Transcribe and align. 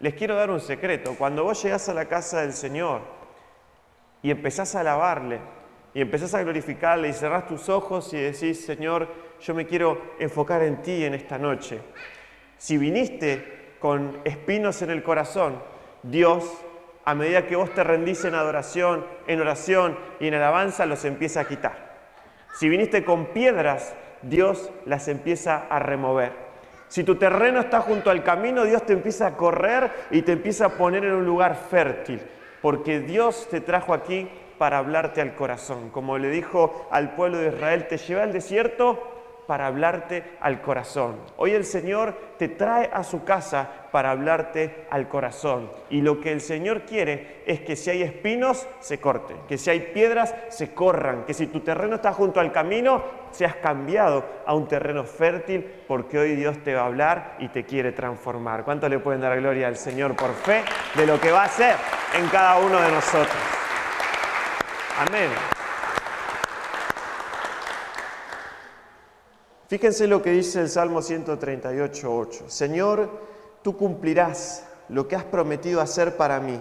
les 0.00 0.14
quiero 0.14 0.34
dar 0.34 0.50
un 0.50 0.60
secreto. 0.60 1.14
Cuando 1.16 1.44
vos 1.44 1.62
llegás 1.62 1.88
a 1.88 1.94
la 1.94 2.06
casa 2.06 2.42
del 2.42 2.52
Señor 2.52 3.00
y 4.22 4.30
empezás 4.30 4.74
a 4.74 4.80
alabarle, 4.80 5.40
y 5.96 6.02
empezás 6.02 6.34
a 6.34 6.42
glorificarle 6.42 7.08
y 7.08 7.14
cerrás 7.14 7.46
tus 7.46 7.70
ojos 7.70 8.12
y 8.12 8.18
decís, 8.18 8.66
Señor, 8.66 9.08
yo 9.40 9.54
me 9.54 9.66
quiero 9.66 9.98
enfocar 10.18 10.62
en 10.62 10.82
ti 10.82 11.02
en 11.02 11.14
esta 11.14 11.38
noche. 11.38 11.80
Si 12.58 12.76
viniste 12.76 13.76
con 13.78 14.20
espinos 14.24 14.82
en 14.82 14.90
el 14.90 15.02
corazón, 15.02 15.62
Dios, 16.02 16.52
a 17.06 17.14
medida 17.14 17.46
que 17.46 17.56
vos 17.56 17.72
te 17.72 17.82
rendís 17.82 18.26
en 18.26 18.34
adoración, 18.34 19.06
en 19.26 19.40
oración 19.40 19.98
y 20.20 20.28
en 20.28 20.34
alabanza, 20.34 20.84
los 20.84 21.02
empieza 21.06 21.40
a 21.40 21.48
quitar. 21.48 21.96
Si 22.58 22.68
viniste 22.68 23.02
con 23.02 23.32
piedras, 23.32 23.94
Dios 24.20 24.70
las 24.84 25.08
empieza 25.08 25.66
a 25.70 25.78
remover. 25.78 26.45
Si 26.88 27.04
tu 27.04 27.16
terreno 27.16 27.60
está 27.60 27.80
junto 27.80 28.10
al 28.10 28.22
camino, 28.22 28.64
Dios 28.64 28.84
te 28.84 28.92
empieza 28.92 29.26
a 29.26 29.36
correr 29.36 29.90
y 30.10 30.22
te 30.22 30.32
empieza 30.32 30.66
a 30.66 30.70
poner 30.70 31.04
en 31.04 31.14
un 31.14 31.26
lugar 31.26 31.56
fértil, 31.56 32.20
porque 32.62 33.00
Dios 33.00 33.48
te 33.50 33.60
trajo 33.60 33.92
aquí 33.92 34.28
para 34.58 34.78
hablarte 34.78 35.20
al 35.20 35.34
corazón. 35.34 35.90
Como 35.90 36.18
le 36.18 36.30
dijo 36.30 36.88
al 36.90 37.14
pueblo 37.14 37.38
de 37.38 37.48
Israel, 37.48 37.88
te 37.88 37.98
lleva 37.98 38.22
al 38.22 38.32
desierto 38.32 39.15
para 39.46 39.66
hablarte 39.66 40.24
al 40.40 40.60
corazón. 40.60 41.16
Hoy 41.36 41.52
el 41.52 41.64
Señor 41.64 42.14
te 42.38 42.48
trae 42.48 42.90
a 42.92 43.04
su 43.04 43.24
casa 43.24 43.68
para 43.90 44.10
hablarte 44.10 44.86
al 44.90 45.08
corazón. 45.08 45.70
Y 45.88 46.02
lo 46.02 46.20
que 46.20 46.32
el 46.32 46.40
Señor 46.40 46.82
quiere 46.82 47.42
es 47.46 47.60
que 47.60 47.76
si 47.76 47.90
hay 47.90 48.02
espinos, 48.02 48.66
se 48.80 48.98
corten, 48.98 49.36
que 49.48 49.56
si 49.56 49.70
hay 49.70 49.80
piedras, 49.80 50.34
se 50.48 50.74
corran, 50.74 51.24
que 51.24 51.34
si 51.34 51.46
tu 51.46 51.60
terreno 51.60 51.96
está 51.96 52.12
junto 52.12 52.40
al 52.40 52.52
camino, 52.52 53.02
seas 53.30 53.56
cambiado 53.56 54.24
a 54.44 54.54
un 54.54 54.66
terreno 54.66 55.04
fértil, 55.04 55.64
porque 55.86 56.18
hoy 56.18 56.36
Dios 56.36 56.58
te 56.62 56.74
va 56.74 56.82
a 56.82 56.86
hablar 56.86 57.36
y 57.38 57.48
te 57.48 57.64
quiere 57.64 57.92
transformar. 57.92 58.64
¿Cuánto 58.64 58.88
le 58.88 58.98
pueden 58.98 59.20
dar 59.20 59.36
gloria 59.36 59.68
al 59.68 59.76
Señor 59.76 60.16
por 60.16 60.34
fe 60.34 60.62
de 60.94 61.06
lo 61.06 61.20
que 61.20 61.30
va 61.30 61.42
a 61.42 61.46
hacer 61.46 61.76
en 62.18 62.26
cada 62.28 62.58
uno 62.58 62.80
de 62.80 62.90
nosotros? 62.90 63.36
Amén. 64.98 65.30
Fíjense 69.68 70.06
lo 70.06 70.22
que 70.22 70.30
dice 70.30 70.60
el 70.60 70.68
Salmo 70.68 71.00
138.8. 71.00 72.48
Señor, 72.48 73.10
tú 73.62 73.76
cumplirás 73.76 74.64
lo 74.88 75.08
que 75.08 75.16
has 75.16 75.24
prometido 75.24 75.80
hacer 75.80 76.16
para 76.16 76.38
mí. 76.38 76.60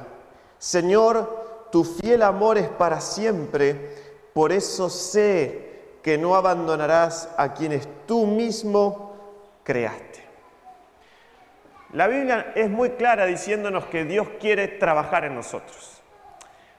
Señor, 0.57 1.67
tu 1.71 1.83
fiel 1.83 2.23
amor 2.23 2.57
es 2.57 2.67
para 2.67 3.01
siempre, 3.01 3.93
por 4.33 4.51
eso 4.51 4.89
sé 4.89 5.99
que 6.01 6.17
no 6.17 6.35
abandonarás 6.35 7.29
a 7.37 7.53
quienes 7.53 7.87
tú 8.07 8.25
mismo 8.25 9.15
creaste. 9.63 10.23
La 11.93 12.07
Biblia 12.07 12.53
es 12.55 12.69
muy 12.69 12.91
clara 12.91 13.25
diciéndonos 13.25 13.85
que 13.85 14.03
Dios 14.03 14.27
quiere 14.39 14.67
trabajar 14.67 15.25
en 15.25 15.35
nosotros. 15.35 15.94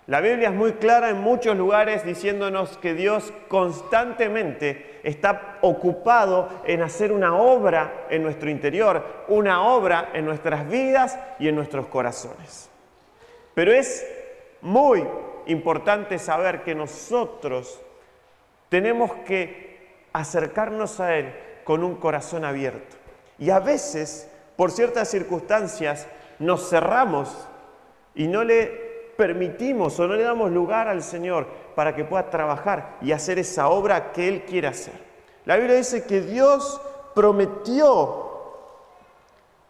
La 0.06 0.20
Biblia 0.20 0.50
es 0.50 0.54
muy 0.54 0.74
clara 0.74 1.10
en 1.10 1.20
muchos 1.20 1.56
lugares 1.56 2.04
diciéndonos 2.04 2.78
que 2.78 2.94
Dios 2.94 3.32
constantemente 3.48 5.00
está 5.02 5.58
ocupado 5.62 6.48
en 6.64 6.82
hacer 6.82 7.10
una 7.10 7.36
obra 7.36 8.06
en 8.08 8.22
nuestro 8.22 8.48
interior, 8.48 9.04
una 9.26 9.66
obra 9.66 10.10
en 10.12 10.24
nuestras 10.24 10.68
vidas 10.68 11.18
y 11.40 11.48
en 11.48 11.56
nuestros 11.56 11.88
corazones. 11.88 12.70
Pero 13.54 13.72
es 13.72 14.06
muy 14.60 15.04
importante 15.46 16.20
saber 16.20 16.62
que 16.62 16.76
nosotros 16.76 17.80
tenemos 18.68 19.10
que 19.26 20.06
acercarnos 20.12 21.00
a 21.00 21.16
Él 21.16 21.34
con 21.64 21.82
un 21.82 21.96
corazón 21.96 22.44
abierto. 22.44 22.96
Y 23.40 23.50
a 23.50 23.58
veces, 23.58 24.30
por 24.54 24.70
ciertas 24.70 25.08
circunstancias, 25.10 26.06
nos 26.38 26.70
cerramos 26.70 27.48
y 28.14 28.28
no 28.28 28.44
le 28.44 28.85
permitimos 29.16 29.98
o 29.98 30.06
no 30.06 30.14
le 30.14 30.22
damos 30.22 30.50
lugar 30.50 30.88
al 30.88 31.02
Señor 31.02 31.46
para 31.74 31.94
que 31.94 32.04
pueda 32.04 32.30
trabajar 32.30 32.98
y 33.00 33.12
hacer 33.12 33.38
esa 33.38 33.68
obra 33.68 34.12
que 34.12 34.28
Él 34.28 34.44
quiere 34.44 34.68
hacer. 34.68 34.94
La 35.44 35.56
Biblia 35.56 35.76
dice 35.76 36.04
que 36.04 36.20
Dios 36.20 36.80
prometió 37.14 38.26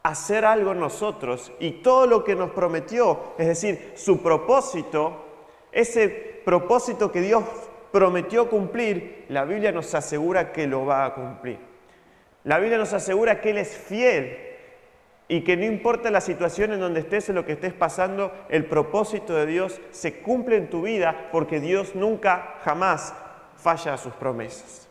hacer 0.03 0.45
algo 0.45 0.73
en 0.73 0.81
nosotros 0.81 1.53
y 1.59 1.83
todo 1.83 2.07
lo 2.07 2.25
que 2.25 2.37
nos 2.37 2.51
prometió, 2.51 3.19
es 3.39 3.47
decir, 3.47 3.93
su 3.97 4.23
propósito, 4.23 5.25
ese 5.73 6.09
propósito 6.45 7.11
que 7.11 7.21
Dios 7.21 7.45
prometió 7.91 8.49
cumplir, 8.49 9.25
la 9.29 9.45
Biblia 9.45 9.73
nos 9.73 9.95
asegura 9.95 10.53
que 10.53 10.67
lo 10.67 10.87
va 10.87 11.07
a 11.07 11.15
cumplir. 11.15 11.59
La 12.45 12.59
Biblia 12.59 12.79
nos 12.79 12.93
asegura 12.93 13.41
que 13.41 13.51
Él 13.51 13.59
es 13.59 13.77
fiel 13.77 14.46
y 15.29 15.43
que 15.43 15.57
no 15.57 15.65
importa 15.65 16.11
la 16.11 16.21
situación 16.21 16.73
en 16.73 16.81
donde 16.81 17.01
estés, 17.01 17.29
en 17.29 17.35
lo 17.35 17.45
que 17.45 17.53
estés 17.53 17.73
pasando, 17.73 18.33
el 18.49 18.67
propósito 18.67 19.35
de 19.35 19.47
Dios 19.47 19.81
se 19.91 20.21
cumple 20.21 20.57
en 20.57 20.71
tu 20.71 20.83
vida 20.83 21.29
porque 21.33 21.61
Dios 21.61 21.95
nunca, 21.95 22.55
jamás 22.63 23.13
falla 23.57 23.95
a 23.95 23.99
sus 23.99 24.13
promesas. 24.15 24.89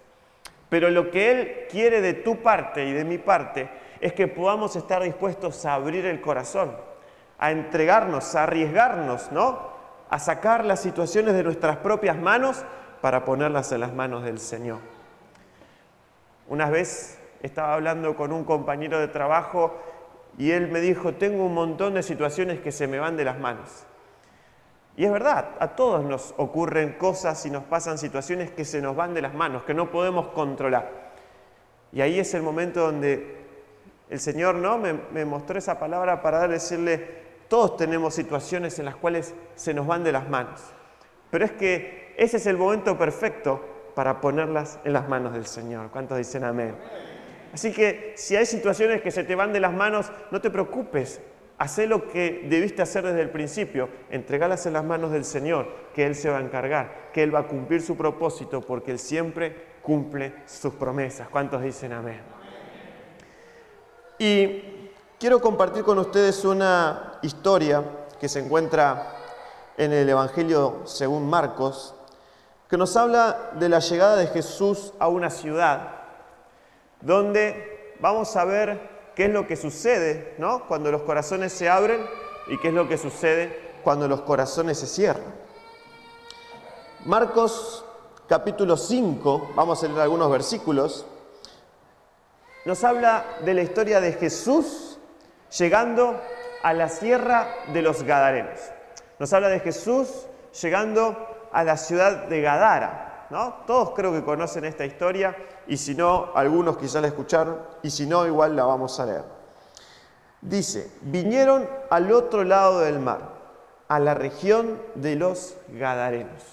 Pero 0.67 0.89
lo 0.89 1.09
que 1.09 1.31
Él 1.31 1.67
quiere 1.69 2.01
de 2.01 2.13
tu 2.13 2.37
parte 2.41 2.85
y 2.85 2.91
de 2.91 3.05
mi 3.05 3.17
parte 3.17 3.69
es 4.01 4.11
que 4.13 4.27
podamos 4.27 4.75
estar 4.75 5.01
dispuestos 5.03 5.65
a 5.65 5.75
abrir 5.75 6.05
el 6.05 6.19
corazón, 6.19 6.75
a 7.39 7.51
entregarnos, 7.51 8.35
a 8.35 8.43
arriesgarnos, 8.43 9.31
¿no? 9.31 9.73
A 10.09 10.19
sacar 10.19 10.65
las 10.65 10.81
situaciones 10.81 11.33
de 11.33 11.43
nuestras 11.43 11.77
propias 11.77 12.17
manos 12.17 12.65
para 13.01 13.23
ponerlas 13.23 13.71
en 13.71 13.81
las 13.81 13.93
manos 13.93 14.23
del 14.23 14.39
Señor. 14.39 14.79
Una 16.47 16.69
vez 16.69 17.19
estaba 17.41 17.73
hablando 17.73 18.15
con 18.15 18.31
un 18.31 18.43
compañero 18.43 18.99
de 18.99 19.07
trabajo 19.07 19.79
y 20.37 20.51
él 20.51 20.67
me 20.67 20.81
dijo, 20.81 21.13
tengo 21.13 21.45
un 21.45 21.53
montón 21.53 21.93
de 21.93 22.03
situaciones 22.03 22.59
que 22.59 22.71
se 22.71 22.87
me 22.87 22.99
van 22.99 23.15
de 23.15 23.23
las 23.23 23.39
manos. 23.39 23.85
Y 24.97 25.05
es 25.05 25.11
verdad, 25.11 25.51
a 25.59 25.75
todos 25.75 26.03
nos 26.03 26.33
ocurren 26.37 26.93
cosas 26.93 27.45
y 27.45 27.49
nos 27.49 27.63
pasan 27.63 27.97
situaciones 27.97 28.51
que 28.51 28.63
se 28.63 28.81
nos 28.81 28.95
van 28.95 29.13
de 29.13 29.21
las 29.21 29.33
manos, 29.33 29.63
que 29.63 29.73
no 29.73 29.91
podemos 29.91 30.27
controlar. 30.27 30.89
Y 31.91 32.01
ahí 32.01 32.19
es 32.19 32.33
el 32.33 32.43
momento 32.43 32.81
donde 32.81 33.45
el 34.09 34.19
Señor 34.19 34.55
¿no? 34.55 34.77
me, 34.77 35.25
mostró 35.25 35.57
esa 35.57 35.79
palabra 35.79 36.21
para 36.21 36.47
decirle, 36.47 37.25
todos 37.49 37.77
tenemos 37.77 38.13
situaciones 38.13 38.79
en 38.79 38.85
las 38.85 38.95
cuales 38.95 39.33
se 39.55 39.73
nos 39.73 39.87
van 39.87 40.03
de 40.03 40.11
las 40.11 40.29
manos. 40.29 40.61
Pero 41.29 41.45
es 41.45 41.51
que 41.51 42.13
ese 42.17 42.37
es 42.37 42.45
el 42.45 42.57
momento 42.57 42.97
perfecto 42.97 43.63
para 43.95 44.21
ponerlas 44.21 44.79
en 44.83 44.93
las 44.93 45.07
manos 45.07 45.33
del 45.33 45.45
Señor. 45.45 45.89
¿Cuántos 45.91 46.17
dicen 46.17 46.43
amén? 46.43 46.75
Así 47.55 47.71
que 47.71 48.13
si 48.17 48.35
hay 48.35 48.45
situaciones 48.45 49.01
que 49.01 49.11
se 49.11 49.23
te 49.23 49.33
van 49.33 49.53
de 49.53 49.61
las 49.61 49.71
manos, 49.71 50.11
no 50.29 50.41
te 50.41 50.49
preocupes. 50.49 51.21
Haz 51.57 51.77
lo 51.87 52.09
que 52.09 52.45
debiste 52.49 52.81
hacer 52.81 53.05
desde 53.05 53.21
el 53.21 53.29
principio. 53.29 53.87
Entregalas 54.09 54.65
en 54.65 54.73
las 54.73 54.83
manos 54.83 55.13
del 55.13 55.23
Señor, 55.23 55.69
que 55.93 56.05
Él 56.05 56.15
se 56.15 56.29
va 56.29 56.39
a 56.39 56.41
encargar, 56.41 57.11
que 57.13 57.23
Él 57.23 57.33
va 57.33 57.39
a 57.39 57.47
cumplir 57.47 57.81
su 57.81 57.95
propósito, 57.95 58.59
porque 58.59 58.91
Él 58.91 58.99
siempre 58.99 59.55
cumple 59.81 60.33
sus 60.45 60.73
promesas. 60.73 61.29
¿Cuántos 61.29 61.61
dicen 61.61 61.93
amén? 61.93 62.19
Y 64.19 64.89
quiero 65.17 65.39
compartir 65.39 65.85
con 65.85 65.97
ustedes 65.97 66.43
una 66.43 67.19
historia 67.21 67.85
que 68.19 68.27
se 68.27 68.39
encuentra 68.39 69.13
en 69.77 69.93
el 69.93 70.09
Evangelio 70.09 70.81
según 70.83 71.29
Marcos, 71.29 71.95
que 72.69 72.75
nos 72.75 72.97
habla 72.97 73.51
de 73.53 73.69
la 73.69 73.79
llegada 73.79 74.17
de 74.17 74.27
Jesús 74.27 74.91
a 74.99 75.07
una 75.07 75.29
ciudad 75.29 75.94
donde 77.01 77.95
vamos 77.99 78.35
a 78.35 78.45
ver 78.45 79.11
qué 79.15 79.25
es 79.25 79.31
lo 79.31 79.47
que 79.47 79.55
sucede 79.55 80.35
¿no? 80.37 80.67
cuando 80.67 80.91
los 80.91 81.01
corazones 81.03 81.53
se 81.53 81.69
abren 81.69 82.05
y 82.47 82.57
qué 82.59 82.69
es 82.69 82.73
lo 82.73 82.87
que 82.87 82.97
sucede 82.97 83.73
cuando 83.83 84.07
los 84.07 84.21
corazones 84.21 84.79
se 84.79 84.87
cierran. 84.87 85.45
Marcos 87.05 87.85
capítulo 88.27 88.77
5, 88.77 89.51
vamos 89.55 89.83
a 89.83 89.87
leer 89.87 90.01
algunos 90.01 90.31
versículos, 90.31 91.05
nos 92.65 92.83
habla 92.83 93.25
de 93.45 93.53
la 93.53 93.61
historia 93.61 94.01
de 94.01 94.13
Jesús 94.13 94.97
llegando 95.55 96.19
a 96.63 96.73
la 96.73 96.89
sierra 96.89 97.47
de 97.71 97.83
los 97.83 98.01
Gadarenos. 98.01 98.59
Nos 99.19 99.31
habla 99.33 99.49
de 99.49 99.59
Jesús 99.59 100.25
llegando 100.59 101.15
a 101.51 101.63
la 101.63 101.77
ciudad 101.77 102.25
de 102.25 102.41
Gadara. 102.41 103.27
Todos 103.67 103.91
creo 103.91 104.11
que 104.11 104.23
conocen 104.23 104.65
esta 104.65 104.83
historia 104.83 105.35
y 105.67 105.77
si 105.77 105.95
no, 105.95 106.31
algunos 106.35 106.77
quizás 106.77 107.01
la 107.01 107.07
escucharon 107.07 107.59
y 107.81 107.89
si 107.89 108.05
no, 108.05 108.25
igual 108.25 108.55
la 108.55 108.65
vamos 108.65 108.99
a 108.99 109.05
leer. 109.05 109.23
Dice, 110.41 110.91
vinieron 111.01 111.67
al 111.89 112.11
otro 112.11 112.43
lado 112.43 112.81
del 112.81 112.99
mar, 112.99 113.21
a 113.87 113.99
la 113.99 114.13
región 114.13 114.79
de 114.95 115.15
los 115.15 115.57
Gadarenos. 115.69 116.43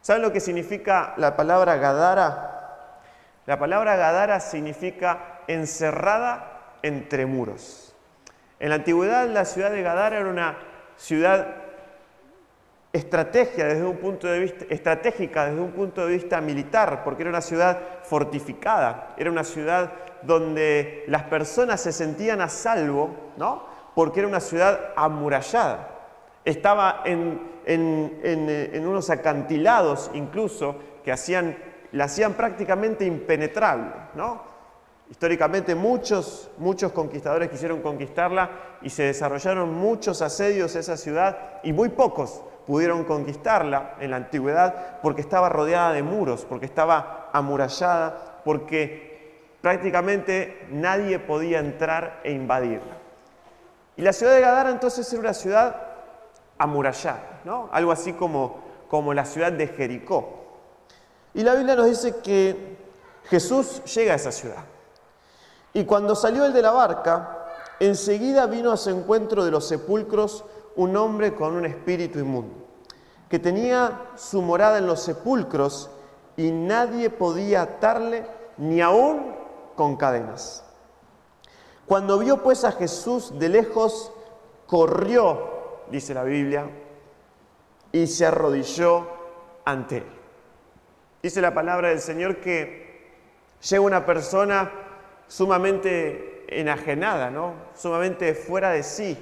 ¿Saben 0.00 0.22
lo 0.22 0.32
que 0.32 0.40
significa 0.40 1.14
la 1.18 1.36
palabra 1.36 1.76
Gadara? 1.76 3.04
La 3.46 3.58
palabra 3.58 3.96
Gadara 3.96 4.40
significa 4.40 5.40
encerrada 5.48 6.76
entre 6.82 7.26
muros. 7.26 7.94
En 8.60 8.70
la 8.70 8.76
antigüedad 8.76 9.28
la 9.28 9.44
ciudad 9.44 9.70
de 9.70 9.82
Gadara 9.82 10.18
era 10.18 10.28
una 10.28 10.58
ciudad 10.96 11.67
estrategia 12.92 13.66
desde 13.66 13.84
un 13.84 13.96
punto 13.96 14.26
de 14.26 14.38
vista, 14.40 14.64
estratégica 14.70 15.46
desde 15.46 15.60
un 15.60 15.72
punto 15.72 16.06
de 16.06 16.12
vista 16.14 16.40
militar, 16.40 17.02
porque 17.04 17.22
era 17.22 17.30
una 17.30 17.40
ciudad 17.40 17.78
fortificada, 18.02 19.14
era 19.18 19.30
una 19.30 19.44
ciudad 19.44 19.92
donde 20.22 21.04
las 21.06 21.24
personas 21.24 21.80
se 21.80 21.92
sentían 21.92 22.40
a 22.40 22.48
salvo, 22.48 23.10
¿no? 23.36 23.66
porque 23.94 24.20
era 24.20 24.28
una 24.28 24.40
ciudad 24.40 24.92
amurallada. 24.96 25.96
Estaba 26.44 27.02
en, 27.04 27.40
en, 27.66 28.86
unos 28.86 29.10
acantilados 29.10 30.10
incluso 30.14 30.76
que 31.04 31.12
hacían, 31.12 31.58
la 31.92 32.04
hacían 32.04 32.34
prácticamente 32.34 33.04
impenetrable. 33.04 33.92
¿no? 34.14 34.42
Históricamente 35.10 35.74
muchos, 35.74 36.50
muchos 36.56 36.92
conquistadores 36.92 37.50
quisieron 37.50 37.82
conquistarla 37.82 38.50
y 38.82 38.90
se 38.90 39.04
desarrollaron 39.04 39.74
muchos 39.74 40.22
asedios 40.22 40.74
a 40.74 40.78
esa 40.78 40.96
ciudad 40.96 41.60
y 41.62 41.72
muy 41.72 41.90
pocos 41.90 42.42
pudieron 42.68 43.04
conquistarla 43.04 43.94
en 43.98 44.10
la 44.10 44.18
antigüedad 44.18 45.00
porque 45.00 45.22
estaba 45.22 45.48
rodeada 45.48 45.94
de 45.94 46.02
muros, 46.02 46.44
porque 46.44 46.66
estaba 46.66 47.30
amurallada, 47.32 48.42
porque 48.44 49.56
prácticamente 49.62 50.66
nadie 50.70 51.18
podía 51.18 51.60
entrar 51.60 52.20
e 52.24 52.32
invadirla. 52.32 52.98
Y 53.96 54.02
la 54.02 54.12
ciudad 54.12 54.34
de 54.34 54.42
Gadara 54.42 54.68
entonces 54.68 55.10
era 55.10 55.20
una 55.20 55.32
ciudad 55.32 55.76
amurallada, 56.58 57.40
¿no? 57.44 57.70
algo 57.72 57.90
así 57.90 58.12
como, 58.12 58.58
como 58.90 59.14
la 59.14 59.24
ciudad 59.24 59.50
de 59.50 59.68
Jericó. 59.68 60.44
Y 61.32 61.44
la 61.44 61.54
Biblia 61.54 61.74
nos 61.74 61.86
dice 61.86 62.16
que 62.22 62.76
Jesús 63.30 63.82
llega 63.94 64.12
a 64.12 64.16
esa 64.16 64.30
ciudad. 64.30 64.62
Y 65.72 65.86
cuando 65.86 66.14
salió 66.14 66.44
él 66.44 66.52
de 66.52 66.60
la 66.60 66.72
barca, 66.72 67.46
enseguida 67.80 68.44
vino 68.44 68.72
a 68.72 68.76
su 68.76 68.90
encuentro 68.90 69.42
de 69.42 69.52
los 69.52 69.66
sepulcros 69.66 70.44
un 70.78 70.96
hombre 70.96 71.34
con 71.34 71.54
un 71.54 71.66
espíritu 71.66 72.20
inmundo, 72.20 72.54
que 73.28 73.40
tenía 73.40 74.10
su 74.14 74.40
morada 74.40 74.78
en 74.78 74.86
los 74.86 75.02
sepulcros 75.02 75.90
y 76.36 76.52
nadie 76.52 77.10
podía 77.10 77.62
atarle 77.62 78.24
ni 78.58 78.80
aún 78.80 79.34
con 79.74 79.96
cadenas. 79.96 80.64
Cuando 81.84 82.16
vio 82.18 82.44
pues 82.44 82.64
a 82.64 82.70
Jesús 82.70 83.36
de 83.40 83.48
lejos, 83.48 84.12
corrió, 84.66 85.80
dice 85.90 86.14
la 86.14 86.22
Biblia, 86.22 86.70
y 87.90 88.06
se 88.06 88.26
arrodilló 88.26 89.08
ante 89.64 89.96
él. 89.96 90.06
Dice 91.20 91.40
la 91.40 91.54
palabra 91.54 91.88
del 91.88 92.00
Señor 92.00 92.36
que 92.36 93.16
llega 93.68 93.82
una 93.82 94.06
persona 94.06 94.70
sumamente 95.26 96.44
enajenada, 96.46 97.30
¿no? 97.30 97.54
sumamente 97.74 98.32
fuera 98.34 98.70
de 98.70 98.84
sí, 98.84 99.18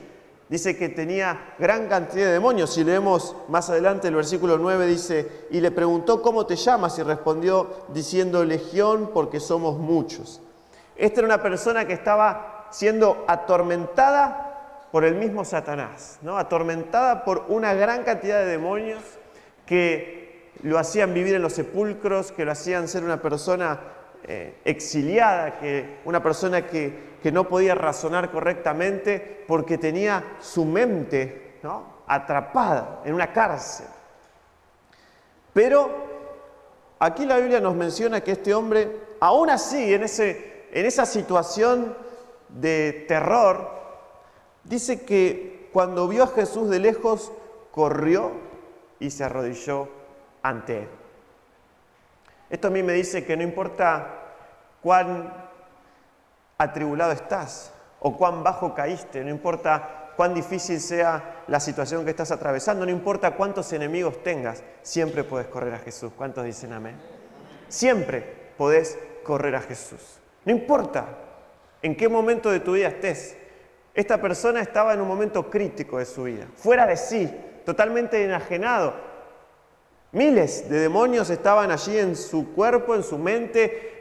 Dice 0.49 0.77
que 0.77 0.89
tenía 0.89 1.55
gran 1.59 1.89
cantidad 1.89 2.27
de 2.27 2.33
demonios. 2.33 2.73
Si 2.73 2.85
leemos 2.85 3.35
más 3.49 3.69
adelante 3.69 4.09
el 4.09 4.15
versículo 4.15 4.59
9 4.59 4.87
dice, 4.87 5.47
y 5.51 5.61
le 5.61 5.73
preguntó, 5.73 6.23
¿cómo 6.23 6.47
te 6.47 6.55
llamas? 6.55 6.99
Y 6.99 7.03
respondió 7.03 7.87
diciendo, 7.89 8.45
Legión, 8.45 9.11
porque 9.13 9.41
somos 9.41 9.77
muchos. 9.79 10.41
Esta 10.95 11.21
era 11.21 11.27
una 11.27 11.43
persona 11.43 11.87
que 11.87 11.93
estaba 11.95 12.69
siendo 12.71 13.25
atormentada 13.27 14.89
por 14.93 15.05
el 15.05 15.17
mismo 15.17 15.45
Satanás, 15.45 16.19
¿no? 16.23 16.39
atormentada 16.39 17.25
por 17.25 17.45
una 17.49 17.75
gran 17.75 18.05
cantidad 18.05 18.39
de 18.39 18.47
demonios 18.47 19.03
que 19.67 20.51
lo 20.63 20.79
hacían 20.79 21.13
vivir 21.13 21.35
en 21.35 21.43
los 21.43 21.53
sepulcros, 21.53 22.33
que 22.33 22.45
lo 22.45 22.53
hacían 22.53 22.89
ser 22.89 23.05
una 23.05 23.21
persona 23.21 23.81
eh, 24.25 24.55
exiliada, 24.65 25.59
que 25.59 25.99
una 26.05 26.23
persona 26.23 26.67
que, 26.67 27.16
no 27.33 27.49
podía 27.49 27.75
razonar 27.75 28.31
correctamente 28.31 29.45
porque 29.47 29.79
tenía 29.79 30.37
su 30.41 30.65
mente 30.65 31.61
atrapada 32.07 33.03
en 33.05 33.15
una 33.15 33.33
cárcel. 33.33 33.87
Pero 35.53 35.91
aquí 36.99 37.25
la 37.25 37.39
Biblia 37.39 37.61
nos 37.61 37.75
menciona 37.75 38.21
que 38.21 38.33
este 38.33 38.55
hombre, 38.55 38.91
aún 39.21 39.51
así, 39.51 39.95
en, 39.95 40.05
ese, 40.05 40.67
en 40.73 40.87
esa 40.87 41.07
situación 41.07 41.97
de 42.49 43.05
terror, 43.09 43.71
dice 44.65 45.05
que 45.05 45.69
cuando 45.73 46.09
vio 46.09 46.25
a 46.25 46.29
Jesús 46.29 46.69
de 46.69 46.79
lejos, 46.79 47.33
corrió 47.71 48.33
y 48.99 49.11
se 49.11 49.25
arrodilló 49.25 49.89
ante 50.43 50.81
él. 50.81 50.89
Esto 52.49 52.69
a 52.69 52.71
mí 52.71 52.83
me 52.83 52.93
dice 52.93 53.25
que 53.25 53.37
no 53.37 53.43
importa 53.43 54.23
cuán 54.81 55.46
atribulado 56.59 57.13
estás 57.13 57.73
o 58.01 58.17
cuán 58.17 58.43
bajo 58.43 58.75
caíste, 58.75 59.23
no 59.25 59.31
importa 59.31 60.13
cuán 60.17 60.35
difícil 60.35 60.81
sea 60.81 61.45
la 61.47 61.61
situación 61.61 62.05
que 62.05 62.11
estás 62.11 62.31
atravesando, 62.31 62.87
no 62.87 62.93
importa 62.93 63.33
cuántos 63.33 63.73
enemigos 63.73 64.23
tengas, 64.23 64.63
siempre 64.83 65.25
puedes 65.25 65.49
correr 65.49 65.75
a 65.75 65.79
Jesús. 65.79 66.13
¿Cuántos 66.17 66.45
dicen 66.45 66.73
amén? 66.73 66.97
Siempre 67.69 68.53
podés 68.57 68.99
correr 69.23 69.57
a 69.57 69.61
Jesús. 69.61 70.19
No 70.45 70.53
importa 70.53 71.07
en 71.83 71.97
qué 71.97 72.09
momento 72.09 72.51
de 72.51 72.61
tu 72.61 72.73
vida 72.73 72.89
estés. 72.89 73.37
Esta 73.95 74.21
persona 74.21 74.61
estaba 74.61 74.95
en 74.95 75.01
un 75.01 75.09
momento 75.09 75.51
crítico 75.51 75.99
de 75.99 76.05
su 76.05 76.25
vida, 76.25 76.47
fuera 76.55 76.87
de 76.87 76.97
sí, 76.97 77.31
totalmente 77.65 78.23
enajenado, 78.23 78.95
Miles 80.17 80.71
de 80.71 80.79
demonios 80.79 81.29
estaban 81.31 81.71
allí 81.71 81.99
en 81.99 82.17
su 82.17 82.55
cuerpo, 82.55 82.95
en 82.95 83.03
su 83.03 83.19
mente, 83.19 83.96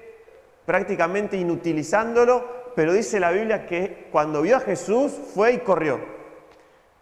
prácticamente 0.66 1.38
inutilizándolo, 1.38 2.44
pero 2.76 2.94
dice 2.94 3.20
la 3.20 3.32
Biblia 3.32 3.66
que 3.66 4.08
cuando 4.12 4.42
vio 4.42 4.58
a 4.58 4.60
Jesús 4.60 5.12
fue 5.34 5.54
y 5.54 5.60
corrió. 5.60 6.00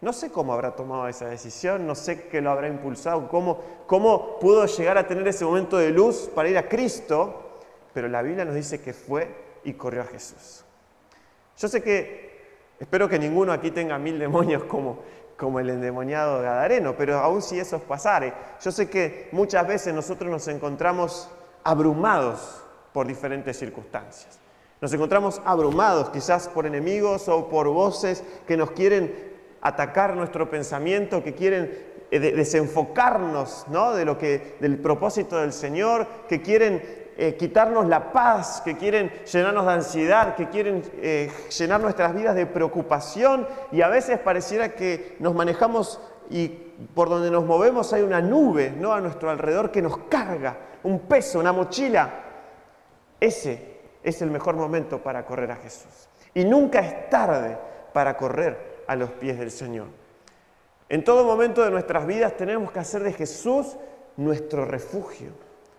No 0.00 0.12
sé 0.12 0.30
cómo 0.30 0.52
habrá 0.52 0.76
tomado 0.76 1.08
esa 1.08 1.28
decisión, 1.28 1.86
no 1.86 1.94
sé 1.94 2.28
qué 2.28 2.42
lo 2.42 2.50
habrá 2.50 2.68
impulsado, 2.68 3.26
cómo, 3.28 3.60
cómo 3.86 4.38
pudo 4.38 4.66
llegar 4.66 4.98
a 4.98 5.06
tener 5.06 5.26
ese 5.26 5.44
momento 5.44 5.78
de 5.78 5.90
luz 5.90 6.30
para 6.34 6.48
ir 6.48 6.58
a 6.58 6.68
Cristo, 6.68 7.60
pero 7.94 8.08
la 8.08 8.20
Biblia 8.20 8.44
nos 8.44 8.54
dice 8.54 8.82
que 8.82 8.92
fue 8.92 9.28
y 9.64 9.72
corrió 9.72 10.02
a 10.02 10.04
Jesús. 10.04 10.62
Yo 11.56 11.68
sé 11.68 11.82
que, 11.82 12.42
espero 12.78 13.08
que 13.08 13.18
ninguno 13.18 13.52
aquí 13.52 13.70
tenga 13.70 13.98
mil 13.98 14.18
demonios 14.18 14.64
como, 14.64 14.98
como 15.38 15.58
el 15.58 15.70
endemoniado 15.70 16.42
Gadareno, 16.42 16.94
pero 16.96 17.18
aún 17.18 17.40
si 17.40 17.58
eso 17.58 17.78
pasare, 17.78 18.34
yo 18.62 18.70
sé 18.70 18.90
que 18.90 19.30
muchas 19.32 19.66
veces 19.66 19.94
nosotros 19.94 20.30
nos 20.30 20.46
encontramos 20.48 21.30
abrumados 21.62 22.63
por 22.94 23.08
diferentes 23.08 23.58
circunstancias. 23.58 24.38
Nos 24.80 24.94
encontramos 24.94 25.42
abrumados 25.44 26.10
quizás 26.10 26.46
por 26.46 26.64
enemigos 26.64 27.28
o 27.28 27.48
por 27.48 27.66
voces 27.66 28.22
que 28.46 28.56
nos 28.56 28.70
quieren 28.70 29.34
atacar 29.60 30.14
nuestro 30.14 30.48
pensamiento, 30.48 31.24
que 31.24 31.34
quieren 31.34 31.76
eh, 32.12 32.20
desenfocarnos 32.20 33.66
¿no? 33.68 33.94
de 33.94 34.04
lo 34.04 34.16
que, 34.16 34.56
del 34.60 34.78
propósito 34.78 35.38
del 35.38 35.52
Señor, 35.52 36.06
que 36.28 36.40
quieren 36.40 36.80
eh, 37.16 37.34
quitarnos 37.36 37.88
la 37.88 38.12
paz, 38.12 38.62
que 38.64 38.76
quieren 38.76 39.10
llenarnos 39.24 39.66
de 39.66 39.72
ansiedad, 39.72 40.36
que 40.36 40.48
quieren 40.48 40.82
eh, 40.98 41.32
llenar 41.58 41.80
nuestras 41.80 42.14
vidas 42.14 42.36
de 42.36 42.46
preocupación 42.46 43.48
y 43.72 43.82
a 43.82 43.88
veces 43.88 44.20
pareciera 44.20 44.76
que 44.76 45.16
nos 45.18 45.34
manejamos 45.34 46.00
y 46.30 46.46
por 46.94 47.08
donde 47.08 47.32
nos 47.32 47.44
movemos 47.44 47.92
hay 47.92 48.02
una 48.02 48.20
nube 48.20 48.70
¿no? 48.70 48.92
a 48.92 49.00
nuestro 49.00 49.30
alrededor 49.30 49.72
que 49.72 49.82
nos 49.82 49.98
carga, 50.08 50.58
un 50.84 51.00
peso, 51.00 51.40
una 51.40 51.52
mochila. 51.52 52.20
Ese 53.20 53.78
es 54.02 54.22
el 54.22 54.30
mejor 54.30 54.56
momento 54.56 55.02
para 55.02 55.24
correr 55.24 55.50
a 55.50 55.56
Jesús. 55.56 56.08
Y 56.34 56.44
nunca 56.44 56.80
es 56.80 57.10
tarde 57.10 57.56
para 57.92 58.16
correr 58.16 58.82
a 58.86 58.96
los 58.96 59.10
pies 59.10 59.38
del 59.38 59.50
Señor. 59.50 59.86
En 60.88 61.04
todo 61.04 61.24
momento 61.24 61.64
de 61.64 61.70
nuestras 61.70 62.06
vidas 62.06 62.36
tenemos 62.36 62.70
que 62.70 62.80
hacer 62.80 63.02
de 63.02 63.12
Jesús 63.12 63.76
nuestro 64.16 64.64
refugio. 64.64 65.30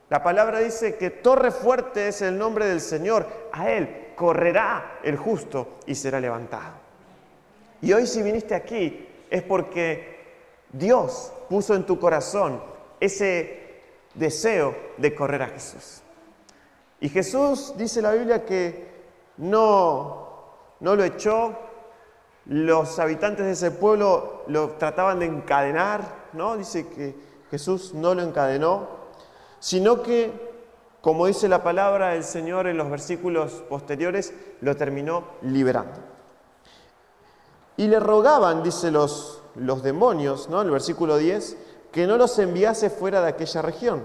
La 0.09 0.23
palabra 0.23 0.59
dice 0.59 0.95
que 0.95 1.09
torre 1.09 1.51
fuerte 1.51 2.07
es 2.07 2.21
el 2.21 2.37
nombre 2.37 2.65
del 2.65 2.81
Señor. 2.81 3.27
A 3.51 3.71
Él 3.71 4.13
correrá 4.15 4.99
el 5.03 5.17
justo 5.17 5.75
y 5.85 5.95
será 5.95 6.19
levantado. 6.19 6.73
Y 7.81 7.93
hoy 7.93 8.07
si 8.07 8.21
viniste 8.21 8.55
aquí 8.55 9.07
es 9.29 9.43
porque 9.43 10.15
Dios 10.71 11.31
puso 11.49 11.75
en 11.75 11.85
tu 11.85 11.99
corazón 11.99 12.61
ese 12.99 13.81
deseo 14.13 14.75
de 14.97 15.13
correr 15.13 15.43
a 15.43 15.47
Jesús. 15.47 16.01
Y 16.99 17.09
Jesús 17.09 17.73
dice 17.77 18.01
la 18.01 18.11
Biblia 18.13 18.45
que 18.45 18.93
no, 19.37 20.27
no 20.79 20.95
lo 20.95 21.03
echó, 21.03 21.53
los 22.45 22.99
habitantes 22.99 23.45
de 23.45 23.51
ese 23.53 23.71
pueblo 23.71 24.43
lo 24.47 24.71
trataban 24.71 25.19
de 25.19 25.25
encadenar, 25.25 26.29
¿no? 26.33 26.55
Dice 26.57 26.87
que 26.87 27.15
Jesús 27.49 27.93
no 27.93 28.13
lo 28.13 28.21
encadenó, 28.21 28.87
sino 29.59 30.03
que, 30.03 30.31
como 31.01 31.25
dice 31.25 31.47
la 31.47 31.63
palabra 31.63 32.09
del 32.09 32.23
Señor 32.23 32.67
en 32.67 32.77
los 32.77 32.89
versículos 32.89 33.63
posteriores, 33.67 34.33
lo 34.61 34.75
terminó 34.75 35.23
liberando. 35.41 35.99
Y 37.77 37.87
le 37.87 37.99
rogaban, 37.99 38.63
dice 38.63 38.91
los, 38.91 39.41
los 39.55 39.83
demonios, 39.83 40.49
¿no? 40.49 40.61
el 40.61 40.71
versículo 40.71 41.17
10, 41.17 41.57
que 41.91 42.07
no 42.07 42.17
los 42.17 42.37
enviase 42.39 42.89
fuera 42.89 43.21
de 43.21 43.29
aquella 43.29 43.61
región. 43.61 44.03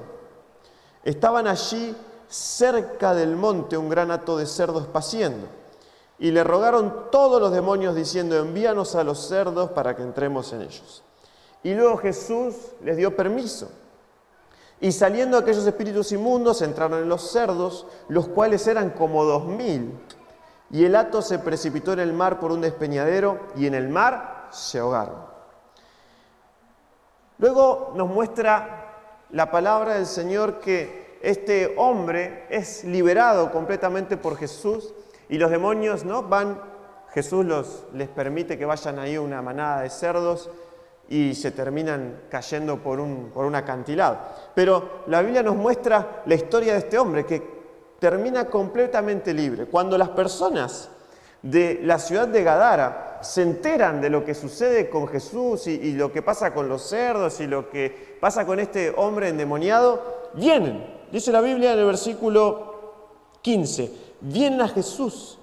Estaban 1.05 1.47
allí 1.47 1.95
cerca 2.31 3.13
del 3.15 3.37
monte 3.37 3.77
un 3.77 3.89
gran 3.89 4.11
hato 4.11 4.39
de 4.39 4.47
cerdos 4.47 4.87
paciendo. 4.87 5.47
Y 6.19 6.31
le 6.31 6.45
rogaron 6.45 7.11
todos 7.11 7.41
los 7.41 7.53
demonios 7.53 7.95
diciendo, 7.95 8.39
envíanos 8.39 8.95
a 8.95 9.05
los 9.05 9.27
cerdos 9.27 9.71
para 9.71 9.97
que 9.97 10.03
entremos 10.03 10.53
en 10.53 10.63
ellos. 10.63 11.03
Y 11.63 11.75
luego 11.75 11.99
Jesús 11.99 12.55
les 12.83 12.97
dio 12.97 13.15
permiso. 13.17 13.71
Y 14.81 14.93
saliendo 14.93 15.37
aquellos 15.37 15.67
espíritus 15.67 16.13
inmundos 16.13 16.63
entraron 16.63 17.03
en 17.03 17.09
los 17.09 17.31
cerdos, 17.31 17.87
los 18.09 18.29
cuales 18.29 18.67
eran 18.67 18.91
como 18.91 19.25
dos 19.25 19.45
mil. 19.45 19.99
y 20.71 20.85
el 20.85 20.95
hato 20.95 21.21
se 21.21 21.41
precipitó 21.41 21.93
en 21.93 21.99
el 21.99 22.13
mar 22.13 22.39
por 22.39 22.53
un 22.53 22.61
despeñadero 22.61 23.41
y 23.57 23.67
en 23.67 23.75
el 23.75 23.89
mar 23.89 24.49
se 24.51 24.79
ahogaron. 24.79 25.17
Luego 27.39 27.93
nos 27.97 28.09
muestra 28.09 28.95
la 29.31 29.51
palabra 29.51 29.95
del 29.95 30.07
Señor 30.07 30.61
que 30.61 31.00
este 31.21 31.75
hombre 31.77 32.47
es 32.51 32.85
liberado 32.85 33.51
completamente 33.53 34.17
por 34.17 34.37
Jesús 34.37 34.95
y 35.29 35.39
los 35.39 35.51
demonios 35.51 36.05
no 36.05 36.23
van 36.23 36.71
Jesús 37.13 37.45
les 37.93 38.09
permite 38.09 38.57
que 38.57 38.65
vayan 38.65 38.99
ahí 38.99 39.19
una 39.19 39.43
manada 39.43 39.83
de 39.83 39.91
cerdos 39.91 40.49
y 41.09 41.35
se 41.35 41.51
terminan 41.51 42.23
cayendo 42.31 42.79
por 42.79 43.01
un, 43.01 43.31
por 43.35 43.53
acantilado. 43.55 44.19
Pero 44.55 45.03
la 45.09 45.21
Biblia 45.23 45.43
nos 45.43 45.57
muestra 45.57 46.23
la 46.25 46.35
historia 46.35 46.75
de 46.75 46.79
este 46.79 46.99
hombre 46.99 47.27
que 47.27 47.43
termina 47.99 48.45
completamente 48.45 49.35
libre. 49.35 49.67
Cuando 49.67 49.99
las 49.99 50.11
personas 50.11 50.89
de 51.43 51.81
la 51.83 51.99
ciudad 51.99 52.29
de 52.29 52.45
Gadara 52.45 53.19
se 53.23 53.43
enteran 53.43 54.01
de 54.01 54.09
lo 54.09 54.25
que 54.25 54.35
sucede 54.35 54.89
con 54.89 55.09
Jesús 55.09 55.67
y, 55.67 55.73
y, 55.73 55.93
lo 55.93 56.13
que 56.13 56.23
pasa 56.23 56.55
con 56.55 56.69
los 56.69 56.83
cerdos 56.83 57.41
y 57.41 57.47
lo 57.47 57.69
que 57.69 58.17
pasa 58.21 58.47
con 58.47 58.61
este 58.61 58.95
hombre 58.97 59.29
endemoniado, 59.29 60.31
vienen. 60.35 61.00
Dice 61.13 61.33
la 61.33 61.41
Biblia 61.41 61.73
en 61.73 61.81
el 61.81 61.87
versículo 61.87 62.75
15, 63.43 63.93
vienen 64.21 64.61
a 64.61 64.69
Jesús 64.69 65.39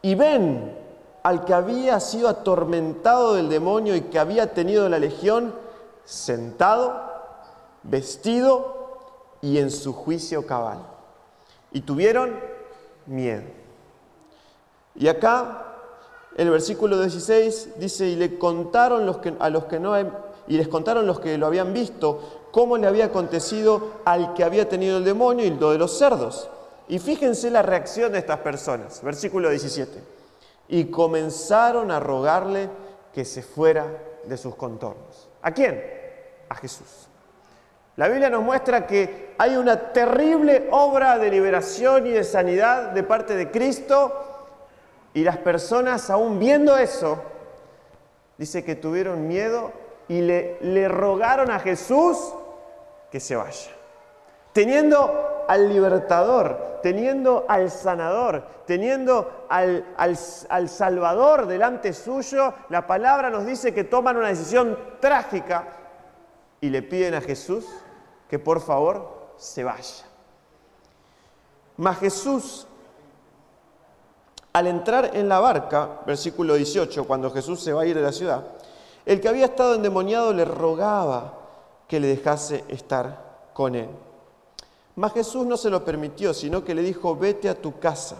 y 0.00 0.14
ven 0.14 0.76
al 1.22 1.44
que 1.44 1.54
había 1.54 2.00
sido 2.00 2.28
atormentado 2.28 3.34
del 3.34 3.48
demonio 3.48 3.94
y 3.94 4.02
que 4.02 4.18
había 4.18 4.52
tenido 4.52 4.88
la 4.88 4.98
legión 4.98 5.54
sentado, 6.04 7.00
vestido 7.84 8.98
y 9.40 9.58
en 9.58 9.70
su 9.70 9.92
juicio 9.92 10.46
cabal. 10.46 10.78
Y 11.70 11.82
tuvieron 11.82 12.38
miedo. 13.06 13.44
Y 14.96 15.08
acá, 15.08 15.76
el 16.36 16.50
versículo 16.50 16.98
16 16.98 17.78
dice, 17.78 18.08
y 18.08 18.16
le 18.16 18.38
contaron 18.38 19.02
a 19.38 19.50
los 19.50 19.64
que 19.64 19.78
no, 19.78 19.98
y 20.48 20.56
les 20.56 20.68
contaron 20.68 21.06
los 21.06 21.20
que 21.20 21.38
lo 21.38 21.46
habían 21.46 21.72
visto, 21.72 22.41
cómo 22.52 22.78
le 22.78 22.86
había 22.86 23.06
acontecido 23.06 23.94
al 24.04 24.34
que 24.34 24.44
había 24.44 24.68
tenido 24.68 24.98
el 24.98 25.04
demonio 25.04 25.44
y 25.44 25.50
lo 25.50 25.72
de 25.72 25.78
los 25.78 25.98
cerdos. 25.98 26.48
Y 26.86 27.00
fíjense 27.00 27.50
la 27.50 27.62
reacción 27.62 28.12
de 28.12 28.18
estas 28.18 28.38
personas. 28.38 29.02
Versículo 29.02 29.50
17 29.50 30.22
y 30.72 30.86
comenzaron 30.86 31.90
a 31.90 32.00
rogarle 32.00 32.70
que 33.12 33.26
se 33.26 33.42
fuera 33.42 33.86
de 34.24 34.36
sus 34.38 34.54
contornos. 34.54 35.28
¿A 35.42 35.52
quién? 35.52 35.84
A 36.48 36.54
Jesús. 36.54 37.08
La 37.96 38.08
Biblia 38.08 38.30
nos 38.30 38.42
muestra 38.42 38.86
que 38.86 39.34
hay 39.36 39.56
una 39.56 39.92
terrible 39.92 40.68
obra 40.70 41.18
de 41.18 41.30
liberación 41.30 42.06
y 42.06 42.10
de 42.10 42.24
sanidad 42.24 42.92
de 42.92 43.02
parte 43.02 43.36
de 43.36 43.50
Cristo 43.50 44.12
y 45.12 45.24
las 45.24 45.36
personas, 45.36 46.08
aún 46.08 46.38
viendo 46.38 46.78
eso, 46.78 47.22
dice 48.38 48.64
que 48.64 48.74
tuvieron 48.74 49.28
miedo 49.28 49.72
y 50.08 50.22
le, 50.22 50.56
le 50.62 50.88
rogaron 50.88 51.50
a 51.50 51.58
Jesús 51.58 52.32
que 53.12 53.20
se 53.20 53.36
vaya. 53.36 53.70
Teniendo 54.54 55.44
al 55.46 55.68
libertador, 55.68 56.80
teniendo 56.82 57.44
al 57.46 57.70
sanador, 57.70 58.42
teniendo 58.66 59.46
al, 59.50 59.84
al, 59.98 60.68
Salvador 60.68 61.46
delante 61.46 61.92
suyo, 61.92 62.54
la 62.70 62.86
palabra 62.86 63.28
nos 63.28 63.44
dice 63.44 63.74
que 63.74 63.84
toman 63.84 64.16
una 64.16 64.28
decisión 64.28 64.78
trágica 64.98 65.68
y 66.60 66.70
le 66.70 66.82
piden 66.82 67.14
a 67.14 67.20
Jesús 67.20 67.66
que 68.28 68.38
por 68.38 68.60
favor 68.60 69.34
se 69.36 69.62
vaya. 69.62 70.06
Mas 71.76 71.98
Jesús, 71.98 72.66
al 74.54 74.66
entrar 74.68 75.10
en 75.14 75.28
la 75.28 75.38
barca, 75.38 76.00
versículo 76.06 76.54
18, 76.54 77.06
cuando 77.06 77.30
Jesús 77.30 77.62
se 77.62 77.74
va 77.74 77.82
a 77.82 77.86
ir 77.86 77.96
de 77.96 78.02
la 78.02 78.12
ciudad, 78.12 78.42
el 79.04 79.20
que 79.20 79.28
había 79.28 79.46
estado 79.46 79.74
endemoniado 79.74 80.32
le 80.32 80.46
rogaba 80.46 81.41
que 81.92 82.00
le 82.00 82.08
dejase 82.08 82.64
estar 82.68 83.50
con 83.52 83.74
él. 83.74 83.90
Mas 84.96 85.12
Jesús 85.12 85.44
no 85.44 85.58
se 85.58 85.68
lo 85.68 85.84
permitió, 85.84 86.32
sino 86.32 86.64
que 86.64 86.74
le 86.74 86.80
dijo, 86.80 87.14
vete 87.14 87.50
a 87.50 87.60
tu 87.60 87.78
casa, 87.78 88.16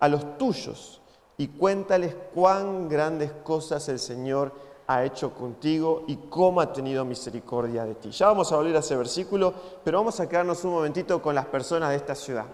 a 0.00 0.08
los 0.08 0.38
tuyos, 0.38 1.02
y 1.36 1.48
cuéntales 1.48 2.16
cuán 2.34 2.88
grandes 2.88 3.32
cosas 3.44 3.86
el 3.90 3.98
Señor 3.98 4.50
ha 4.86 5.04
hecho 5.04 5.34
contigo 5.34 6.04
y 6.06 6.16
cómo 6.30 6.62
ha 6.62 6.72
tenido 6.72 7.04
misericordia 7.04 7.84
de 7.84 7.96
ti. 7.96 8.12
Ya 8.12 8.28
vamos 8.28 8.50
a 8.50 8.56
volver 8.56 8.76
a 8.76 8.78
ese 8.78 8.96
versículo, 8.96 9.52
pero 9.84 9.98
vamos 9.98 10.18
a 10.18 10.26
quedarnos 10.26 10.64
un 10.64 10.70
momentito 10.70 11.20
con 11.20 11.34
las 11.34 11.44
personas 11.44 11.90
de 11.90 11.96
esta 11.96 12.14
ciudad. 12.14 12.46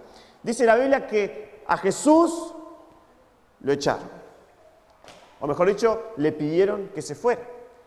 Dice 0.43 0.67
la 0.67 0.75
Biblia 0.75 1.07
que 1.07 1.63
a 1.69 1.77
Jesús 1.77 2.53
lo 3.61 3.73
echaron. 3.73 4.11
O 5.39 5.47
mejor 5.47 5.69
dicho, 5.69 6.03
le 6.17 6.33
pidieron 6.33 6.89
que 6.93 7.01
se 7.01 7.15
fuera. 7.15 7.43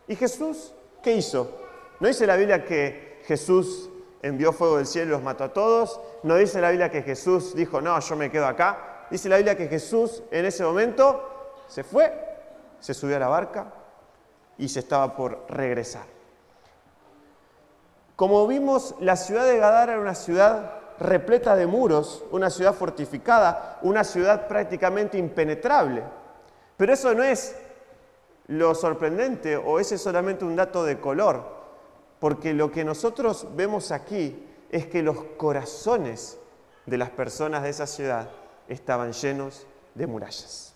¿Y 0.07 0.15
Jesús 0.15 0.71
qué 1.03 1.17
hizo? 1.17 1.64
No 1.99 2.07
dice 2.07 2.27
la 2.27 2.35
Biblia 2.35 2.65
que 2.65 3.21
Jesús 3.25 3.89
envió 4.21 4.51
fuego 4.51 4.77
del 4.77 4.85
cielo 4.85 5.07
y 5.07 5.11
los 5.11 5.21
mató 5.21 5.43
a 5.45 5.53
todos. 5.53 5.99
No 6.23 6.35
dice 6.35 6.59
la 6.59 6.69
Biblia 6.69 6.89
que 6.89 7.03
Jesús 7.03 7.55
dijo, 7.55 7.81
no, 7.81 7.99
yo 7.99 8.15
me 8.15 8.31
quedo 8.31 8.47
acá. 8.47 9.05
Dice 9.09 9.29
la 9.29 9.37
Biblia 9.37 9.55
que 9.55 9.67
Jesús 9.67 10.23
en 10.31 10.45
ese 10.45 10.63
momento 10.63 11.53
se 11.67 11.83
fue, 11.83 12.11
se 12.79 12.93
subió 12.93 13.15
a 13.17 13.19
la 13.19 13.27
barca 13.27 13.71
y 14.57 14.67
se 14.67 14.79
estaba 14.79 15.15
por 15.15 15.45
regresar. 15.49 16.05
Como 18.15 18.47
vimos, 18.47 18.95
la 18.99 19.15
ciudad 19.15 19.45
de 19.45 19.57
Gadara 19.57 19.93
era 19.93 20.01
una 20.01 20.15
ciudad 20.15 20.71
repleta 20.99 21.55
de 21.55 21.67
muros, 21.67 22.23
una 22.31 22.49
ciudad 22.49 22.73
fortificada, 22.73 23.79
una 23.81 24.03
ciudad 24.03 24.47
prácticamente 24.47 25.17
impenetrable. 25.17 26.03
Pero 26.77 26.93
eso 26.93 27.13
no 27.13 27.23
es 27.23 27.55
lo 28.47 28.73
sorprendente 28.75 29.57
o 29.57 29.79
ese 29.79 29.95
es 29.95 30.01
solamente 30.01 30.45
un 30.45 30.55
dato 30.55 30.83
de 30.83 30.99
color. 30.99 31.54
Porque 32.19 32.53
lo 32.53 32.71
que 32.71 32.83
nosotros 32.83 33.47
vemos 33.55 33.91
aquí 33.91 34.43
es 34.69 34.87
que 34.87 35.03
los 35.03 35.17
corazones 35.37 36.37
de 36.85 36.97
las 36.97 37.09
personas 37.09 37.63
de 37.63 37.69
esa 37.69 37.87
ciudad 37.87 38.29
estaban 38.67 39.13
llenos 39.13 39.65
de 39.93 40.07
murallas. 40.07 40.73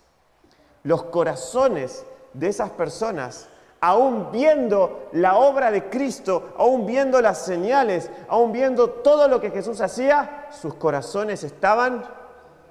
Los 0.82 1.04
corazones 1.04 2.04
de 2.32 2.48
esas 2.48 2.70
personas, 2.70 3.48
aún 3.80 4.30
viendo 4.32 5.08
la 5.12 5.36
obra 5.36 5.70
de 5.70 5.88
Cristo, 5.88 6.54
aún 6.56 6.86
viendo 6.86 7.20
las 7.20 7.44
señales, 7.44 8.10
aún 8.28 8.52
viendo 8.52 8.90
todo 8.90 9.28
lo 9.28 9.40
que 9.40 9.50
Jesús 9.50 9.80
hacía, 9.80 10.48
sus 10.50 10.74
corazones 10.74 11.44
estaban 11.44 12.04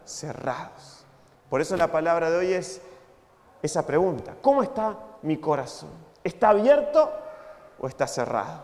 cerrados. 0.06 1.06
Por 1.50 1.62
eso 1.62 1.78
la 1.78 1.92
palabra 1.92 2.30
de 2.30 2.38
hoy 2.38 2.54
es 2.54 2.82
esa 3.62 3.86
pregunta, 3.86 4.36
¿cómo 4.42 4.64
está 4.64 4.98
mi 5.22 5.38
corazón? 5.38 5.90
¿Está 6.24 6.50
abierto 6.50 7.12
o 7.80 7.88
está 7.88 8.08
cerrado. 8.08 8.64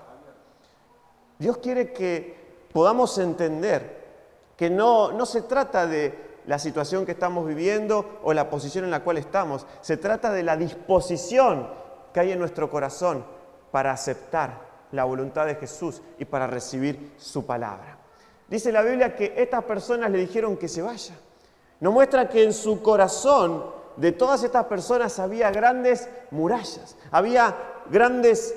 Dios 1.38 1.58
quiere 1.58 1.92
que 1.92 2.68
podamos 2.72 3.18
entender 3.18 4.06
que 4.58 4.70
no, 4.70 5.12
no 5.12 5.26
se 5.26 5.42
trata 5.42 5.86
de 5.86 6.26
la 6.48 6.60
situación 6.60 7.06
que 7.06 7.14
estamos 7.14 7.46
viviendo 7.46 8.20
o 8.24 8.34
la 8.34 8.50
posición 8.50 8.86
en 8.86 8.92
la 8.92 9.04
cual 9.04 9.18
estamos, 9.18 9.66
se 9.82 9.98
trata 9.98 10.32
de 10.32 10.44
la 10.44 10.56
disposición 10.56 11.68
que 12.14 12.20
hay 12.20 12.32
en 12.32 12.40
nuestro 12.40 12.70
corazón 12.70 13.26
para 13.72 13.92
aceptar 13.92 14.66
la 14.92 15.04
voluntad 15.04 15.46
de 15.46 15.56
Jesús 15.56 16.02
y 16.18 16.26
para 16.26 16.48
recibir 16.48 17.14
su 17.18 17.46
palabra. 17.46 17.98
Dice 18.48 18.72
la 18.72 18.84
Biblia 18.84 19.16
que 19.16 19.34
estas 19.36 19.64
personas 19.64 20.12
le 20.12 20.20
dijeron 20.20 20.56
que 20.56 20.68
se 20.68 20.82
vaya. 20.82 21.16
Nos 21.80 21.94
muestra 21.94 22.30
que 22.30 22.44
en 22.44 22.54
su 22.54 22.82
corazón 22.82 23.66
de 23.98 24.12
todas 24.12 24.44
estas 24.44 24.66
personas 24.66 25.20
había 25.20 25.52
grandes 25.52 26.08
murallas, 26.32 26.96
había 27.12 27.56
grandes 27.90 28.56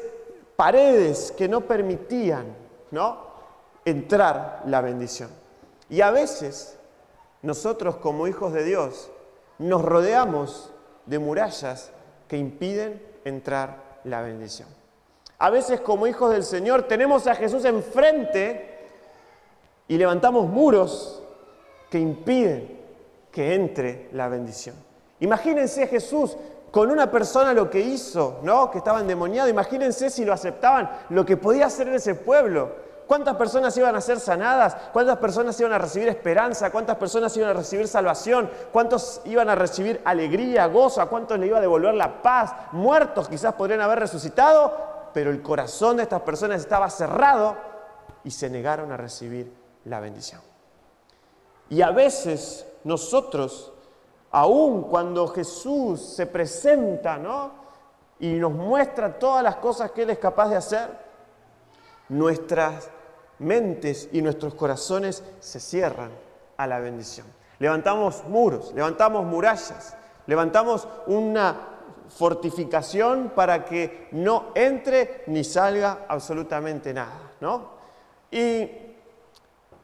paredes 0.58 1.32
que 1.38 1.46
no 1.46 1.60
permitían 1.60 2.46
¿no? 2.90 3.28
entrar 3.84 4.64
la 4.66 4.80
bendición. 4.80 5.30
Y 5.88 6.00
a 6.00 6.10
veces 6.10 6.76
nosotros 7.42 7.98
como 7.98 8.26
hijos 8.26 8.52
de 8.52 8.64
Dios 8.64 9.08
nos 9.60 9.82
rodeamos 9.82 10.72
de 11.06 11.20
murallas 11.20 11.92
que 12.26 12.38
impiden 12.38 13.00
entrar 13.24 14.00
la 14.02 14.20
bendición. 14.22 14.68
A 15.38 15.48
veces 15.50 15.80
como 15.80 16.08
hijos 16.08 16.32
del 16.32 16.42
Señor 16.42 16.88
tenemos 16.88 17.28
a 17.28 17.36
Jesús 17.36 17.64
enfrente 17.64 18.80
y 19.86 19.96
levantamos 19.96 20.48
muros 20.48 21.22
que 21.88 22.00
impiden 22.00 22.80
que 23.30 23.54
entre 23.54 24.08
la 24.12 24.26
bendición. 24.26 24.74
Imagínense 25.20 25.84
a 25.84 25.86
Jesús 25.86 26.36
con 26.70 26.90
una 26.90 27.10
persona 27.10 27.52
lo 27.52 27.70
que 27.70 27.80
hizo, 27.80 28.40
¿no? 28.42 28.70
Que 28.70 28.78
estaba 28.78 29.00
endemoniado. 29.00 29.48
Imagínense 29.48 30.10
si 30.10 30.24
lo 30.24 30.32
aceptaban, 30.32 30.90
lo 31.10 31.24
que 31.24 31.36
podía 31.36 31.66
hacer 31.66 31.88
en 31.88 31.94
ese 31.94 32.14
pueblo. 32.14 32.88
¿Cuántas 33.06 33.36
personas 33.36 33.74
iban 33.78 33.96
a 33.96 34.02
ser 34.02 34.20
sanadas? 34.20 34.76
¿Cuántas 34.92 35.16
personas 35.16 35.58
iban 35.58 35.72
a 35.72 35.78
recibir 35.78 36.08
esperanza? 36.08 36.70
¿Cuántas 36.70 36.98
personas 36.98 37.34
iban 37.38 37.48
a 37.48 37.54
recibir 37.54 37.88
salvación? 37.88 38.50
¿Cuántos 38.70 39.22
iban 39.24 39.48
a 39.48 39.54
recibir 39.54 40.02
alegría, 40.04 40.66
gozo? 40.66 41.00
¿A 41.00 41.08
cuántos 41.08 41.38
le 41.38 41.46
iba 41.46 41.56
a 41.56 41.62
devolver 41.62 41.94
la 41.94 42.20
paz? 42.20 42.52
Muertos 42.72 43.26
quizás 43.30 43.54
podrían 43.54 43.80
haber 43.80 44.00
resucitado, 44.00 45.10
pero 45.14 45.30
el 45.30 45.40
corazón 45.40 45.96
de 45.96 46.02
estas 46.02 46.20
personas 46.20 46.60
estaba 46.60 46.90
cerrado 46.90 47.56
y 48.24 48.30
se 48.30 48.50
negaron 48.50 48.92
a 48.92 48.98
recibir 48.98 49.50
la 49.86 50.00
bendición. 50.00 50.42
Y 51.70 51.80
a 51.80 51.90
veces 51.92 52.66
nosotros 52.84 53.72
Aún 54.30 54.82
cuando 54.82 55.28
Jesús 55.28 56.00
se 56.00 56.26
presenta, 56.26 57.16
¿no? 57.16 57.50
Y 58.20 58.32
nos 58.34 58.52
muestra 58.52 59.18
todas 59.18 59.42
las 59.42 59.56
cosas 59.56 59.92
que 59.92 60.02
Él 60.02 60.10
es 60.10 60.18
capaz 60.18 60.48
de 60.48 60.56
hacer, 60.56 60.88
nuestras 62.08 62.90
mentes 63.38 64.08
y 64.12 64.22
nuestros 64.22 64.54
corazones 64.54 65.22
se 65.40 65.60
cierran 65.60 66.10
a 66.56 66.66
la 66.66 66.80
bendición. 66.80 67.26
Levantamos 67.58 68.24
muros, 68.24 68.72
levantamos 68.74 69.24
murallas, 69.24 69.96
levantamos 70.26 70.86
una 71.06 71.56
fortificación 72.08 73.32
para 73.34 73.64
que 73.64 74.08
no 74.12 74.46
entre 74.54 75.24
ni 75.26 75.44
salga 75.44 76.06
absolutamente 76.08 76.92
nada, 76.94 77.32
¿no? 77.40 77.78
Y 78.30 78.70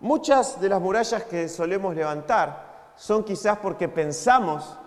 muchas 0.00 0.60
de 0.60 0.68
las 0.68 0.80
murallas 0.80 1.24
que 1.24 1.48
solemos 1.48 1.94
levantar 1.94 2.73
son 2.96 3.24
quizás 3.24 3.58
porque 3.58 3.88
pensamos 3.88 4.78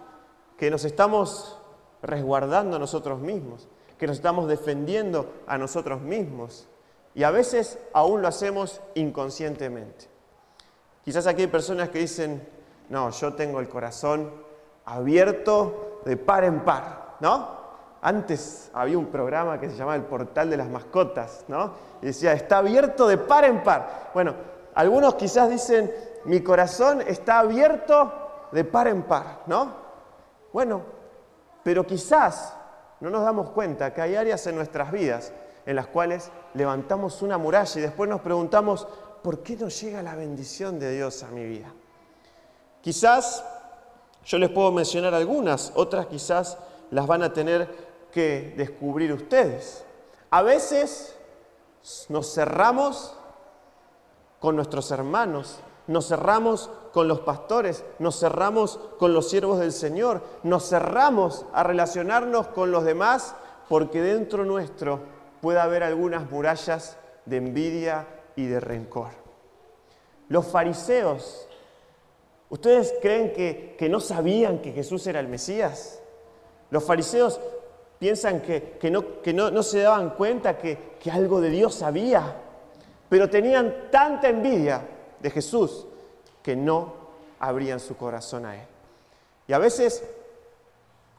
que 0.58 0.72
nos 0.72 0.86
estamos 0.86 1.60
resguardando 2.02 2.78
a 2.78 2.80
nosotros 2.80 3.20
mismos, 3.20 3.68
que 3.98 4.08
nos 4.08 4.18
estamos 4.18 4.48
defendiendo 4.48 5.34
a 5.48 5.58
nosotros 5.58 6.02
mismos. 6.02 6.68
Y 7.14 7.24
a 7.24 7.32
veces 7.32 7.80
aún 7.94 8.22
lo 8.22 8.28
hacemos 8.28 8.82
inconscientemente. 8.96 10.08
Quizás 11.04 11.26
aquí 11.28 11.44
hay 11.44 11.48
personas 11.48 11.90
que 11.90 12.00
dicen, 12.00 12.48
no, 12.90 13.10
yo 13.12 13.34
tengo 13.34 13.60
el 13.60 13.70
corazón 13.70 14.32
abierto 14.86 16.02
de 16.06 16.18
par 16.18 16.44
en 16.44 16.62
par, 16.62 17.16
¿no? 17.20 17.58
Antes 18.02 18.70
había 18.74 18.98
un 18.98 19.08
programa 19.08 19.60
que 19.60 19.70
se 19.70 19.76
llamaba 19.76 19.96
El 19.96 20.04
Portal 20.04 20.50
de 20.50 20.58
las 20.58 20.70
Mascotas, 20.70 21.46
¿no? 21.48 21.74
Y 22.02 22.08
decía, 22.08 22.34
está 22.34 22.60
abierto 22.60 23.08
de 23.08 23.18
par 23.18 23.46
en 23.46 23.64
par. 23.64 24.12
Bueno, 24.14 24.36
algunos 24.78 25.16
quizás 25.16 25.50
dicen, 25.50 25.92
mi 26.26 26.42
corazón 26.42 27.02
está 27.02 27.40
abierto 27.40 28.14
de 28.52 28.64
par 28.64 28.88
en 28.88 29.02
par, 29.02 29.42
¿no? 29.48 29.74
Bueno, 30.54 30.84
pero 31.64 31.84
quizás 31.88 32.54
no 33.00 33.10
nos 33.10 33.24
damos 33.24 33.50
cuenta 33.50 33.92
que 33.92 34.04
hay 34.04 34.16
áreas 34.16 34.46
en 34.46 34.56
nuestras 34.56 34.92
vidas 34.92 35.34
en 35.66 35.76
las 35.76 35.88
cuales 35.88 36.30
levantamos 36.54 37.24
una 37.24 37.40
muralla 37.40 37.80
y 37.80 37.82
después 37.82 38.08
nos 38.08 38.22
preguntamos, 38.22 38.88
¿por 39.24 39.42
qué 39.42 39.56
no 39.56 39.68
llega 39.68 40.04
la 40.04 40.14
bendición 40.14 40.78
de 40.78 40.92
Dios 40.92 41.24
a 41.24 41.30
mi 41.30 41.44
vida? 41.44 41.74
Quizás 42.80 43.44
yo 44.26 44.38
les 44.38 44.52
puedo 44.52 44.72
mencionar 44.72 45.16
algunas, 45.16 45.72
otras 45.74 46.06
quizás 46.06 46.56
las 46.92 47.08
van 47.08 47.24
a 47.24 47.34
tener 47.34 47.68
que 48.12 48.54
descubrir 48.56 49.12
ustedes. 49.12 49.84
A 50.30 50.44
veces 50.44 51.16
nos 52.10 52.32
cerramos 52.32 53.18
con 54.40 54.56
nuestros 54.56 54.92
hermanos, 54.92 55.60
nos 55.88 56.08
cerramos 56.08 56.70
con 56.92 57.08
los 57.08 57.22
pastores, 57.22 57.84
nos 58.00 58.20
cerramos 58.20 58.80
con 59.00 59.14
los 59.14 59.30
siervos 59.30 59.60
del 59.60 59.72
Señor, 59.72 60.22
nos 60.44 60.68
cerramos 60.68 61.46
a 61.54 61.64
relacionarnos 61.64 62.48
con 62.48 62.72
los 62.72 62.84
demás 62.84 63.36
porque 63.70 64.02
dentro 64.02 64.46
nuestro 64.46 65.00
puede 65.42 65.60
haber 65.60 65.84
algunas 65.84 66.30
murallas 66.30 66.98
de 67.26 67.38
envidia 67.38 68.08
y 68.36 68.46
de 68.46 68.60
rencor. 68.60 69.10
Los 70.30 70.48
fariseos, 70.48 71.48
¿ustedes 72.50 72.94
creen 73.02 73.32
que, 73.34 73.88
no 73.90 74.00
sabían 74.00 74.60
que 74.60 74.74
Jesús 74.74 75.08
era 75.08 75.20
el 75.20 75.28
Mesías? 75.28 76.02
Los 76.70 76.84
fariseos 76.84 77.40
piensan 78.00 78.42
que, 78.42 78.92
no, 78.92 79.64
se 79.64 79.80
daban 79.82 80.12
cuenta 80.12 80.58
que, 80.58 80.96
que 81.00 81.12
algo 81.12 81.40
de 81.40 81.50
Dios 81.50 81.76
sabía, 81.76 82.36
pero 83.10 83.30
tenían 83.30 83.90
tanta 83.92 84.30
envidia 84.30 84.82
de 85.20 85.30
Jesús 85.30 85.86
que 86.42 86.56
no 86.56 86.94
abrían 87.40 87.80
su 87.80 87.96
corazón 87.98 88.46
a 88.46 88.56
Él. 88.56 88.68
Y 89.48 89.54
a 89.54 89.58
veces 89.60 90.04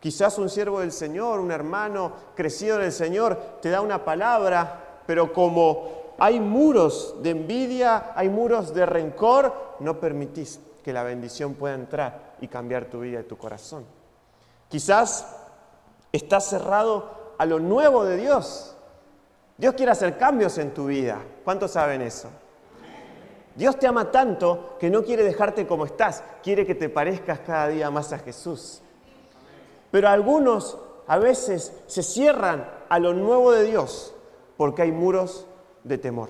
Quizás 0.00 0.38
un 0.38 0.48
siervo 0.48 0.80
del 0.80 0.92
Señor, 0.92 1.40
un 1.40 1.50
hermano 1.50 2.12
crecido 2.36 2.76
en 2.76 2.84
el 2.84 2.92
Señor, 2.92 3.36
te 3.60 3.68
da 3.68 3.80
una 3.80 4.04
palabra, 4.04 5.00
pero 5.06 5.32
como 5.32 6.14
hay 6.18 6.38
muros 6.38 7.16
de 7.20 7.30
envidia, 7.30 8.12
hay 8.14 8.28
muros 8.28 8.72
de 8.72 8.86
rencor, 8.86 9.76
no 9.80 9.98
permitís 9.98 10.60
que 10.84 10.92
la 10.92 11.02
bendición 11.02 11.54
pueda 11.54 11.74
entrar 11.74 12.36
y 12.40 12.46
cambiar 12.46 12.84
tu 12.84 13.00
vida 13.00 13.20
y 13.20 13.24
tu 13.24 13.36
corazón. 13.36 13.84
Quizás 14.68 15.26
estás 16.12 16.44
cerrado 16.44 17.34
a 17.36 17.44
lo 17.44 17.58
nuevo 17.58 18.04
de 18.04 18.18
Dios. 18.18 18.76
Dios 19.58 19.74
quiere 19.74 19.90
hacer 19.90 20.16
cambios 20.16 20.56
en 20.58 20.72
tu 20.72 20.86
vida. 20.86 21.18
¿Cuántos 21.44 21.72
saben 21.72 22.00
eso? 22.00 22.28
Dios 23.56 23.76
te 23.76 23.88
ama 23.88 24.12
tanto 24.12 24.76
que 24.78 24.88
no 24.88 25.02
quiere 25.02 25.24
dejarte 25.24 25.66
como 25.66 25.84
estás, 25.84 26.22
quiere 26.44 26.64
que 26.64 26.76
te 26.76 26.88
parezcas 26.88 27.40
cada 27.40 27.66
día 27.66 27.90
más 27.90 28.12
a 28.12 28.20
Jesús. 28.20 28.82
Pero 29.90 30.08
algunos 30.08 30.78
a 31.08 31.18
veces 31.18 31.72
se 31.88 32.04
cierran 32.04 32.70
a 32.88 33.00
lo 33.00 33.14
nuevo 33.14 33.50
de 33.50 33.64
Dios 33.64 34.14
porque 34.56 34.82
hay 34.82 34.92
muros 34.92 35.44
de 35.82 35.98
temor. 35.98 36.28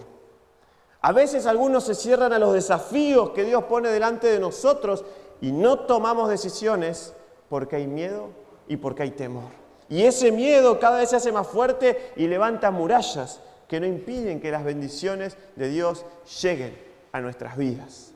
A 1.02 1.12
veces 1.12 1.44
algunos 1.44 1.84
se 1.84 1.94
cierran 1.94 2.32
a 2.32 2.38
los 2.38 2.54
desafíos 2.54 3.30
que 3.30 3.44
Dios 3.44 3.64
pone 3.64 3.90
delante 3.90 4.28
de 4.28 4.40
nosotros 4.40 5.04
y 5.42 5.52
no 5.52 5.80
tomamos 5.80 6.30
decisiones 6.30 7.14
porque 7.50 7.76
hay 7.76 7.86
miedo 7.86 8.30
y 8.68 8.78
porque 8.78 9.02
hay 9.02 9.10
temor. 9.10 9.67
Y 9.88 10.02
ese 10.04 10.30
miedo 10.32 10.78
cada 10.78 10.98
vez 10.98 11.10
se 11.10 11.16
hace 11.16 11.32
más 11.32 11.46
fuerte 11.46 12.12
y 12.16 12.26
levanta 12.26 12.70
murallas 12.70 13.40
que 13.66 13.80
no 13.80 13.86
impiden 13.86 14.40
que 14.40 14.50
las 14.50 14.64
bendiciones 14.64 15.36
de 15.56 15.68
Dios 15.68 16.04
lleguen 16.42 16.78
a 17.12 17.20
nuestras 17.20 17.56
vidas. 17.56 18.12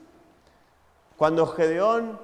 Cuando 1.17 1.45
Gedeón, 1.47 2.19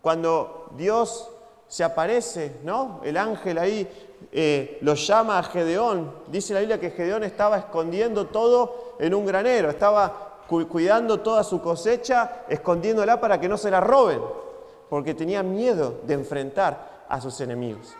cuando 0.00 0.70
Dios 0.76 1.30
se 1.68 1.84
aparece, 1.84 2.56
¿no? 2.62 3.00
El 3.04 3.16
ángel 3.16 3.58
ahí 3.58 3.88
eh, 4.32 4.78
lo 4.80 4.94
llama 4.94 5.38
a 5.38 5.42
Gedeón. 5.42 6.12
Dice 6.28 6.54
la 6.54 6.60
Biblia 6.60 6.80
que 6.80 6.90
Gedeón 6.90 7.24
estaba 7.24 7.58
escondiendo 7.58 8.26
todo 8.26 8.96
en 8.98 9.14
un 9.14 9.26
granero, 9.26 9.70
estaba 9.70 10.42
cuidando 10.46 11.20
toda 11.20 11.42
su 11.42 11.60
cosecha, 11.60 12.44
escondiéndola 12.48 13.20
para 13.20 13.40
que 13.40 13.48
no 13.48 13.56
se 13.56 13.70
la 13.70 13.80
roben, 13.80 14.20
porque 14.88 15.14
tenía 15.14 15.42
miedo 15.42 16.00
de 16.04 16.14
enfrentar 16.14 17.04
a 17.08 17.20
sus 17.20 17.40
enemigos. 17.40 17.94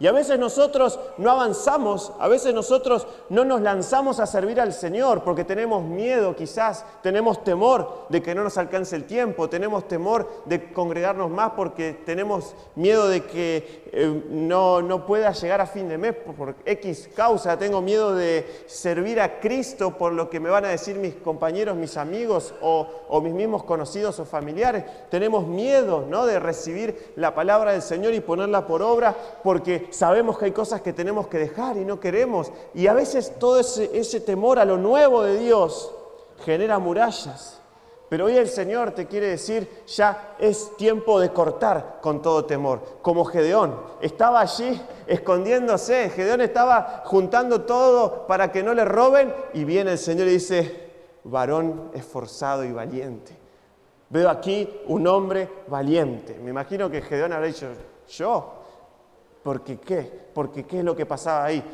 Y 0.00 0.06
a 0.06 0.12
veces 0.12 0.38
nosotros 0.38 1.00
no 1.16 1.32
avanzamos, 1.32 2.12
a 2.20 2.28
veces 2.28 2.54
nosotros 2.54 3.06
no 3.30 3.44
nos 3.44 3.60
lanzamos 3.60 4.20
a 4.20 4.26
servir 4.26 4.60
al 4.60 4.72
Señor 4.72 5.24
porque 5.24 5.42
tenemos 5.42 5.82
miedo 5.82 6.36
quizás, 6.36 6.84
tenemos 7.02 7.42
temor 7.42 8.06
de 8.08 8.22
que 8.22 8.32
no 8.32 8.44
nos 8.44 8.56
alcance 8.58 8.94
el 8.94 9.04
tiempo, 9.04 9.48
tenemos 9.48 9.88
temor 9.88 10.28
de 10.44 10.72
congregarnos 10.72 11.30
más 11.30 11.52
porque 11.56 11.94
tenemos 12.06 12.54
miedo 12.76 13.08
de 13.08 13.24
que 13.24 13.88
eh, 13.92 14.22
no, 14.30 14.82
no 14.82 15.04
pueda 15.04 15.32
llegar 15.32 15.60
a 15.60 15.66
fin 15.66 15.88
de 15.88 15.98
mes 15.98 16.14
por 16.14 16.54
X 16.64 17.10
causa, 17.16 17.58
tengo 17.58 17.80
miedo 17.80 18.14
de 18.14 18.64
servir 18.66 19.20
a 19.20 19.40
Cristo 19.40 19.98
por 19.98 20.12
lo 20.12 20.30
que 20.30 20.38
me 20.38 20.48
van 20.48 20.64
a 20.64 20.68
decir 20.68 20.94
mis 20.96 21.14
compañeros, 21.16 21.76
mis 21.76 21.96
amigos 21.96 22.54
o, 22.62 22.86
o 23.08 23.20
mis 23.20 23.34
mismos 23.34 23.64
conocidos 23.64 24.20
o 24.20 24.24
familiares, 24.24 24.84
tenemos 25.10 25.44
miedo 25.44 26.06
¿no? 26.08 26.24
de 26.24 26.38
recibir 26.38 27.12
la 27.16 27.34
palabra 27.34 27.72
del 27.72 27.82
Señor 27.82 28.14
y 28.14 28.20
ponerla 28.20 28.64
por 28.64 28.80
obra 28.80 29.16
porque 29.42 29.87
sabemos 29.90 30.38
que 30.38 30.46
hay 30.46 30.52
cosas 30.52 30.80
que 30.82 30.92
tenemos 30.92 31.28
que 31.28 31.38
dejar 31.38 31.76
y 31.76 31.84
no 31.84 32.00
queremos. 32.00 32.52
Y 32.74 32.86
a 32.86 32.94
veces 32.94 33.38
todo 33.38 33.58
ese, 33.60 34.20
temor 34.20 34.58
a 34.58 34.64
lo 34.64 34.76
nuevo 34.76 35.22
de 35.22 35.38
Dios 35.38 35.92
genera 36.44 36.78
murallas. 36.78 37.60
Pero 38.08 38.26
hoy 38.26 38.36
el 38.36 38.48
Señor 38.48 38.92
te 38.92 39.06
quiere 39.06 39.26
decir, 39.26 39.82
ya 39.86 40.34
es 40.38 40.74
tiempo 40.76 41.20
de 41.20 41.30
cortar 41.30 41.98
con 42.00 42.22
todo 42.22 42.46
temor. 42.46 42.80
Como 43.02 43.24
Gedeón, 43.24 43.78
estaba 44.00 44.40
allí 44.40 44.80
escondiéndose, 45.06 46.08
Gedeón 46.10 46.40
estaba 46.40 47.02
juntando 47.04 47.62
todo 47.62 48.26
para 48.26 48.50
que 48.50 48.62
no 48.62 48.72
le 48.72 48.86
roben 48.86 49.34
y 49.52 49.64
viene 49.64 49.92
el 49.92 49.98
Señor 49.98 50.26
y 50.28 50.32
dice, 50.32 50.90
varón 51.24 51.90
esforzado 51.92 52.64
y 52.64 52.72
valiente. 52.72 53.36
Veo 54.10 54.30
aquí 54.30 54.80
un 54.86 55.06
hombre 55.06 55.48
valiente. 55.66 56.38
Me 56.42 56.50
imagino 56.50 56.90
que 56.90 57.02
Gedeón 57.02 57.34
habrá 57.34 57.46
dicho, 57.46 57.66
yo, 58.08 58.57
¿Por 59.48 59.62
qué? 59.62 60.28
Porque 60.34 60.64
qué 60.64 60.80
es 60.80 60.84
lo 60.84 60.94
que 60.94 61.06
pasaba 61.06 61.46
ahí. 61.46 61.64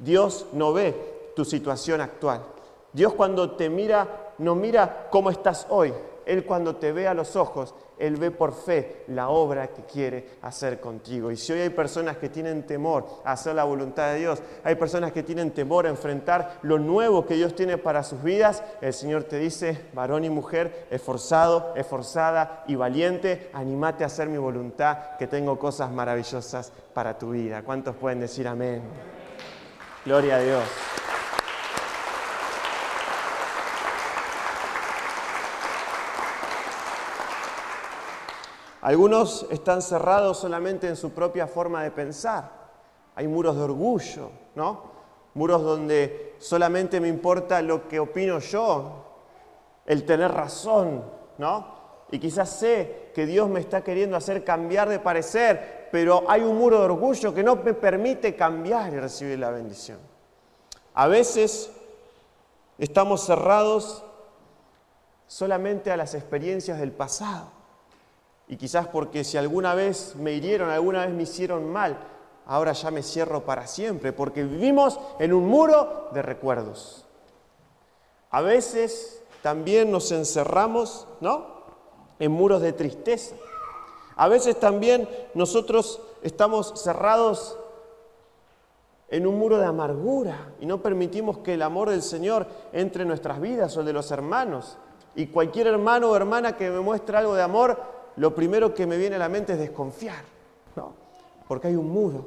Dios 0.00 0.46
no 0.52 0.72
ve 0.72 1.30
tu 1.36 1.44
situación 1.44 2.00
actual. 2.00 2.42
Dios 2.92 3.12
cuando 3.12 3.52
te 3.52 3.70
mira, 3.70 4.32
no 4.38 4.56
mira 4.56 5.06
cómo 5.12 5.30
estás 5.30 5.64
hoy. 5.70 5.94
Él 6.30 6.44
cuando 6.44 6.76
te 6.76 6.92
ve 6.92 7.08
a 7.08 7.14
los 7.14 7.34
ojos, 7.34 7.74
Él 7.98 8.14
ve 8.14 8.30
por 8.30 8.54
fe 8.54 9.02
la 9.08 9.30
obra 9.30 9.66
que 9.66 9.82
quiere 9.82 10.28
hacer 10.42 10.78
contigo. 10.78 11.32
Y 11.32 11.36
si 11.36 11.52
hoy 11.52 11.58
hay 11.58 11.70
personas 11.70 12.18
que 12.18 12.28
tienen 12.28 12.64
temor 12.64 13.04
a 13.24 13.32
hacer 13.32 13.56
la 13.56 13.64
voluntad 13.64 14.12
de 14.12 14.20
Dios, 14.20 14.40
hay 14.62 14.76
personas 14.76 15.10
que 15.10 15.24
tienen 15.24 15.50
temor 15.50 15.86
a 15.86 15.88
enfrentar 15.88 16.60
lo 16.62 16.78
nuevo 16.78 17.26
que 17.26 17.34
Dios 17.34 17.56
tiene 17.56 17.78
para 17.78 18.04
sus 18.04 18.22
vidas, 18.22 18.62
el 18.80 18.94
Señor 18.94 19.24
te 19.24 19.40
dice, 19.40 19.86
varón 19.92 20.22
y 20.22 20.30
mujer, 20.30 20.86
esforzado, 20.92 21.74
esforzada 21.74 22.62
y 22.68 22.76
valiente, 22.76 23.50
animate 23.52 24.04
a 24.04 24.06
hacer 24.06 24.28
mi 24.28 24.38
voluntad, 24.38 25.16
que 25.18 25.26
tengo 25.26 25.58
cosas 25.58 25.90
maravillosas 25.90 26.72
para 26.94 27.18
tu 27.18 27.30
vida. 27.30 27.62
¿Cuántos 27.64 27.96
pueden 27.96 28.20
decir 28.20 28.46
amén? 28.46 28.82
Gloria 30.04 30.36
a 30.36 30.38
Dios. 30.38 30.62
Algunos 38.82 39.46
están 39.50 39.82
cerrados 39.82 40.38
solamente 40.38 40.88
en 40.88 40.96
su 40.96 41.10
propia 41.10 41.46
forma 41.46 41.82
de 41.82 41.90
pensar. 41.90 42.50
Hay 43.14 43.28
muros 43.28 43.56
de 43.56 43.62
orgullo, 43.62 44.30
¿no? 44.54 44.90
Muros 45.34 45.62
donde 45.62 46.36
solamente 46.38 47.00
me 47.00 47.08
importa 47.08 47.60
lo 47.60 47.86
que 47.88 48.00
opino 48.00 48.38
yo, 48.38 49.04
el 49.84 50.04
tener 50.04 50.32
razón, 50.32 51.04
¿no? 51.36 51.78
Y 52.10 52.18
quizás 52.18 52.48
sé 52.48 53.10
que 53.14 53.26
Dios 53.26 53.48
me 53.48 53.60
está 53.60 53.82
queriendo 53.82 54.16
hacer 54.16 54.44
cambiar 54.44 54.88
de 54.88 54.98
parecer, 54.98 55.88
pero 55.92 56.24
hay 56.28 56.42
un 56.42 56.56
muro 56.56 56.78
de 56.78 56.84
orgullo 56.86 57.34
que 57.34 57.42
no 57.42 57.56
me 57.56 57.74
permite 57.74 58.34
cambiar 58.34 58.92
y 58.92 58.98
recibir 58.98 59.38
la 59.38 59.50
bendición. 59.50 59.98
A 60.94 61.06
veces 61.06 61.70
estamos 62.78 63.24
cerrados 63.24 64.04
solamente 65.26 65.92
a 65.92 65.96
las 65.96 66.14
experiencias 66.14 66.80
del 66.80 66.92
pasado. 66.92 67.59
Y 68.50 68.56
quizás 68.56 68.88
porque 68.88 69.22
si 69.22 69.38
alguna 69.38 69.76
vez 69.76 70.16
me 70.16 70.32
hirieron, 70.32 70.70
alguna 70.70 71.06
vez 71.06 71.14
me 71.14 71.22
hicieron 71.22 71.70
mal, 71.72 71.96
ahora 72.46 72.72
ya 72.72 72.90
me 72.90 73.04
cierro 73.04 73.44
para 73.44 73.68
siempre, 73.68 74.12
porque 74.12 74.42
vivimos 74.42 74.98
en 75.20 75.32
un 75.32 75.46
muro 75.46 76.08
de 76.12 76.20
recuerdos. 76.20 77.06
A 78.32 78.40
veces 78.40 79.22
también 79.40 79.92
nos 79.92 80.10
encerramos, 80.10 81.06
¿no? 81.20 81.60
en 82.18 82.32
muros 82.32 82.60
de 82.60 82.72
tristeza. 82.72 83.36
A 84.16 84.26
veces 84.26 84.58
también 84.58 85.08
nosotros 85.32 86.00
estamos 86.22 86.72
cerrados 86.74 87.56
en 89.10 89.28
un 89.28 89.38
muro 89.38 89.58
de 89.58 89.66
amargura 89.66 90.54
y 90.58 90.66
no 90.66 90.82
permitimos 90.82 91.38
que 91.38 91.54
el 91.54 91.62
amor 91.62 91.90
del 91.90 92.02
Señor 92.02 92.48
entre 92.72 93.02
en 93.02 93.08
nuestras 93.08 93.40
vidas 93.40 93.76
o 93.76 93.80
el 93.80 93.86
de 93.86 93.92
los 93.92 94.10
hermanos. 94.10 94.76
Y 95.14 95.28
cualquier 95.28 95.68
hermano 95.68 96.10
o 96.10 96.16
hermana 96.16 96.56
que 96.56 96.68
me 96.68 96.80
muestre 96.80 97.16
algo 97.16 97.34
de 97.34 97.42
amor, 97.42 97.99
lo 98.20 98.34
primero 98.34 98.74
que 98.74 98.86
me 98.86 98.96
viene 98.96 99.16
a 99.16 99.18
la 99.18 99.28
mente 99.28 99.54
es 99.54 99.58
desconfiar, 99.58 100.22
¿no? 100.76 100.92
porque 101.48 101.68
hay 101.68 101.76
un 101.76 101.90
muro, 101.90 102.26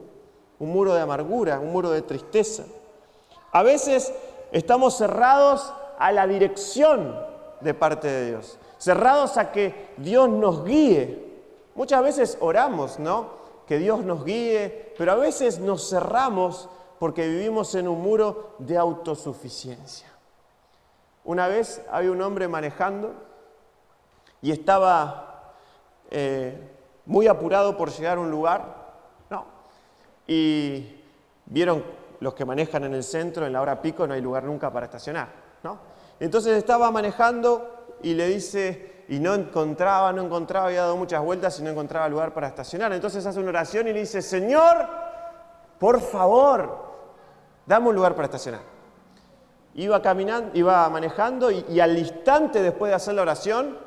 un 0.59 0.71
muro 0.71 0.93
de 0.93 1.01
amargura, 1.01 1.59
un 1.59 1.71
muro 1.71 1.91
de 1.91 2.01
tristeza. 2.01 2.63
A 3.51 3.63
veces 3.63 4.11
estamos 4.51 4.97
cerrados 4.97 5.73
a 5.99 6.11
la 6.11 6.27
dirección 6.27 7.15
de 7.61 7.73
parte 7.73 8.07
de 8.07 8.29
Dios 8.31 8.57
cerrados 8.83 9.37
a 9.37 9.53
que 9.53 9.93
Dios 9.95 10.27
nos 10.27 10.65
guíe. 10.65 11.23
Muchas 11.73 12.03
veces 12.03 12.37
oramos, 12.41 12.99
¿no? 12.99 13.29
Que 13.65 13.77
Dios 13.77 14.03
nos 14.03 14.25
guíe, 14.25 14.93
pero 14.97 15.13
a 15.13 15.15
veces 15.15 15.59
nos 15.59 15.89
cerramos 15.89 16.67
porque 16.99 17.25
vivimos 17.25 17.75
en 17.75 17.87
un 17.87 18.01
muro 18.01 18.55
de 18.59 18.77
autosuficiencia. 18.77 20.11
Una 21.23 21.47
vez 21.47 21.81
había 21.89 22.11
un 22.11 22.21
hombre 22.21 22.49
manejando 22.49 23.13
y 24.41 24.51
estaba 24.51 25.32
eh, 26.13 26.55
muy 27.07 27.27
apurado 27.27 27.75
por 27.75 27.89
llegar 27.89 28.17
a 28.17 28.21
un 28.21 28.29
lugar, 28.29 28.93
¿no? 29.31 29.45
Y 30.27 31.01
vieron 31.47 31.83
los 32.19 32.35
que 32.35 32.45
manejan 32.45 32.83
en 32.83 32.93
el 32.93 33.03
centro, 33.03 33.47
en 33.47 33.53
la 33.53 33.61
hora 33.61 33.81
pico, 33.81 34.05
no 34.05 34.13
hay 34.13 34.21
lugar 34.21 34.43
nunca 34.43 34.71
para 34.71 34.85
estacionar, 34.85 35.27
¿no? 35.63 35.79
Entonces 36.19 36.55
estaba 36.55 36.91
manejando 36.91 37.97
y 38.03 38.13
le 38.13 38.27
dice, 38.27 39.05
y 39.09 39.19
no 39.19 39.33
encontraba, 39.33 40.13
no 40.13 40.21
encontraba, 40.21 40.67
había 40.67 40.81
dado 40.83 40.97
muchas 40.97 41.21
vueltas 41.23 41.59
y 41.59 41.63
no 41.63 41.71
encontraba 41.71 42.07
lugar 42.07 42.31
para 42.31 42.47
estacionar. 42.47 42.93
Entonces 42.93 43.25
hace 43.25 43.39
una 43.39 43.49
oración 43.49 43.87
y 43.87 43.93
le 43.93 44.01
dice, 44.01 44.21
Señor, 44.21 44.87
por 45.79 45.99
favor, 45.99 46.77
dame 47.65 47.89
un 47.89 47.95
lugar 47.95 48.13
para 48.13 48.25
estacionar. 48.25 48.61
Iba 49.73 49.99
caminando, 50.01 50.51
iba 50.53 50.87
manejando 50.89 51.49
y, 51.49 51.65
y 51.69 51.79
al 51.79 51.97
instante 51.97 52.61
después 52.61 52.91
de 52.91 52.95
hacer 52.95 53.15
la 53.15 53.23
oración, 53.23 53.77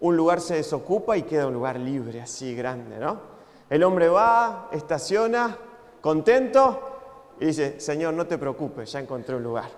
un 0.00 0.16
lugar 0.16 0.40
se 0.40 0.56
desocupa 0.56 1.16
y 1.16 1.22
queda 1.22 1.46
un 1.46 1.54
lugar 1.54 1.78
libre, 1.78 2.20
así 2.20 2.54
grande, 2.54 2.98
¿no? 2.98 3.20
El 3.68 3.82
hombre 3.82 4.08
va, 4.08 4.68
estaciona, 4.72 5.56
contento, 6.00 6.96
y 7.40 7.46
dice, 7.46 7.80
Señor, 7.80 8.14
no 8.14 8.26
te 8.26 8.38
preocupes, 8.38 8.92
ya 8.92 9.00
encontré 9.00 9.36
un 9.36 9.42
lugar. 9.42 9.68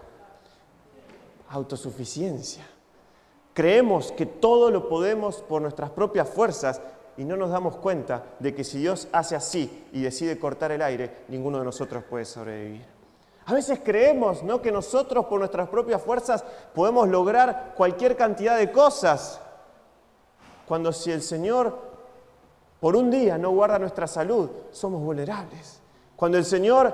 Autosuficiencia. 1.50 2.66
Creemos 3.54 4.12
que 4.12 4.26
todo 4.26 4.70
lo 4.70 4.88
podemos 4.88 5.36
por 5.36 5.62
nuestras 5.62 5.90
propias 5.90 6.28
fuerzas 6.28 6.80
y 7.16 7.24
no 7.24 7.36
nos 7.36 7.50
damos 7.50 7.76
cuenta 7.76 8.24
de 8.38 8.54
que 8.54 8.62
si 8.62 8.78
Dios 8.78 9.08
hace 9.10 9.34
así 9.34 9.86
y 9.92 10.02
decide 10.02 10.38
cortar 10.38 10.70
el 10.70 10.82
aire, 10.82 11.24
ninguno 11.28 11.58
de 11.58 11.64
nosotros 11.64 12.04
puede 12.04 12.24
sobrevivir. 12.24 12.84
A 13.46 13.54
veces 13.54 13.80
creemos 13.82 14.42
¿no? 14.42 14.62
que 14.62 14.70
nosotros 14.70 15.24
por 15.24 15.40
nuestras 15.40 15.68
propias 15.68 16.02
fuerzas 16.02 16.44
podemos 16.74 17.08
lograr 17.08 17.72
cualquier 17.76 18.14
cantidad 18.14 18.56
de 18.56 18.70
cosas, 18.70 19.40
cuando 20.68 20.92
si 20.92 21.10
el 21.10 21.22
Señor 21.22 21.88
por 22.78 22.94
un 22.94 23.10
día 23.10 23.36
no 23.38 23.50
guarda 23.50 23.78
nuestra 23.78 24.06
salud, 24.06 24.48
somos 24.70 25.02
vulnerables. 25.02 25.80
Cuando 26.14 26.38
el 26.38 26.44
Señor 26.44 26.92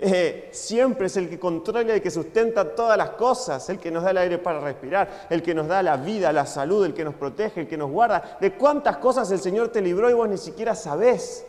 eh, 0.00 0.50
siempre 0.52 1.06
es 1.06 1.16
el 1.16 1.30
que 1.30 1.38
controla 1.38 1.96
y 1.96 2.00
que 2.00 2.10
sustenta 2.10 2.74
todas 2.74 2.98
las 2.98 3.10
cosas, 3.10 3.68
el 3.70 3.78
que 3.78 3.90
nos 3.90 4.02
da 4.02 4.10
el 4.10 4.18
aire 4.18 4.38
para 4.38 4.60
respirar, 4.60 5.26
el 5.30 5.42
que 5.42 5.54
nos 5.54 5.68
da 5.68 5.82
la 5.82 5.96
vida, 5.96 6.32
la 6.32 6.44
salud, 6.44 6.84
el 6.84 6.92
que 6.92 7.04
nos 7.04 7.14
protege, 7.14 7.62
el 7.62 7.68
que 7.68 7.76
nos 7.76 7.90
guarda. 7.90 8.36
De 8.40 8.54
cuántas 8.54 8.98
cosas 8.98 9.30
el 9.30 9.38
Señor 9.38 9.68
te 9.68 9.80
libró 9.80 10.10
y 10.10 10.14
vos 10.14 10.28
ni 10.28 10.38
siquiera 10.38 10.74
sabés. 10.74 11.46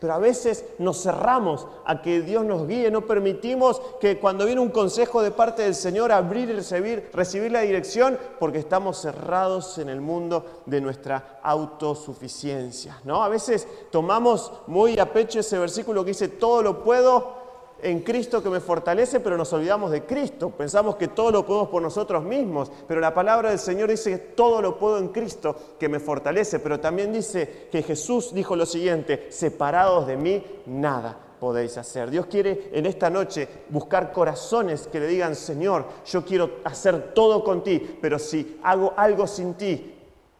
Pero 0.00 0.12
a 0.12 0.18
veces 0.18 0.64
nos 0.78 1.02
cerramos 1.02 1.66
a 1.84 2.02
que 2.02 2.20
Dios 2.20 2.44
nos 2.44 2.66
guíe, 2.66 2.90
no 2.90 3.06
permitimos 3.06 3.80
que 4.00 4.18
cuando 4.18 4.44
viene 4.44 4.60
un 4.60 4.70
consejo 4.70 5.22
de 5.22 5.30
parte 5.30 5.62
del 5.62 5.74
Señor 5.74 6.12
abrir 6.12 6.50
y 6.50 6.54
recibir, 6.54 7.10
recibir 7.12 7.52
la 7.52 7.60
dirección, 7.60 8.18
porque 8.38 8.58
estamos 8.58 8.98
cerrados 8.98 9.78
en 9.78 9.88
el 9.88 10.00
mundo 10.00 10.62
de 10.66 10.80
nuestra 10.80 11.38
autosuficiencia. 11.42 13.00
¿no? 13.04 13.22
A 13.22 13.28
veces 13.28 13.66
tomamos 13.90 14.52
muy 14.66 14.98
a 14.98 15.12
pecho 15.12 15.40
ese 15.40 15.58
versículo 15.58 16.04
que 16.04 16.10
dice, 16.10 16.28
todo 16.28 16.62
lo 16.62 16.82
puedo 16.82 17.43
en 17.84 18.00
Cristo 18.00 18.42
que 18.42 18.48
me 18.48 18.60
fortalece, 18.60 19.20
pero 19.20 19.36
nos 19.36 19.52
olvidamos 19.52 19.90
de 19.90 20.04
Cristo. 20.04 20.50
Pensamos 20.50 20.96
que 20.96 21.08
todo 21.08 21.30
lo 21.30 21.44
podemos 21.44 21.68
por 21.68 21.82
nosotros 21.82 22.24
mismos, 22.24 22.72
pero 22.88 22.98
la 22.98 23.12
palabra 23.12 23.50
del 23.50 23.58
Señor 23.58 23.90
dice 23.90 24.10
que 24.10 24.18
todo 24.18 24.62
lo 24.62 24.78
puedo 24.78 24.98
en 24.98 25.08
Cristo 25.08 25.54
que 25.78 25.88
me 25.88 26.00
fortalece, 26.00 26.58
pero 26.60 26.80
también 26.80 27.12
dice 27.12 27.68
que 27.70 27.82
Jesús 27.82 28.32
dijo 28.32 28.56
lo 28.56 28.64
siguiente, 28.64 29.26
separados 29.30 30.06
de 30.06 30.16
mí, 30.16 30.42
nada 30.64 31.18
podéis 31.38 31.76
hacer. 31.76 32.10
Dios 32.10 32.24
quiere 32.24 32.70
en 32.72 32.86
esta 32.86 33.10
noche 33.10 33.46
buscar 33.68 34.12
corazones 34.12 34.86
que 34.86 34.98
le 34.98 35.06
digan, 35.06 35.34
Señor, 35.34 35.84
yo 36.06 36.24
quiero 36.24 36.60
hacer 36.64 37.12
todo 37.12 37.44
con 37.44 37.62
ti, 37.62 37.98
pero 38.00 38.18
si 38.18 38.58
hago 38.62 38.94
algo 38.96 39.26
sin 39.26 39.52
ti, 39.52 39.93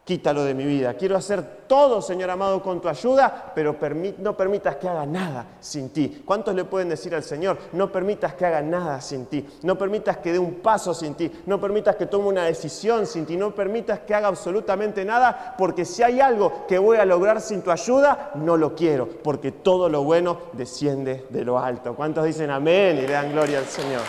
quítalo 0.05 0.43
de 0.43 0.53
mi 0.53 0.63
vida. 0.63 0.93
Quiero 0.93 1.17
hacer 1.17 1.65
todo, 1.67 1.99
Señor 1.99 2.29
amado, 2.29 2.61
con 2.61 2.79
tu 2.79 2.87
ayuda, 2.87 3.51
pero 3.55 3.75
no 4.19 4.37
permitas 4.37 4.75
que 4.75 4.87
haga 4.87 5.05
nada 5.05 5.47
sin 5.59 5.89
ti. 5.89 6.21
¿Cuántos 6.23 6.53
le 6.53 6.63
pueden 6.63 6.89
decir 6.89 7.15
al 7.15 7.23
Señor, 7.23 7.57
no 7.73 7.91
permitas 7.91 8.35
que 8.35 8.45
haga 8.45 8.61
nada 8.61 9.01
sin 9.01 9.25
ti? 9.25 9.43
No 9.63 9.75
permitas 9.77 10.17
que 10.17 10.31
dé 10.31 10.39
un 10.39 10.55
paso 10.55 10.93
sin 10.93 11.15
ti. 11.15 11.31
No 11.47 11.59
permitas 11.59 11.95
que 11.95 12.05
tome 12.05 12.27
una 12.27 12.43
decisión 12.43 13.07
sin 13.07 13.25
ti. 13.25 13.35
No 13.35 13.55
permitas 13.55 14.01
que 14.01 14.13
haga 14.13 14.27
absolutamente 14.27 15.03
nada, 15.03 15.55
porque 15.57 15.85
si 15.85 16.03
hay 16.03 16.21
algo 16.21 16.67
que 16.67 16.77
voy 16.77 16.97
a 16.97 17.05
lograr 17.05 17.41
sin 17.41 17.63
tu 17.63 17.71
ayuda, 17.71 18.31
no 18.35 18.57
lo 18.57 18.75
quiero, 18.75 19.09
porque 19.23 19.51
todo 19.51 19.89
lo 19.89 20.03
bueno 20.03 20.37
desciende 20.53 21.25
de 21.29 21.43
lo 21.43 21.57
alto. 21.57 21.95
¿Cuántos 21.95 22.25
dicen 22.25 22.51
amén 22.51 22.99
y 22.99 23.07
le 23.07 23.13
dan 23.13 23.31
gloria 23.31 23.57
al 23.57 23.65
Señor? 23.65 24.01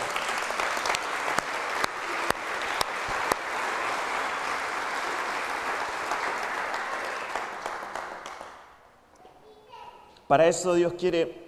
Para 10.27 10.47
eso 10.47 10.73
Dios 10.73 10.93
quiere 10.93 11.47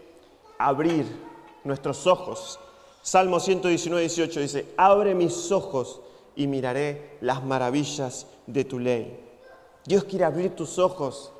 abrir 0.57 1.05
nuestros 1.63 2.07
ojos. 2.07 2.59
Salmo 3.01 3.39
119, 3.39 4.01
18 4.01 4.39
dice, 4.39 4.65
abre 4.77 5.15
mis 5.15 5.51
ojos 5.51 6.01
y 6.35 6.47
miraré 6.47 7.17
las 7.21 7.43
maravillas 7.43 8.27
de 8.47 8.63
tu 8.65 8.79
ley. 8.79 9.25
Dios 9.85 10.03
quiere 10.05 10.25
abrir 10.25 10.55
tus 10.55 10.79
ojos 10.79 11.31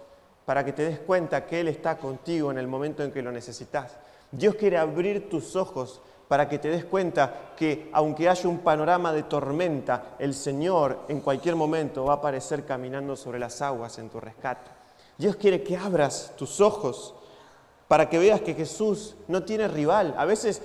para 0.45 0.65
que 0.65 0.73
te 0.73 0.83
des 0.83 0.99
cuenta 0.99 1.45
que 1.45 1.59
Él 1.59 1.67
está 1.67 1.97
contigo 1.97 2.51
en 2.51 2.57
el 2.57 2.67
momento 2.67 3.03
en 3.03 3.11
que 3.11 3.21
lo 3.21 3.31
necesitas. 3.31 3.97
Dios 4.31 4.55
quiere 4.55 4.77
abrir 4.77 5.29
tus 5.29 5.55
ojos 5.55 6.01
para 6.27 6.47
que 6.49 6.59
te 6.59 6.69
des 6.69 6.85
cuenta 6.85 7.53
que 7.55 7.89
aunque 7.93 8.29
haya 8.29 8.49
un 8.49 8.59
panorama 8.59 9.13
de 9.13 9.23
tormenta, 9.23 10.15
el 10.19 10.33
Señor 10.33 11.05
en 11.07 11.21
cualquier 11.21 11.55
momento 11.55 12.05
va 12.05 12.13
a 12.13 12.17
aparecer 12.17 12.65
caminando 12.65 13.15
sobre 13.15 13.39
las 13.39 13.61
aguas 13.61 13.97
en 13.99 14.09
tu 14.09 14.19
rescate. 14.19 14.69
Dios 15.17 15.35
quiere 15.35 15.63
que 15.63 15.75
abras 15.75 16.33
tus 16.37 16.61
ojos 16.61 17.15
para 17.89 18.07
que 18.07 18.19
veas 18.19 18.41
que 18.41 18.53
Jesús 18.53 19.15
no 19.27 19.43
tiene 19.43 19.67
rival. 19.67 20.13
A 20.15 20.23
veces 20.23 20.61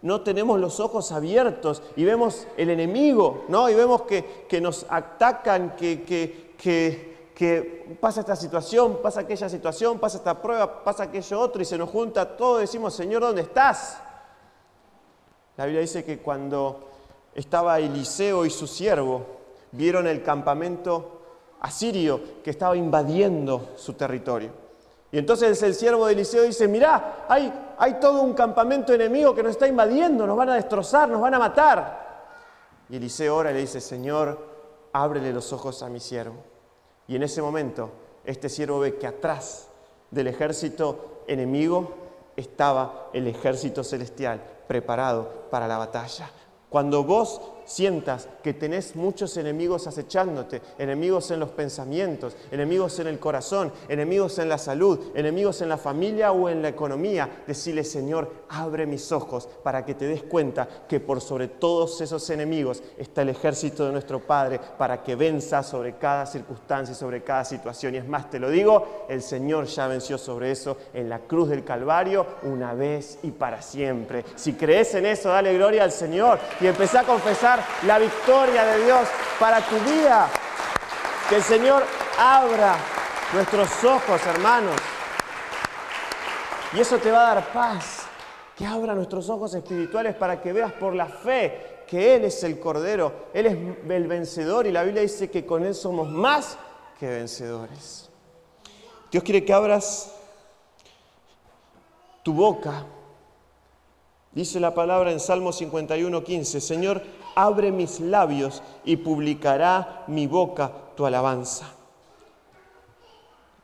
no 0.00 0.22
tenemos 0.22 0.58
los 0.58 0.80
ojos 0.80 1.12
abiertos 1.12 1.82
y 1.96 2.04
vemos 2.04 2.46
el 2.56 2.70
enemigo, 2.70 3.44
¿no? 3.48 3.68
Y 3.68 3.74
vemos 3.74 4.02
que, 4.02 4.58
nos 4.58 4.86
atacan, 4.88 5.76
que, 5.76 6.02
que, 6.56 7.96
pasa 8.00 8.20
esta 8.20 8.34
situación, 8.34 9.00
pasa 9.02 9.20
aquella 9.20 9.50
situación, 9.50 9.98
pasa 9.98 10.16
esta 10.16 10.40
prueba, 10.40 10.82
pasa 10.82 11.02
aquello 11.02 11.40
otro 11.40 11.60
y 11.60 11.66
se 11.66 11.76
nos 11.76 11.90
junta 11.90 12.38
todo 12.38 12.56
y 12.56 12.62
decimos, 12.62 12.94
Señor, 12.94 13.20
¿dónde 13.20 13.42
estás? 13.42 13.98
La 15.58 15.66
Biblia 15.66 15.82
dice 15.82 16.02
que 16.02 16.20
cuando 16.20 16.88
estaba 17.34 17.78
Eliseo 17.80 18.46
y 18.46 18.50
su 18.50 18.66
siervo 18.66 19.26
vieron 19.72 20.06
el 20.06 20.22
campamento 20.22 21.20
asirio 21.60 22.42
que 22.42 22.48
estaba 22.48 22.78
invadiendo 22.78 23.72
su 23.76 23.92
territorio. 23.92 24.61
Y 25.12 25.18
entonces 25.18 25.62
el 25.62 25.74
siervo 25.74 26.06
de 26.06 26.14
Eliseo 26.14 26.42
dice, 26.42 26.66
mirá, 26.66 27.26
hay, 27.28 27.52
hay 27.78 28.00
todo 28.00 28.22
un 28.22 28.32
campamento 28.32 28.94
enemigo 28.94 29.34
que 29.34 29.42
nos 29.42 29.52
está 29.52 29.68
invadiendo, 29.68 30.26
nos 30.26 30.36
van 30.36 30.48
a 30.48 30.54
destrozar, 30.54 31.08
nos 31.08 31.20
van 31.20 31.34
a 31.34 31.38
matar. 31.38 32.02
Y 32.88 32.96
Eliseo 32.96 33.36
ora 33.36 33.50
y 33.50 33.54
le 33.54 33.60
dice, 33.60 33.80
Señor, 33.80 34.38
ábrele 34.92 35.32
los 35.32 35.52
ojos 35.52 35.82
a 35.82 35.90
mi 35.90 36.00
siervo. 36.00 36.36
Y 37.06 37.16
en 37.16 37.24
ese 37.24 37.42
momento 37.42 37.90
este 38.24 38.48
siervo 38.48 38.80
ve 38.80 38.96
que 38.96 39.06
atrás 39.06 39.68
del 40.10 40.28
ejército 40.28 41.24
enemigo 41.26 41.94
estaba 42.36 43.10
el 43.12 43.26
ejército 43.26 43.84
celestial 43.84 44.40
preparado 44.66 45.48
para 45.50 45.68
la 45.68 45.76
batalla. 45.76 46.30
Cuando 46.70 47.04
vos 47.04 47.40
sientas 47.72 48.28
que 48.42 48.52
tenés 48.52 48.94
muchos 48.96 49.36
enemigos 49.36 49.86
acechándote, 49.86 50.60
enemigos 50.78 51.30
en 51.30 51.40
los 51.40 51.50
pensamientos, 51.50 52.36
enemigos 52.50 52.98
en 52.98 53.06
el 53.06 53.18
corazón, 53.18 53.72
enemigos 53.88 54.38
en 54.38 54.48
la 54.48 54.58
salud, 54.58 54.98
enemigos 55.14 55.62
en 55.62 55.70
la 55.70 55.78
familia 55.78 56.32
o 56.32 56.48
en 56.48 56.60
la 56.60 56.68
economía, 56.68 57.42
decirle, 57.46 57.84
Señor, 57.84 58.30
abre 58.50 58.86
mis 58.86 59.10
ojos 59.10 59.48
para 59.62 59.84
que 59.84 59.94
te 59.94 60.06
des 60.06 60.22
cuenta 60.22 60.68
que 60.86 61.00
por 61.00 61.20
sobre 61.20 61.48
todos 61.48 62.00
esos 62.00 62.28
enemigos 62.30 62.82
está 62.98 63.22
el 63.22 63.30
ejército 63.30 63.86
de 63.86 63.92
nuestro 63.92 64.20
Padre 64.20 64.60
para 64.76 65.02
que 65.02 65.16
venza 65.16 65.62
sobre 65.62 65.96
cada 65.96 66.26
circunstancia 66.26 66.92
y 66.92 66.96
sobre 66.96 67.22
cada 67.22 67.44
situación. 67.44 67.94
Y 67.94 67.98
es 67.98 68.06
más, 68.06 68.28
te 68.30 68.38
lo 68.38 68.50
digo, 68.50 69.06
el 69.08 69.22
Señor 69.22 69.64
ya 69.66 69.86
venció 69.86 70.18
sobre 70.18 70.50
eso 70.50 70.76
en 70.92 71.08
la 71.08 71.20
cruz 71.20 71.48
del 71.48 71.64
Calvario 71.64 72.26
una 72.42 72.74
vez 72.74 73.18
y 73.22 73.30
para 73.30 73.62
siempre. 73.62 74.24
Si 74.34 74.54
crees 74.54 74.94
en 74.94 75.06
eso, 75.06 75.30
dale 75.30 75.54
gloria 75.54 75.84
al 75.84 75.92
Señor 75.92 76.38
y 76.60 76.66
empecé 76.66 76.98
a 76.98 77.04
confesar 77.04 77.61
la 77.86 77.98
victoria 77.98 78.64
de 78.64 78.84
Dios 78.84 79.08
para 79.38 79.60
tu 79.60 79.76
vida. 79.80 80.28
Que 81.28 81.36
el 81.36 81.42
Señor 81.42 81.84
abra 82.18 82.76
nuestros 83.32 83.84
ojos, 83.84 84.20
hermanos. 84.26 84.76
Y 86.74 86.80
eso 86.80 86.98
te 86.98 87.10
va 87.10 87.30
a 87.30 87.34
dar 87.34 87.52
paz. 87.52 88.06
Que 88.56 88.66
abra 88.66 88.94
nuestros 88.94 89.28
ojos 89.30 89.54
espirituales 89.54 90.14
para 90.14 90.40
que 90.40 90.52
veas 90.52 90.72
por 90.72 90.94
la 90.94 91.06
fe 91.06 91.84
que 91.92 92.14
Él 92.14 92.24
es 92.24 92.42
el 92.42 92.58
Cordero, 92.58 93.26
Él 93.34 93.46
es 93.46 93.52
el 93.90 94.06
vencedor 94.06 94.66
y 94.66 94.72
la 94.72 94.82
Biblia 94.82 95.02
dice 95.02 95.30
que 95.30 95.44
con 95.44 95.62
Él 95.62 95.74
somos 95.74 96.08
más 96.08 96.56
que 96.98 97.06
vencedores. 97.06 98.08
Dios 99.10 99.22
quiere 99.22 99.44
que 99.44 99.52
abras 99.52 100.10
tu 102.22 102.32
boca. 102.32 102.86
Dice 104.30 104.58
la 104.58 104.72
palabra 104.72 105.12
en 105.12 105.20
Salmo 105.20 105.52
51, 105.52 106.24
15, 106.24 106.60
Señor, 106.62 107.02
abre 107.34 107.72
mis 107.72 108.00
labios 108.00 108.62
y 108.84 108.96
publicará 108.96 110.04
mi 110.06 110.26
boca 110.26 110.70
tu 110.96 111.06
alabanza. 111.06 111.66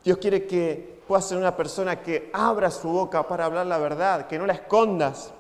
Dios 0.04 0.18
quiere 0.18 0.46
que 0.46 1.02
puedas 1.06 1.26
ser 1.26 1.38
una 1.38 1.56
persona 1.56 2.00
que 2.02 2.30
abra 2.32 2.70
su 2.70 2.88
boca 2.88 3.26
para 3.26 3.44
hablar 3.44 3.66
la 3.66 3.78
verdad, 3.78 4.26
que 4.26 4.38
no 4.38 4.46
la 4.46 4.54
escondas, 4.54 5.32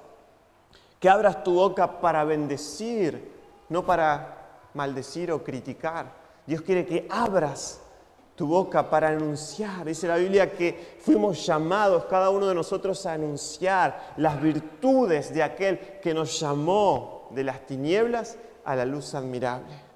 que 0.98 1.08
abras 1.08 1.44
tu 1.44 1.54
boca 1.54 2.00
para 2.00 2.24
bendecir, 2.24 3.32
no 3.68 3.84
para 3.84 4.36
maldecir 4.74 5.30
o 5.32 5.42
criticar. 5.42 6.06
Dios 6.46 6.62
quiere 6.62 6.86
que 6.86 7.06
abras 7.10 7.80
tu 8.34 8.46
boca 8.46 8.88
para 8.88 9.08
anunciar. 9.08 9.84
Dice 9.84 10.06
la 10.06 10.16
Biblia 10.16 10.52
que 10.52 10.96
fuimos 11.00 11.44
llamados 11.44 12.04
cada 12.04 12.30
uno 12.30 12.46
de 12.46 12.54
nosotros 12.54 13.04
a 13.04 13.14
anunciar 13.14 14.14
las 14.16 14.40
virtudes 14.40 15.34
de 15.34 15.42
aquel 15.42 15.78
que 16.00 16.14
nos 16.14 16.38
llamó 16.38 17.17
de 17.30 17.44
las 17.44 17.66
tinieblas 17.66 18.36
a 18.64 18.76
la 18.76 18.84
luz 18.84 19.14
admirable. 19.14 19.88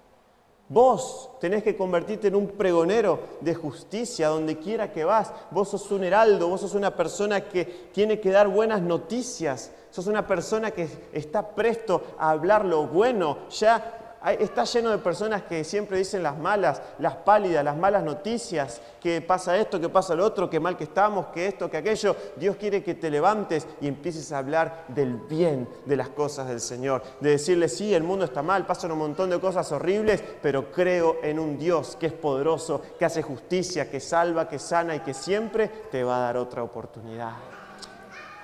Vos 0.69 1.33
tenés 1.39 1.63
que 1.63 1.77
convertirte 1.77 2.29
en 2.29 2.35
un 2.35 2.49
pregonero 2.49 3.21
de 3.43 3.55
justicia 3.55 4.29
donde 4.29 4.59
quiera 4.59 4.91
que 4.91 5.05
vas. 5.05 5.31
Vos 5.51 5.69
sos 5.69 5.91
un 5.91 6.03
heraldo, 6.03 6.49
vos 6.49 6.63
sos 6.63 6.75
una 6.75 6.97
persona 6.97 7.43
que 7.43 7.91
tiene 7.93 8.21
que 8.21 8.31
dar 8.31 8.49
buenas 8.49 8.81
noticias. 8.81 9.71
Sos 9.91 10.07
una 10.07 10.27
persona 10.27 10.71
que 10.71 10.89
está 11.13 11.55
presto 11.55 12.03
a 12.19 12.31
hablar 12.31 12.65
lo 12.65 12.87
bueno. 12.87 13.39
Ya 13.51 14.02
está 14.31 14.65
lleno 14.65 14.91
de 14.91 14.99
personas 14.99 15.43
que 15.43 15.65
siempre 15.65 15.99
dicen 15.99 16.23
las 16.23 16.39
malas, 16.39 16.81
las 16.99 17.17
pálidas, 17.17 17.65
las 17.65 17.77
malas 17.77 18.05
noticias, 18.05 18.81
que 19.01 19.21
pasa 19.21 19.57
esto, 19.57 19.81
que 19.81 19.89
pasa 19.89 20.15
lo 20.15 20.25
otro, 20.25 20.49
que 20.49 20.61
mal 20.61 20.77
que 20.77 20.85
estamos, 20.85 21.27
que 21.27 21.47
esto, 21.47 21.69
que 21.69 21.79
aquello. 21.79 22.15
Dios 22.37 22.57
quiere 22.57 22.85
que 22.85 22.95
te 22.95 23.11
levantes 23.11 23.67
y 23.81 23.89
empieces 23.89 24.31
a 24.31 24.39
hablar 24.39 24.85
del 24.89 25.17
bien 25.17 25.69
de 25.87 25.97
las 25.97 26.09
cosas 26.11 26.47
del 26.49 26.61
Señor. 26.61 27.03
De 27.21 27.31
decirle, 27.31 27.69
sí, 27.69 27.93
el 27.93 28.05
mundo 28.05 28.25
está 28.25 28.43
mal, 28.43 28.65
pasan 28.65 28.93
un 28.93 28.99
montón 28.99 29.29
de 29.31 29.41
cosas 29.41 29.71
horribles, 29.73 30.23
pero 30.41 30.71
creo 30.71 31.17
en 31.23 31.41
un 31.41 31.59
Dios 31.59 31.97
que 31.99 32.07
es 32.07 32.13
poderoso, 32.13 32.81
que 32.99 33.05
hace 33.05 33.23
justicia, 33.23 33.91
que 33.91 33.99
salva, 33.99 34.49
que 34.49 34.59
sana 34.61 34.95
y 34.95 35.01
que 35.01 35.15
siempre 35.15 35.69
te 35.91 36.05
va 36.05 36.19
a 36.19 36.21
dar 36.21 36.37
otra 36.37 36.63
oportunidad. 36.63 37.33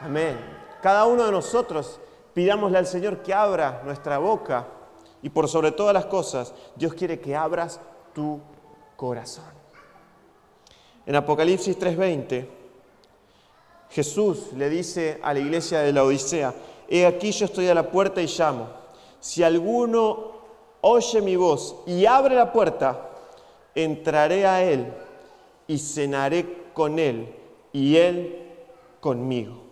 Amén. 0.01 0.37
Cada 0.83 1.07
uno 1.07 1.25
de 1.25 1.33
nosotros 1.33 2.01
pidámosle 2.35 2.79
al 2.79 2.87
Señor 2.87 3.19
que 3.19 3.35
abra 3.35 3.83
nuestra 3.85 4.19
boca 4.19 4.67
y 5.23 5.31
por 5.31 5.49
sobre 5.49 5.73
todas 5.73 5.95
las 5.95 6.07
cosas, 6.07 6.55
Dios 6.77 6.95
quiere 6.95 7.21
que 7.21 7.35
abras 7.35 7.81
tu 8.15 8.41
corazón. 8.97 9.45
En 11.07 11.17
Apocalipsis 11.17 11.79
3:20, 11.79 12.47
Jesús 13.91 14.53
le 14.55 14.69
dice 14.69 15.19
a 15.23 15.33
la 15.33 15.41
iglesia 15.41 15.81
de 15.81 15.93
la 15.93 16.05
Odisea, 16.05 16.55
he 16.89 17.07
aquí 17.07 17.33
yo 17.33 17.47
estoy 17.47 17.69
a 17.69 17.75
la 17.75 17.91
puerta 17.91 18.21
y 18.21 18.27
llamo. 18.27 18.69
Si 19.21 19.43
alguno 19.43 20.33
oye 20.81 21.21
mi 21.23 21.37
voz 21.37 21.77
y 21.87 22.07
abre 22.07 22.35
la 22.35 22.53
puerta, 22.53 23.09
entraré 23.75 24.47
a 24.47 24.63
él 24.63 24.93
y 25.67 25.79
cenaré 25.79 26.71
con 26.75 26.99
él 26.99 27.35
y 27.73 27.97
él 27.97 28.47
conmigo. 29.01 29.63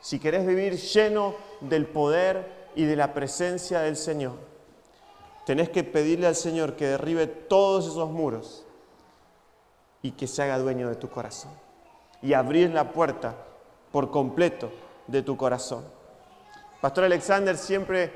Si 0.00 0.18
querés 0.18 0.46
vivir 0.46 0.76
lleno 0.76 1.34
del 1.60 1.86
poder 1.86 2.57
y 2.78 2.84
de 2.84 2.94
la 2.94 3.12
presencia 3.12 3.80
del 3.80 3.96
Señor, 3.96 4.34
tenés 5.44 5.68
que 5.68 5.82
pedirle 5.82 6.28
al 6.28 6.36
Señor 6.36 6.76
que 6.76 6.86
derribe 6.86 7.26
todos 7.26 7.88
esos 7.88 8.08
muros 8.08 8.64
y 10.00 10.12
que 10.12 10.28
se 10.28 10.44
haga 10.44 10.60
dueño 10.60 10.88
de 10.88 10.94
tu 10.94 11.10
corazón. 11.10 11.50
Y 12.22 12.34
abrir 12.34 12.70
la 12.70 12.92
puerta 12.92 13.34
por 13.90 14.12
completo 14.12 14.70
de 15.08 15.22
tu 15.22 15.36
corazón. 15.36 15.86
Pastor 16.80 17.02
Alexander 17.02 17.56
siempre 17.56 18.12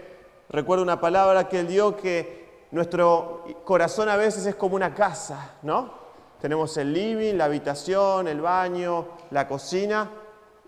recuerda 0.48 0.84
una 0.84 1.00
palabra 1.00 1.48
que 1.48 1.58
él 1.58 1.66
dio 1.66 1.96
que 1.96 2.66
nuestro 2.70 3.44
corazón 3.64 4.08
a 4.08 4.14
veces 4.14 4.46
es 4.46 4.54
como 4.54 4.76
una 4.76 4.94
casa, 4.94 5.56
¿no? 5.62 5.92
Tenemos 6.40 6.76
el 6.76 6.92
living, 6.92 7.34
la 7.34 7.46
habitación, 7.46 8.28
el 8.28 8.40
baño, 8.40 9.08
la 9.32 9.48
cocina 9.48 10.08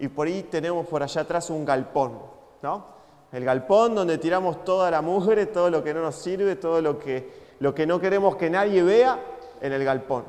y 0.00 0.08
por 0.08 0.26
ahí 0.26 0.42
tenemos 0.42 0.84
por 0.88 1.04
allá 1.04 1.20
atrás 1.20 1.48
un 1.48 1.64
galpón, 1.64 2.18
¿no? 2.60 2.93
El 3.34 3.44
galpón 3.44 3.96
donde 3.96 4.18
tiramos 4.18 4.64
toda 4.64 4.92
la 4.92 5.02
mugre, 5.02 5.46
todo 5.46 5.68
lo 5.68 5.82
que 5.82 5.92
no 5.92 6.00
nos 6.00 6.14
sirve, 6.14 6.54
todo 6.54 6.80
lo 6.80 7.00
que, 7.00 7.32
lo 7.58 7.74
que 7.74 7.84
no 7.84 8.00
queremos 8.00 8.36
que 8.36 8.48
nadie 8.48 8.80
vea 8.84 9.18
en 9.60 9.72
el 9.72 9.84
galpón. 9.84 10.24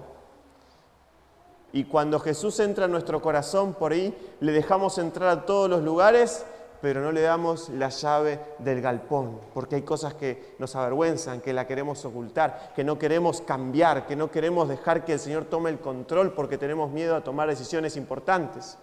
Y 1.72 1.84
cuando 1.84 2.20
Jesús 2.20 2.60
entra 2.60 2.86
en 2.86 2.92
nuestro 2.92 3.22
corazón 3.22 3.76
por 3.76 3.92
ahí, 3.92 4.18
le 4.40 4.52
dejamos 4.52 4.98
entrar 4.98 5.30
a 5.30 5.46
todos 5.46 5.70
los 5.70 5.84
lugares, 5.84 6.48
pero 6.82 7.00
no 7.00 7.12
le 7.12 7.22
damos 7.22 7.70
la 7.70 7.90
llave 7.90 8.40
del 8.58 8.82
galpón, 8.82 9.40
porque 9.54 9.76
hay 9.76 9.82
cosas 9.84 10.16
que 10.16 10.56
nos 10.58 10.76
avergüenzan, 10.76 11.42
que 11.42 11.54
la 11.54 11.68
queremos 11.68 12.04
ocultar, 12.06 12.74
que 12.76 12.84
no 12.84 12.98
queremos 12.98 13.40
cambiar, 13.42 14.08
que 14.08 14.16
no 14.16 14.32
queremos 14.32 14.68
dejar 14.68 15.06
que 15.06 15.14
el 15.14 15.20
Señor 15.20 15.46
tome 15.46 15.70
el 15.70 15.78
control 15.78 16.34
porque 16.34 16.58
tenemos 16.58 16.90
miedo 16.90 17.16
a 17.16 17.24
tomar 17.24 17.50
decisiones 17.50 17.98
importantes. 17.98 18.80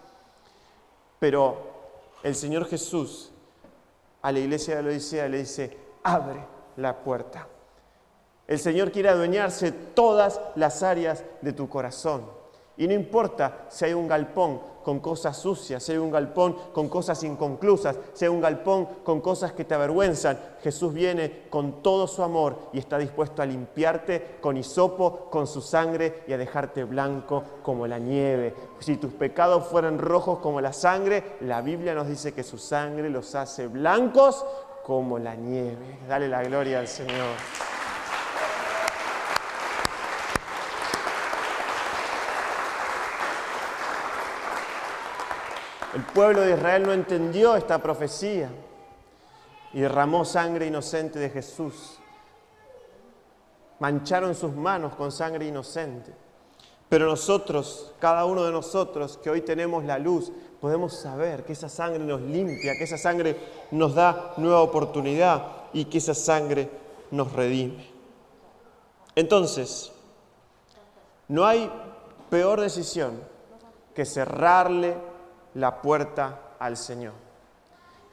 Pero 1.18 1.56
el 2.22 2.37
Señor 2.37 2.66
Jesús 2.66 3.32
a 4.22 4.32
la 4.32 4.38
iglesia 4.38 4.76
de 4.76 4.82
la 4.82 4.88
Odisea 4.90 5.28
le 5.28 5.38
dice, 5.38 5.76
abre 6.04 6.40
la 6.76 6.96
puerta. 6.96 7.48
El 8.46 8.58
Señor 8.58 8.90
quiere 8.92 9.08
adueñarse 9.08 9.72
todas 9.72 10.40
las 10.56 10.82
áreas 10.82 11.24
de 11.40 11.52
tu 11.52 11.68
corazón. 11.68 12.24
Y 12.76 12.87
no 12.87 12.94
importa 12.94 13.66
si 13.68 13.85
hay 13.85 13.94
un 13.94 14.08
galpón 14.08 14.61
con 14.83 15.01
cosas 15.01 15.37
sucias, 15.37 15.83
si 15.83 15.92
hay 15.92 15.99
un 15.99 16.11
galpón 16.11 16.57
con 16.73 16.88
cosas 16.88 17.23
inconclusas, 17.25 17.97
si 18.12 18.25
hay 18.25 18.31
un 18.31 18.40
galpón 18.40 18.87
con 19.05 19.21
cosas 19.21 19.53
que 19.53 19.64
te 19.64 19.75
avergüenzan, 19.75 20.38
Jesús 20.62 20.92
viene 20.92 21.45
con 21.51 21.83
todo 21.83 22.07
su 22.07 22.23
amor 22.23 22.57
y 22.73 22.79
está 22.79 22.99
dispuesto 22.99 23.42
a 23.42 23.47
limpiarte 23.47 24.37
con 24.40 24.57
hisopo, 24.57 25.29
con 25.31 25.47
su 25.47 25.61
sangre 25.61 26.23
y 26.27 26.33
a 26.33 26.38
dejarte 26.38 26.85
blanco 26.85 27.42
como 27.62 27.87
la 27.87 27.99
nieve. 27.99 28.55
Si 28.79 28.97
tus 28.97 29.12
pecados 29.12 29.66
fueran 29.66 29.99
rojos 29.99 30.38
como 30.38 30.61
la 30.61 30.73
sangre, 30.73 31.37
la 31.40 31.62
Biblia 31.62 31.95
nos 31.95 32.09
dice 32.09 32.33
que 32.33 32.42
su 32.42 32.59
sangre 32.59 33.11
los 33.11 33.35
hace 33.35 33.66
blancos 33.66 34.45
como 34.85 35.18
la 35.18 35.35
nieve. 35.35 35.99
Dale 36.09 36.29
la 36.29 36.42
gloria 36.42 36.81
al 36.81 36.88
Señor. 36.88 37.71
El 45.92 46.02
pueblo 46.05 46.40
de 46.40 46.55
Israel 46.55 46.85
no 46.85 46.92
entendió 46.92 47.55
esta 47.55 47.78
profecía 47.83 48.50
y 49.74 49.81
derramó 49.81 50.24
sangre 50.24 50.66
inocente 50.66 51.18
de 51.18 51.31
Jesús. 51.31 51.98
mancharon 53.78 54.35
sus 54.37 54.55
manos 54.55 54.94
con 54.94 55.11
sangre 55.11 55.44
inocente. 55.46 56.14
Pero 56.88 57.07
nosotros, 57.07 57.92
cada 57.98 58.24
uno 58.26 58.44
de 58.44 58.52
nosotros 58.52 59.18
que 59.18 59.28
hoy 59.28 59.40
tenemos 59.40 59.85
la 59.85 59.98
luz, 59.98 60.31
podemos 60.61 60.94
saber 60.96 61.42
que 61.44 61.52
esa 61.52 61.68
sangre 61.68 61.98
nos 62.05 62.20
limpia, 62.20 62.74
que 62.78 62.85
esa 62.85 62.96
sangre 62.96 63.37
nos 63.72 63.94
da 63.94 64.35
nueva 64.37 64.61
oportunidad 64.61 65.46
y 65.72 65.87
que 65.87 65.98
esa 65.98 66.14
sangre 66.14 66.70
nos 67.11 67.33
redime. 67.33 67.90
Entonces, 69.16 69.90
no 71.26 71.44
hay 71.44 71.68
peor 72.31 72.61
decisión 72.61 73.20
que 73.94 74.05
cerrarle 74.05 75.12
la 75.55 75.83
puerta 75.83 76.41
al 76.59 76.77
Señor. 76.77 77.12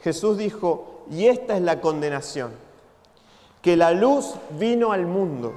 Jesús 0.02 0.38
dijo, 0.38 1.06
y 1.10 1.28
esta 1.28 1.56
es 1.56 1.62
la 1.62 1.82
condenación, 1.82 2.52
que 3.62 3.76
la 3.76 3.92
luz 3.92 4.36
vino 4.52 4.92
al 4.92 5.06
mundo 5.06 5.54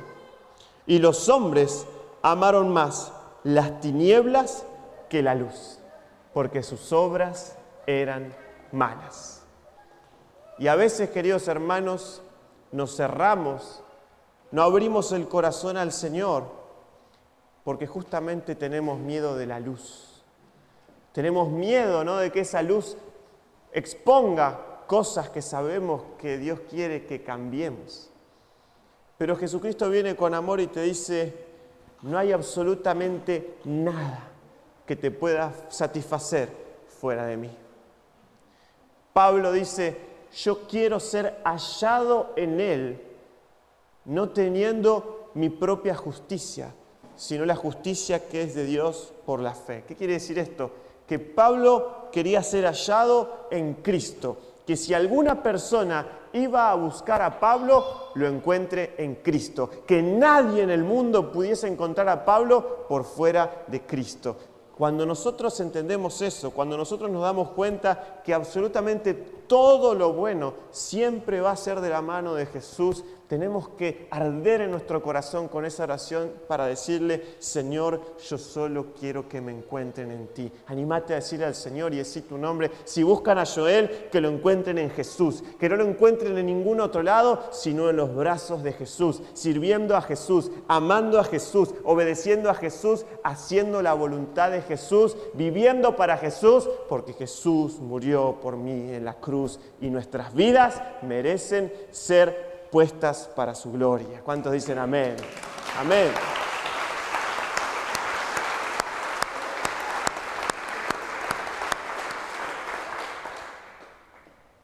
y 0.87 0.99
los 0.99 1.29
hombres 1.29 1.87
amaron 2.23 2.73
más 2.73 3.13
las 3.45 3.81
tinieblas 3.81 4.65
que 5.09 5.23
la 5.23 5.35
luz, 5.35 5.79
porque 6.33 6.63
sus 6.63 6.93
obras 6.93 7.57
eran 7.87 8.35
malas. 8.73 9.43
Y 10.59 10.69
a 10.69 10.75
veces, 10.75 11.11
queridos 11.11 11.49
hermanos, 11.49 12.23
nos 12.73 12.97
cerramos, 12.97 13.83
no 14.51 14.63
abrimos 14.63 15.13
el 15.13 15.29
corazón 15.29 15.77
al 15.77 15.93
Señor, 15.93 16.45
porque 17.65 17.87
justamente 17.87 18.55
tenemos 18.55 18.99
miedo 18.99 19.37
de 19.37 19.47
la 19.47 19.61
luz. 19.61 20.12
Tenemos 21.13 21.51
miedo 21.51 22.05
¿no? 22.05 22.17
de 22.17 22.33
que 22.33 22.41
esa 22.41 22.63
luz 22.63 22.97
exponga 23.73 24.85
cosas 24.87 25.31
que 25.31 25.43
sabemos 25.43 26.03
que 26.19 26.39
Dios 26.39 26.61
quiere 26.69 27.07
que 27.07 27.23
cambiemos. 27.23 28.11
Pero 29.19 29.37
Jesucristo 29.37 29.89
viene 29.89 30.17
con 30.17 30.35
amor 30.35 30.61
y 30.61 30.67
te 30.67 30.83
dice, 30.83 31.35
no 32.03 32.19
hay 32.19 32.33
absolutamente 32.33 33.59
nada 33.65 34.29
que 34.87 34.97
te 34.97 35.11
pueda 35.11 35.53
satisfacer 35.69 36.49
fuera 36.89 37.27
de 37.27 37.37
mí. 37.37 37.51
Pablo 39.13 39.53
dice, 39.53 39.97
yo 40.35 40.67
quiero 40.67 40.99
ser 40.99 41.41
hallado 41.45 42.33
en 42.37 42.59
Él, 42.59 43.03
no 44.07 44.31
teniendo 44.31 45.31
mi 45.35 45.51
propia 45.51 45.95
justicia, 45.95 46.75
sino 47.15 47.45
la 47.45 47.55
justicia 47.55 48.27
que 48.29 48.43
es 48.43 48.55
de 48.55 48.65
Dios 48.65 49.13
por 49.27 49.41
la 49.41 49.55
fe. 49.55 49.85
¿Qué 49.87 49.95
quiere 49.95 50.15
decir 50.15 50.39
esto? 50.39 50.73
Que 51.13 51.19
Pablo 51.19 52.09
quería 52.11 52.43
ser 52.43 52.65
hallado 52.65 53.49
en 53.51 53.75
Cristo, 53.83 54.39
que 54.67 54.79
si 54.79 54.95
alguna 54.95 55.43
persona 55.43 56.07
iba 56.33 56.71
a 56.71 56.75
buscar 56.75 57.21
a 57.21 57.39
Pablo, 57.39 57.85
lo 58.15 58.27
encuentre 58.27 58.95
en 58.97 59.17
Cristo. 59.17 59.69
Que 59.87 60.01
nadie 60.01 60.63
en 60.63 60.71
el 60.71 60.83
mundo 60.83 61.31
pudiese 61.31 61.69
encontrar 61.69 62.09
a 62.09 62.25
Pablo 62.25 62.87
por 62.89 63.05
fuera 63.05 63.65
de 63.67 63.83
Cristo. 63.83 64.39
Cuando 64.75 65.05
nosotros 65.05 65.61
entendemos 65.61 66.23
eso, 66.23 66.51
cuando 66.51 66.79
nosotros 66.79 67.11
nos 67.11 67.21
damos 67.21 67.51
cuenta 67.51 68.23
que 68.25 68.33
absolutamente 68.33 69.13
todo 69.13 69.95
lo 69.95 70.15
bueno 70.15 70.55
siempre 70.71 71.43
va 71.43 71.51
a 71.51 71.57
ser 71.57 71.83
de 71.83 71.91
la 71.91 72.01
mano 72.01 72.33
de 72.33 72.47
Jesús, 72.47 73.05
tenemos 73.33 73.71
que 73.71 74.09
arder 74.11 74.61
en 74.61 74.73
nuestro 74.73 75.03
corazón 75.03 75.49
con 75.49 75.65
esa 75.65 75.85
oración 75.85 76.31
para 76.47 76.67
decirle, 76.67 77.37
Señor, 77.39 78.19
yo 78.29 78.37
solo 78.37 78.89
quiero 78.93 79.27
que 79.27 79.41
me 79.41 79.53
encuentren 79.53 80.11
en 80.11 80.27
ti. 80.27 80.53
Anímate 80.67 81.15
a 81.15 81.17
decirle 81.17 81.47
al 81.47 81.55
Señor 81.55 81.95
y 81.95 81.97
decir 81.97 82.29
tu 82.29 82.37
nombre. 82.37 82.71
Si 82.85 83.03
buscan 83.03 83.39
a 83.39 83.47
Joel, 83.47 84.09
que 84.13 84.21
lo 84.21 84.29
encuentren 84.29 84.77
en 84.77 84.91
Jesús, 84.91 85.43
que 85.59 85.67
no 85.71 85.77
lo 85.77 85.85
encuentren 85.87 86.37
en 86.37 86.45
ningún 86.45 86.79
otro 86.79 87.03
lado, 87.03 87.43
sino 87.53 87.89
en 87.89 87.97
los 87.97 88.15
brazos 88.15 88.63
de 88.63 88.75
Jesús, 88.75 89.23
sirviendo 89.33 89.97
a 89.97 90.03
Jesús, 90.03 90.51
amando 90.69 91.19
a 91.19 91.25
Jesús, 91.25 91.71
obedeciendo 91.85 92.51
a 92.51 92.55
Jesús, 92.55 93.07
haciendo 93.25 93.81
la 93.81 93.95
voluntad 93.95 94.51
de 94.51 94.61
Jesús, 94.61 95.17
viviendo 95.33 95.97
para 95.97 96.19
Jesús, 96.19 96.69
porque 96.87 97.15
Jesús 97.15 97.79
murió 97.79 98.41
por 98.43 98.59
mí 98.59 98.93
en 98.93 99.07
la 99.07 99.15
cruz 99.15 99.59
y 99.81 99.89
nuestras 99.89 100.35
vidas 100.35 100.83
merecen 101.01 101.73
ser 101.91 102.52
puestas 102.73 103.29
para 103.37 103.55
su 103.55 103.71
gloria. 103.71 104.23
¿Cuántos 104.23 104.51
dicen 104.51 104.79
amén? 104.79 105.15
Amén. 105.79 106.11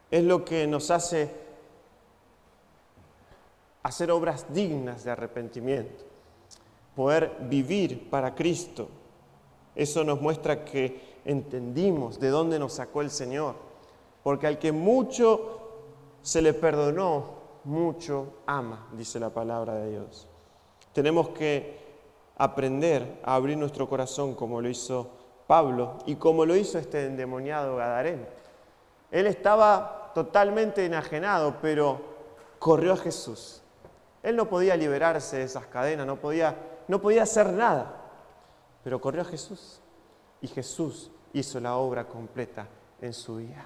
Es 0.09 0.23
lo 0.23 0.43
que 0.43 0.65
nos 0.65 0.89
hace 0.89 1.31
hacer 3.83 4.09
obras 4.09 4.51
dignas 4.51 5.03
de 5.03 5.11
arrepentimiento, 5.11 6.03
poder 6.95 7.37
vivir 7.41 8.09
para 8.09 8.33
Cristo. 8.33 8.89
Eso 9.75 10.03
nos 10.03 10.19
muestra 10.19 10.65
que 10.65 11.19
entendimos 11.25 12.19
de 12.19 12.29
dónde 12.29 12.57
nos 12.57 12.73
sacó 12.73 13.01
el 13.01 13.11
Señor, 13.11 13.53
porque 14.23 14.47
al 14.47 14.57
que 14.57 14.71
mucho 14.71 15.59
se 16.23 16.41
le 16.41 16.53
perdonó, 16.53 17.38
mucho 17.63 18.41
ama, 18.45 18.87
dice 18.93 19.19
la 19.19 19.29
palabra 19.29 19.75
de 19.75 19.91
Dios. 19.91 20.27
Tenemos 20.93 21.29
que 21.29 21.77
aprender 22.37 23.19
a 23.23 23.35
abrir 23.35 23.57
nuestro 23.57 23.87
corazón 23.87 24.33
como 24.35 24.61
lo 24.61 24.69
hizo 24.69 25.09
Pablo 25.47 25.97
y 26.05 26.15
como 26.15 26.45
lo 26.45 26.55
hizo 26.55 26.77
este 26.77 27.05
endemoniado 27.05 27.75
Gadareno. 27.75 28.25
Él 29.11 29.27
estaba 29.27 30.11
totalmente 30.13 30.85
enajenado, 30.85 31.57
pero 31.61 32.01
corrió 32.59 32.93
a 32.93 32.97
Jesús. 32.97 33.61
Él 34.23 34.35
no 34.35 34.49
podía 34.49 34.75
liberarse 34.75 35.37
de 35.37 35.43
esas 35.43 35.65
cadenas, 35.67 36.05
no 36.05 36.17
podía, 36.17 36.55
no 36.87 37.01
podía 37.01 37.23
hacer 37.23 37.51
nada, 37.51 37.95
pero 38.83 38.99
corrió 38.99 39.21
a 39.21 39.25
Jesús 39.25 39.79
y 40.41 40.47
Jesús 40.47 41.11
hizo 41.33 41.59
la 41.59 41.75
obra 41.77 42.05
completa 42.07 42.67
en 43.01 43.13
su 43.13 43.37
vida. 43.37 43.65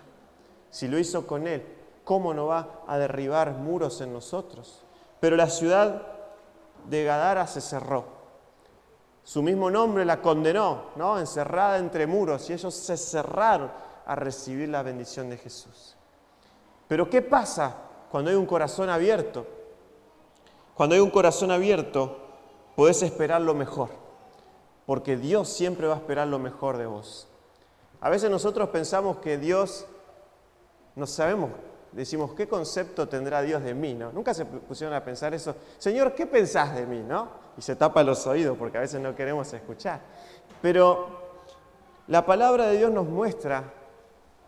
Si 0.69 0.87
lo 0.87 0.97
hizo 0.97 1.25
con 1.25 1.47
él, 1.47 1.63
¿cómo 2.03 2.33
no 2.33 2.47
va 2.47 2.81
a 2.87 2.97
derribar 2.97 3.51
muros 3.51 4.01
en 4.01 4.13
nosotros? 4.13 4.83
Pero 5.19 5.35
la 5.35 5.49
ciudad 5.49 6.01
de 6.89 7.03
Gadara 7.03 7.47
se 7.47 7.61
cerró. 7.61 8.05
Su 9.23 9.41
mismo 9.41 9.71
nombre 9.71 10.03
la 10.03 10.21
condenó, 10.21 10.91
¿no? 10.95 11.17
Encerrada 11.17 11.77
entre 11.77 12.07
muros, 12.07 12.49
y 12.49 12.53
ellos 12.53 12.73
se 12.73 12.97
cerraron 12.97 13.71
a 14.05 14.15
recibir 14.15 14.67
la 14.67 14.83
bendición 14.83 15.29
de 15.29 15.37
Jesús. 15.37 15.95
Pero 16.87 17.09
¿qué 17.09 17.21
pasa 17.21 17.73
cuando 18.11 18.29
hay 18.29 18.35
un 18.35 18.45
corazón 18.45 18.89
abierto? 18.89 19.47
Cuando 20.75 20.95
hay 20.95 21.01
un 21.01 21.09
corazón 21.09 21.51
abierto, 21.51 22.17
podés 22.75 23.01
esperar 23.01 23.41
lo 23.41 23.53
mejor, 23.53 23.89
porque 24.85 25.15
Dios 25.15 25.47
siempre 25.47 25.87
va 25.87 25.93
a 25.93 25.97
esperar 25.97 26.27
lo 26.27 26.39
mejor 26.39 26.77
de 26.77 26.85
vos. 26.85 27.27
A 28.01 28.09
veces 28.09 28.29
nosotros 28.29 28.69
pensamos 28.69 29.17
que 29.17 29.37
Dios, 29.37 29.85
no 30.95 31.07
sabemos 31.07 31.51
decimos, 31.93 32.33
¿qué 32.33 32.47
concepto 32.47 33.07
tendrá 33.07 33.41
Dios 33.41 33.63
de 33.63 33.73
mí? 33.73 33.93
¿no? 33.93 34.11
Nunca 34.11 34.33
se 34.33 34.45
pusieron 34.45 34.95
a 34.95 35.03
pensar 35.03 35.33
eso, 35.33 35.55
Señor, 35.77 36.13
¿qué 36.13 36.25
pensás 36.25 36.75
de 36.75 36.85
mí? 36.85 36.99
¿no? 36.99 37.29
Y 37.57 37.61
se 37.61 37.75
tapa 37.75 38.03
los 38.03 38.25
oídos 38.27 38.57
porque 38.57 38.77
a 38.77 38.81
veces 38.81 38.99
no 38.99 39.15
queremos 39.15 39.51
escuchar. 39.53 40.01
Pero 40.61 41.07
la 42.07 42.25
palabra 42.25 42.67
de 42.67 42.77
Dios 42.77 42.91
nos 42.91 43.07
muestra 43.07 43.73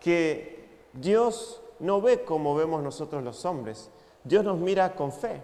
que 0.00 0.88
Dios 0.92 1.62
no 1.78 2.00
ve 2.00 2.24
como 2.24 2.54
vemos 2.54 2.82
nosotros 2.82 3.22
los 3.22 3.44
hombres. 3.44 3.90
Dios 4.24 4.44
nos 4.44 4.58
mira 4.58 4.94
con 4.94 5.12
fe. 5.12 5.40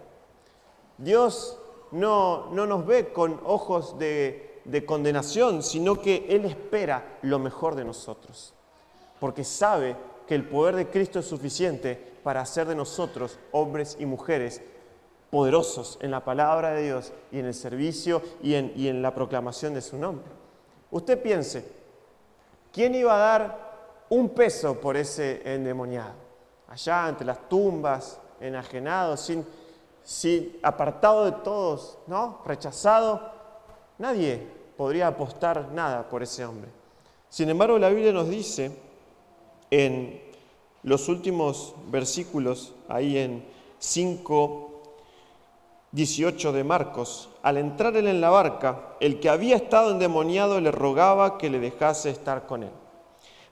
Dios 0.98 1.58
no, 1.92 2.50
no 2.52 2.66
nos 2.66 2.86
ve 2.86 3.12
con 3.12 3.40
ojos 3.44 3.98
de, 3.98 4.60
de 4.64 4.84
condenación, 4.84 5.62
sino 5.62 6.00
que 6.00 6.26
Él 6.28 6.44
espera 6.44 7.18
lo 7.22 7.38
mejor 7.38 7.74
de 7.74 7.84
nosotros. 7.84 8.54
Porque 9.20 9.44
sabe 9.44 9.96
que 10.26 10.34
el 10.34 10.48
poder 10.48 10.76
de 10.76 10.88
Cristo 10.88 11.18
es 11.18 11.26
suficiente 11.26 12.12
para 12.22 12.40
hacer 12.40 12.66
de 12.66 12.74
nosotros 12.74 13.38
hombres 13.50 13.96
y 13.98 14.06
mujeres 14.06 14.62
poderosos 15.30 15.98
en 16.02 16.10
la 16.10 16.24
palabra 16.24 16.72
de 16.72 16.82
Dios 16.82 17.12
y 17.30 17.38
en 17.38 17.46
el 17.46 17.54
servicio 17.54 18.22
y 18.42 18.54
en, 18.54 18.72
y 18.76 18.88
en 18.88 19.00
la 19.00 19.14
proclamación 19.14 19.74
de 19.74 19.80
su 19.80 19.96
nombre. 19.96 20.30
Usted 20.90 21.20
piense, 21.22 21.64
¿quién 22.70 22.94
iba 22.94 23.14
a 23.14 23.18
dar 23.18 23.72
un 24.10 24.28
peso 24.28 24.78
por 24.78 24.96
ese 24.96 25.40
endemoniado? 25.44 26.12
Allá 26.68 27.06
ante 27.06 27.24
las 27.24 27.48
tumbas, 27.48 28.20
enajenado, 28.40 29.16
sin, 29.16 29.46
sin, 30.02 30.58
apartado 30.62 31.24
de 31.24 31.32
todos, 31.32 31.98
¿no? 32.06 32.42
Rechazado. 32.44 33.32
Nadie 33.98 34.46
podría 34.76 35.06
apostar 35.06 35.68
nada 35.72 36.08
por 36.08 36.22
ese 36.22 36.44
hombre. 36.44 36.70
Sin 37.28 37.48
embargo, 37.48 37.78
la 37.78 37.88
Biblia 37.88 38.12
nos 38.12 38.28
dice 38.28 38.70
en 39.72 40.20
los 40.82 41.08
últimos 41.08 41.74
versículos, 41.90 42.74
ahí 42.88 43.16
en 43.16 43.42
5, 43.78 44.70
18 45.92 46.52
de 46.52 46.62
Marcos, 46.62 47.30
al 47.42 47.56
entrar 47.56 47.96
él 47.96 48.06
en 48.06 48.20
la 48.20 48.28
barca, 48.28 48.96
el 49.00 49.18
que 49.18 49.30
había 49.30 49.56
estado 49.56 49.90
endemoniado 49.90 50.60
le 50.60 50.70
rogaba 50.70 51.38
que 51.38 51.48
le 51.48 51.58
dejase 51.58 52.10
estar 52.10 52.46
con 52.46 52.64
él. 52.64 52.70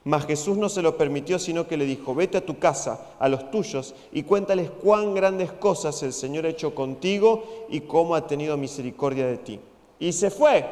Mas 0.03 0.27
Jesús 0.27 0.57
no 0.57 0.69
se 0.69 0.83
lo 0.83 0.95
permitió, 0.95 1.39
sino 1.39 1.67
que 1.67 1.75
le 1.75 1.85
dijo, 1.85 2.13
vete 2.13 2.37
a 2.37 2.45
tu 2.45 2.59
casa, 2.59 3.13
a 3.17 3.27
los 3.27 3.49
tuyos, 3.49 3.95
y 4.11 4.21
cuéntales 4.21 4.69
cuán 4.69 5.15
grandes 5.15 5.51
cosas 5.51 6.03
el 6.03 6.13
Señor 6.13 6.45
ha 6.45 6.49
hecho 6.49 6.75
contigo 6.75 7.65
y 7.67 7.81
cómo 7.81 8.13
ha 8.13 8.27
tenido 8.27 8.57
misericordia 8.57 9.25
de 9.25 9.37
ti. 9.37 9.59
Y 9.99 10.13
se 10.13 10.29
fue 10.29 10.67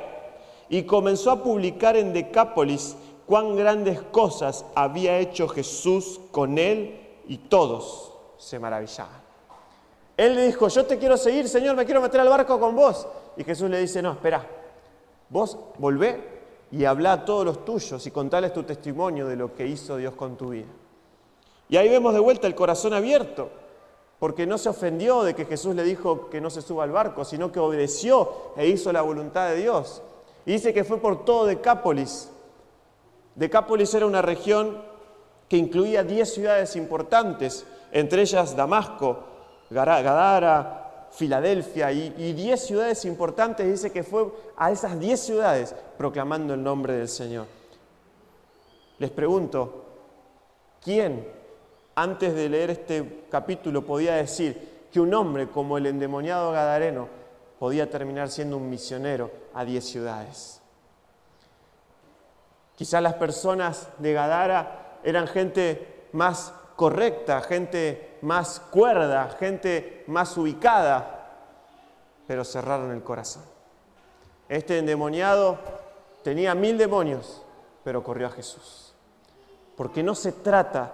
y 0.69 0.83
comenzó 0.83 1.31
a 1.31 1.43
publicar 1.43 1.97
en 1.97 2.13
Decápolis 2.13 2.95
cuán 3.29 3.55
grandes 3.55 4.01
cosas 4.01 4.65
había 4.73 5.19
hecho 5.19 5.47
Jesús 5.47 6.19
con 6.31 6.57
él 6.57 6.99
y 7.27 7.37
todos 7.37 8.11
se 8.39 8.57
maravillaban. 8.57 9.21
Él 10.17 10.33
le 10.33 10.47
dijo, 10.47 10.67
yo 10.67 10.83
te 10.87 10.97
quiero 10.97 11.15
seguir, 11.15 11.47
Señor, 11.47 11.75
me 11.75 11.85
quiero 11.85 12.01
meter 12.01 12.19
al 12.21 12.27
barco 12.27 12.59
con 12.59 12.75
vos. 12.75 13.07
Y 13.37 13.43
Jesús 13.43 13.69
le 13.69 13.77
dice, 13.77 14.01
no, 14.01 14.13
espera, 14.13 14.43
vos 15.29 15.59
volvé 15.77 16.39
y 16.71 16.85
habla 16.85 17.13
a 17.13 17.23
todos 17.23 17.45
los 17.45 17.63
tuyos 17.63 18.03
y 18.07 18.09
contales 18.09 18.51
tu 18.51 18.63
testimonio 18.63 19.27
de 19.27 19.35
lo 19.35 19.53
que 19.53 19.67
hizo 19.67 19.97
Dios 19.97 20.15
con 20.15 20.35
tu 20.35 20.49
vida. 20.49 20.65
Y 21.69 21.77
ahí 21.77 21.87
vemos 21.87 22.15
de 22.15 22.19
vuelta 22.19 22.47
el 22.47 22.55
corazón 22.55 22.95
abierto, 22.95 23.51
porque 24.17 24.47
no 24.47 24.57
se 24.57 24.69
ofendió 24.69 25.21
de 25.21 25.35
que 25.35 25.45
Jesús 25.45 25.75
le 25.75 25.83
dijo 25.83 26.31
que 26.31 26.41
no 26.41 26.49
se 26.49 26.63
suba 26.63 26.83
al 26.83 26.91
barco, 26.91 27.23
sino 27.23 27.51
que 27.51 27.59
obedeció 27.59 28.53
e 28.57 28.67
hizo 28.67 28.91
la 28.91 29.03
voluntad 29.03 29.49
de 29.49 29.57
Dios. 29.57 30.01
Y 30.47 30.53
dice 30.53 30.73
que 30.73 30.83
fue 30.83 30.97
por 30.97 31.25
todo 31.25 31.45
Decápolis. 31.45 32.31
Decápolis 33.39 33.93
era 33.93 34.05
una 34.05 34.21
región 34.21 34.81
que 35.47 35.55
incluía 35.55 36.03
10 36.03 36.33
ciudades 36.33 36.75
importantes, 36.75 37.65
entre 37.93 38.23
ellas 38.23 38.53
Damasco, 38.53 39.23
Gadara, 39.69 41.07
Filadelfia 41.11 41.89
y 41.93 42.33
10 42.33 42.61
ciudades 42.61 43.05
importantes, 43.05 43.65
dice 43.65 43.93
que 43.93 44.03
fue 44.03 44.27
a 44.57 44.71
esas 44.71 44.99
10 44.99 45.17
ciudades 45.17 45.73
proclamando 45.97 46.53
el 46.53 46.61
nombre 46.61 46.95
del 46.95 47.07
Señor. 47.07 47.45
Les 48.97 49.09
pregunto, 49.09 49.85
¿quién 50.83 51.25
antes 51.95 52.35
de 52.35 52.49
leer 52.49 52.71
este 52.71 53.23
capítulo 53.31 53.85
podía 53.85 54.15
decir 54.15 54.87
que 54.91 54.99
un 54.99 55.13
hombre 55.13 55.47
como 55.47 55.77
el 55.77 55.85
endemoniado 55.85 56.51
Gadareno 56.51 57.07
podía 57.57 57.89
terminar 57.89 58.27
siendo 58.27 58.57
un 58.57 58.69
misionero 58.69 59.31
a 59.53 59.63
10 59.63 59.85
ciudades? 59.85 60.58
Quizás 62.79 63.03
las 63.03 63.15
personas 63.15 63.89
de 63.97 64.13
Gadara 64.13 64.99
eran 65.03 65.27
gente 65.27 66.05
más 66.13 66.53
correcta, 66.77 67.41
gente 67.41 68.19
más 68.21 68.61
cuerda, 68.71 69.35
gente 69.37 70.05
más 70.07 70.37
ubicada, 70.37 71.29
pero 72.25 72.45
cerraron 72.45 72.93
el 72.93 73.03
corazón. 73.03 73.43
Este 74.47 74.77
endemoniado 74.77 75.59
tenía 76.23 76.55
mil 76.55 76.77
demonios, 76.77 77.41
pero 77.83 78.01
corrió 78.01 78.27
a 78.27 78.31
Jesús. 78.31 78.93
Porque 79.75 80.01
no 80.01 80.15
se 80.15 80.31
trata 80.31 80.93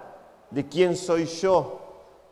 de 0.50 0.66
quién 0.66 0.96
soy 0.96 1.26
yo, 1.26 1.82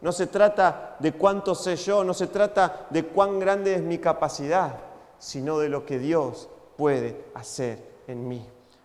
no 0.00 0.10
se 0.10 0.26
trata 0.26 0.96
de 0.98 1.12
cuánto 1.12 1.54
sé 1.54 1.76
yo, 1.76 2.02
no 2.02 2.12
se 2.12 2.26
trata 2.26 2.88
de 2.90 3.04
cuán 3.04 3.38
grande 3.38 3.76
es 3.76 3.82
mi 3.82 3.98
capacidad, 3.98 4.80
sino 5.20 5.60
de 5.60 5.68
lo 5.68 5.86
que 5.86 6.00
Dios 6.00 6.48
puede 6.76 7.24
hacer 7.34 7.78
en 8.08 8.26
mí. 8.26 8.44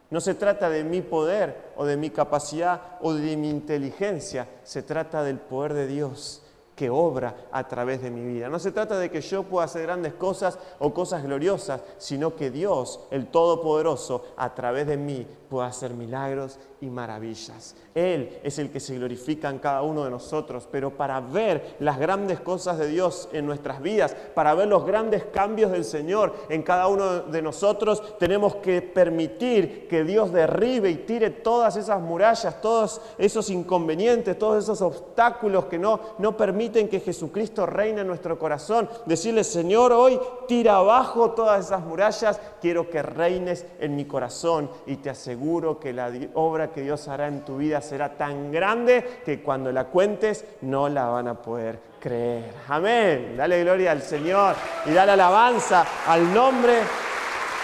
No 0.09 0.21
se 0.21 0.33
trata 0.33 0.69
de 0.69 0.83
mi 0.83 1.01
poder 1.01 1.71
o 1.77 1.85
de 1.85 1.97
mi 1.97 2.09
capacidad 2.09 2.97
o 3.01 3.13
de 3.13 3.37
mi 3.37 3.49
inteligencia, 3.49 4.47
se 4.63 4.81
trata 4.81 5.23
del 5.23 5.37
poder 5.37 5.73
de 5.73 5.87
Dios 5.87 6.41
que 6.75 6.89
obra 6.89 7.35
a 7.51 7.67
través 7.67 8.01
de 8.01 8.09
mi 8.09 8.25
vida. 8.25 8.47
No 8.47 8.57
se 8.57 8.71
trata 8.71 8.97
de 8.97 9.11
que 9.11 9.21
yo 9.21 9.43
pueda 9.43 9.65
hacer 9.65 9.83
grandes 9.83 10.13
cosas 10.13 10.57
o 10.79 10.93
cosas 10.93 11.23
gloriosas, 11.23 11.81
sino 11.97 12.35
que 12.35 12.49
Dios, 12.49 13.01
el 13.11 13.27
Todopoderoso, 13.27 14.23
a 14.37 14.55
través 14.55 14.87
de 14.87 14.95
mí 14.95 15.27
pueda 15.49 15.67
hacer 15.67 15.93
milagros 15.93 16.59
y 16.79 16.85
maravillas. 16.89 17.75
Él 17.95 18.39
es 18.43 18.59
el 18.59 18.69
que 18.69 18.79
se 18.79 18.95
glorifica 18.95 19.49
en 19.49 19.57
cada 19.57 19.81
uno 19.81 20.05
de 20.05 20.11
nosotros, 20.11 20.67
pero 20.71 20.91
para 20.91 21.19
ver 21.19 21.75
las 21.79 21.97
grandes 21.97 22.39
cosas 22.39 22.77
de 22.77 22.87
Dios 22.87 23.27
en 23.33 23.45
nuestras 23.47 23.81
vidas, 23.81 24.15
para 24.35 24.53
ver 24.53 24.67
los 24.67 24.85
grandes 24.85 25.25
cambios 25.25 25.71
del 25.71 25.83
Señor 25.83 26.35
en 26.49 26.61
cada 26.61 26.87
uno 26.87 27.21
de 27.21 27.41
nosotros, 27.41 28.17
tenemos 28.19 28.57
que 28.57 28.81
permitir 28.81 29.87
que 29.87 30.03
Dios 30.03 30.31
derribe 30.31 30.91
y 30.91 30.95
tire 30.97 31.31
todas 31.31 31.75
esas 31.75 31.99
murallas, 31.99 32.61
todos 32.61 33.01
esos 33.17 33.49
inconvenientes, 33.49 34.37
todos 34.37 34.63
esos 34.63 34.81
obstáculos 34.81 35.65
que 35.65 35.79
no, 35.79 35.99
no 36.19 36.37
permiten 36.37 36.87
que 36.87 36.99
Jesucristo 36.99 37.65
reine 37.65 38.01
en 38.01 38.07
nuestro 38.07 38.37
corazón. 38.37 38.87
Decirle, 39.07 39.43
Señor, 39.43 39.91
hoy 39.93 40.19
tira 40.47 40.77
abajo 40.77 41.31
todas 41.31 41.65
esas 41.65 41.83
murallas, 41.83 42.39
quiero 42.61 42.89
que 42.89 43.01
reines 43.01 43.65
en 43.79 43.95
mi 43.95 44.05
corazón 44.05 44.69
y 44.85 44.97
te 44.97 45.09
aseguro 45.09 45.38
que 45.79 45.93
la 45.93 46.11
obra 46.33 46.71
que 46.71 46.81
Dios 46.81 47.07
hará 47.07 47.27
en 47.27 47.45
tu 47.45 47.57
vida 47.57 47.81
será 47.81 48.17
tan 48.17 48.51
grande 48.51 49.21
que 49.23 49.41
cuando 49.41 49.71
la 49.71 49.85
cuentes 49.85 50.45
no 50.61 50.89
la 50.89 51.07
van 51.07 51.27
a 51.29 51.41
poder 51.41 51.79
creer. 51.99 52.53
Amén. 52.67 53.35
Dale 53.37 53.63
gloria 53.63 53.91
al 53.91 54.01
Señor 54.01 54.55
y 54.85 54.91
dale 54.91 55.13
alabanza 55.13 55.85
al 56.07 56.33
nombre 56.33 56.79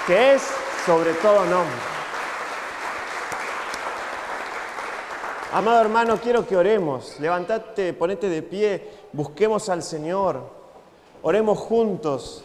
que 0.08 0.36
es 0.36 0.42
sobre 0.86 1.14
todo 1.14 1.46
nombre. 1.46 1.76
Amado 5.52 5.82
hermano, 5.82 6.18
quiero 6.18 6.48
que 6.48 6.58
oremos. 6.58 7.20
Levantate, 7.20 7.94
ponete 7.94 8.30
de 8.30 8.42
pie, 8.42 8.90
busquemos 9.14 9.70
al 9.70 9.84
Señor. 9.84 10.42
Oremos 11.22 11.58
juntos. 11.60 12.44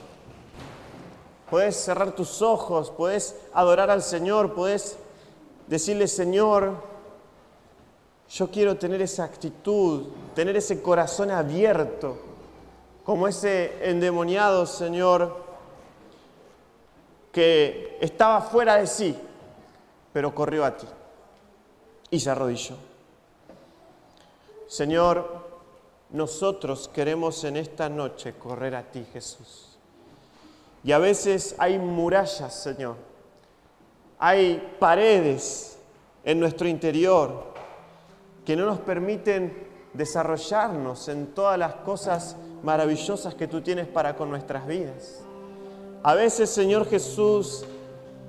Puedes 1.50 1.76
cerrar 1.76 2.12
tus 2.12 2.42
ojos, 2.42 2.92
puedes 2.96 3.34
adorar 3.52 3.90
al 3.90 4.02
Señor, 4.02 4.54
puedes 4.54 4.96
decirle, 5.70 6.08
Señor, 6.08 6.74
yo 8.28 8.50
quiero 8.50 8.76
tener 8.76 9.00
esa 9.00 9.22
actitud, 9.22 10.08
tener 10.34 10.56
ese 10.56 10.82
corazón 10.82 11.30
abierto, 11.30 12.18
como 13.04 13.28
ese 13.28 13.88
endemoniado, 13.88 14.66
Señor, 14.66 15.44
que 17.32 17.96
estaba 18.00 18.42
fuera 18.42 18.76
de 18.76 18.88
sí, 18.88 19.16
pero 20.12 20.34
corrió 20.34 20.64
a 20.64 20.76
ti 20.76 20.88
y 22.10 22.18
se 22.18 22.30
arrodilló. 22.30 22.74
Señor, 24.66 25.48
nosotros 26.10 26.88
queremos 26.88 27.44
en 27.44 27.56
esta 27.56 27.88
noche 27.88 28.34
correr 28.34 28.74
a 28.74 28.90
ti, 28.90 29.06
Jesús. 29.12 29.78
Y 30.82 30.90
a 30.90 30.98
veces 30.98 31.54
hay 31.58 31.78
murallas, 31.78 32.60
Señor 32.60 33.09
hay 34.20 34.74
paredes 34.78 35.78
en 36.24 36.38
nuestro 36.38 36.68
interior 36.68 37.44
que 38.44 38.54
no 38.54 38.66
nos 38.66 38.78
permiten 38.80 39.66
desarrollarnos 39.94 41.08
en 41.08 41.28
todas 41.28 41.58
las 41.58 41.74
cosas 41.76 42.36
maravillosas 42.62 43.34
que 43.34 43.48
tú 43.48 43.62
tienes 43.62 43.88
para 43.88 44.14
con 44.14 44.28
nuestras 44.28 44.66
vidas. 44.66 45.22
A 46.02 46.14
veces, 46.14 46.50
Señor 46.50 46.86
Jesús, 46.86 47.64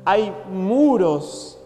hay 0.05 0.33
muros 0.49 1.59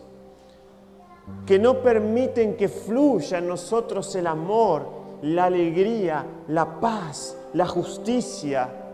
que 1.45 1.59
no 1.59 1.81
permiten 1.81 2.57
que 2.57 2.67
fluya 2.67 3.37
en 3.37 3.47
nosotros 3.47 4.15
el 4.15 4.25
amor, 4.25 4.87
la 5.21 5.45
alegría, 5.45 6.25
la 6.47 6.79
paz, 6.79 7.37
la 7.53 7.67
justicia, 7.67 8.84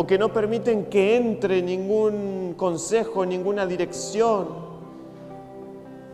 o 0.00 0.06
que 0.06 0.16
no 0.16 0.32
permiten 0.32 0.84
que 0.84 1.16
entre 1.16 1.60
ningún 1.60 2.54
consejo, 2.56 3.26
ninguna 3.26 3.66
dirección, 3.66 4.46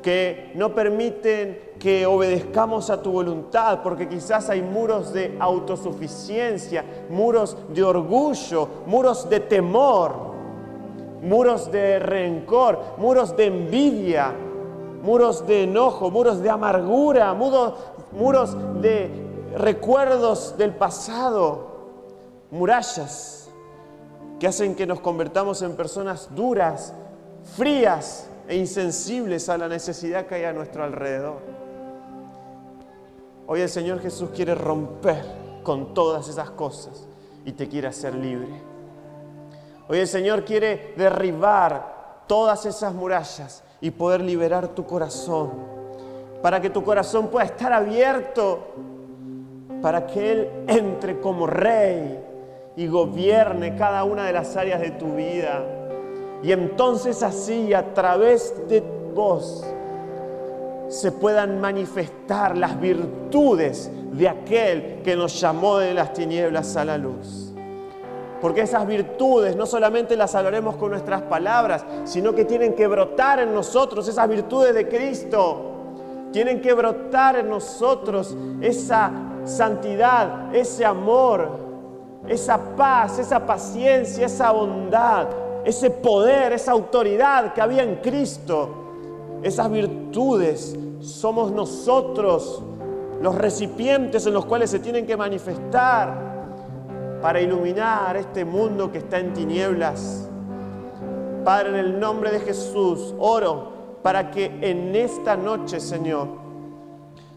que 0.02 0.52
no 0.54 0.74
permiten 0.74 1.74
que 1.78 2.06
obedezcamos 2.06 2.88
a 2.88 3.02
tu 3.02 3.12
voluntad, 3.12 3.82
porque 3.82 4.08
quizás 4.08 4.48
hay 4.48 4.62
muros 4.62 5.12
de 5.12 5.36
autosuficiencia, 5.38 6.82
muros 7.10 7.58
de 7.74 7.84
orgullo, 7.84 8.66
muros 8.86 9.28
de 9.28 9.40
temor, 9.40 10.14
muros 11.20 11.70
de 11.70 11.98
rencor, 11.98 12.78
muros 12.96 13.36
de 13.36 13.44
envidia, 13.48 14.34
muros 15.02 15.46
de 15.46 15.64
enojo, 15.64 16.10
muros 16.10 16.42
de 16.42 16.48
amargura, 16.48 17.34
muros, 17.34 17.74
muros 18.12 18.56
de 18.80 19.10
recuerdos 19.58 20.56
del 20.56 20.74
pasado, 20.74 21.68
murallas 22.50 23.43
que 24.44 24.48
hacen 24.48 24.74
que 24.74 24.86
nos 24.86 25.00
convertamos 25.00 25.62
en 25.62 25.74
personas 25.74 26.28
duras, 26.34 26.92
frías 27.56 28.28
e 28.46 28.54
insensibles 28.54 29.48
a 29.48 29.56
la 29.56 29.68
necesidad 29.68 30.26
que 30.26 30.34
hay 30.34 30.44
a 30.44 30.52
nuestro 30.52 30.84
alrededor. 30.84 31.38
Hoy 33.46 33.62
el 33.62 33.70
Señor 33.70 34.00
Jesús 34.00 34.28
quiere 34.36 34.54
romper 34.54 35.24
con 35.62 35.94
todas 35.94 36.28
esas 36.28 36.50
cosas 36.50 37.08
y 37.46 37.52
te 37.52 37.70
quiere 37.70 37.88
hacer 37.88 38.14
libre. 38.14 38.50
Hoy 39.88 40.00
el 40.00 40.08
Señor 40.08 40.44
quiere 40.44 40.92
derribar 40.94 42.24
todas 42.26 42.66
esas 42.66 42.92
murallas 42.92 43.64
y 43.80 43.92
poder 43.92 44.20
liberar 44.20 44.68
tu 44.68 44.84
corazón, 44.84 45.52
para 46.42 46.60
que 46.60 46.68
tu 46.68 46.84
corazón 46.84 47.28
pueda 47.28 47.46
estar 47.46 47.72
abierto, 47.72 48.58
para 49.80 50.06
que 50.06 50.32
Él 50.32 50.50
entre 50.66 51.18
como 51.18 51.46
rey 51.46 52.23
y 52.76 52.86
gobierne 52.86 53.76
cada 53.76 54.04
una 54.04 54.26
de 54.26 54.32
las 54.32 54.56
áreas 54.56 54.80
de 54.80 54.90
tu 54.90 55.14
vida. 55.14 55.64
Y 56.42 56.52
entonces 56.52 57.22
así, 57.22 57.72
a 57.72 57.94
través 57.94 58.54
de 58.68 58.82
vos, 59.14 59.64
se 60.88 61.12
puedan 61.12 61.60
manifestar 61.60 62.56
las 62.56 62.78
virtudes 62.80 63.90
de 64.12 64.28
aquel 64.28 65.00
que 65.02 65.16
nos 65.16 65.40
llamó 65.40 65.78
de 65.78 65.94
las 65.94 66.12
tinieblas 66.12 66.76
a 66.76 66.84
la 66.84 66.98
luz. 66.98 67.52
Porque 68.40 68.60
esas 68.60 68.86
virtudes 68.86 69.56
no 69.56 69.64
solamente 69.64 70.16
las 70.16 70.34
hablaremos 70.34 70.76
con 70.76 70.90
nuestras 70.90 71.22
palabras, 71.22 71.84
sino 72.04 72.34
que 72.34 72.44
tienen 72.44 72.74
que 72.74 72.86
brotar 72.86 73.40
en 73.40 73.54
nosotros, 73.54 74.06
esas 74.06 74.28
virtudes 74.28 74.74
de 74.74 74.86
Cristo. 74.86 75.70
Tienen 76.30 76.60
que 76.60 76.74
brotar 76.74 77.36
en 77.36 77.48
nosotros 77.48 78.36
esa 78.60 79.10
santidad, 79.44 80.54
ese 80.54 80.84
amor, 80.84 81.63
esa 82.28 82.58
paz, 82.76 83.18
esa 83.18 83.44
paciencia, 83.44 84.26
esa 84.26 84.50
bondad, 84.52 85.28
ese 85.64 85.90
poder, 85.90 86.52
esa 86.52 86.72
autoridad 86.72 87.52
que 87.52 87.60
había 87.60 87.82
en 87.82 87.96
Cristo. 87.96 88.82
Esas 89.42 89.70
virtudes 89.70 90.76
somos 91.00 91.50
nosotros 91.52 92.62
los 93.20 93.34
recipientes 93.34 94.26
en 94.26 94.34
los 94.34 94.44
cuales 94.46 94.70
se 94.70 94.78
tienen 94.78 95.06
que 95.06 95.16
manifestar 95.16 96.34
para 97.22 97.40
iluminar 97.40 98.16
este 98.16 98.44
mundo 98.44 98.92
que 98.92 98.98
está 98.98 99.18
en 99.18 99.32
tinieblas. 99.32 100.28
Padre, 101.44 101.70
en 101.70 101.76
el 101.76 102.00
nombre 102.00 102.30
de 102.30 102.40
Jesús, 102.40 103.14
oro 103.18 103.72
para 104.02 104.30
que 104.30 104.46
en 104.60 104.94
esta 104.94 105.36
noche, 105.36 105.80
Señor, 105.80 106.43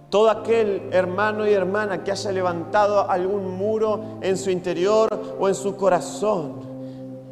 todo 0.10 0.30
aquel 0.30 0.90
hermano 0.92 1.46
y 1.46 1.54
hermana 1.54 2.04
que 2.04 2.12
haya 2.12 2.32
levantado 2.32 3.10
algún 3.10 3.58
muro 3.58 4.20
en 4.22 4.38
su 4.38 4.50
interior 4.50 5.10
o 5.40 5.48
en 5.48 5.56
su 5.56 5.76
corazón, 5.76 6.68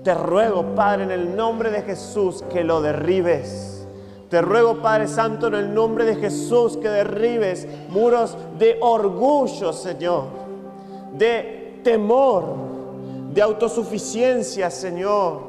te 0.04 0.14
ruego, 0.14 0.76
Padre, 0.76 1.04
en 1.06 1.12
el 1.12 1.36
nombre 1.36 1.72
de 1.72 1.82
Jesús, 1.82 2.44
que 2.52 2.64
lo 2.64 2.82
derribes. 2.82 3.88
Te 4.30 4.42
ruego, 4.42 4.82
Padre 4.82 5.08
Santo, 5.08 5.48
en 5.48 5.56
el 5.56 5.74
nombre 5.74 6.06
de 6.06 6.16
Jesús, 6.16 6.78
que 6.78 6.90
derribes 6.90 7.68
muros 7.90 8.38
de 8.60 8.78
orgullo, 8.82 9.74
Señor, 9.74 10.26
de 11.14 11.80
temor, 11.84 12.44
de 13.34 13.42
autosuficiencia, 13.42 14.70
Señor, 14.70 15.42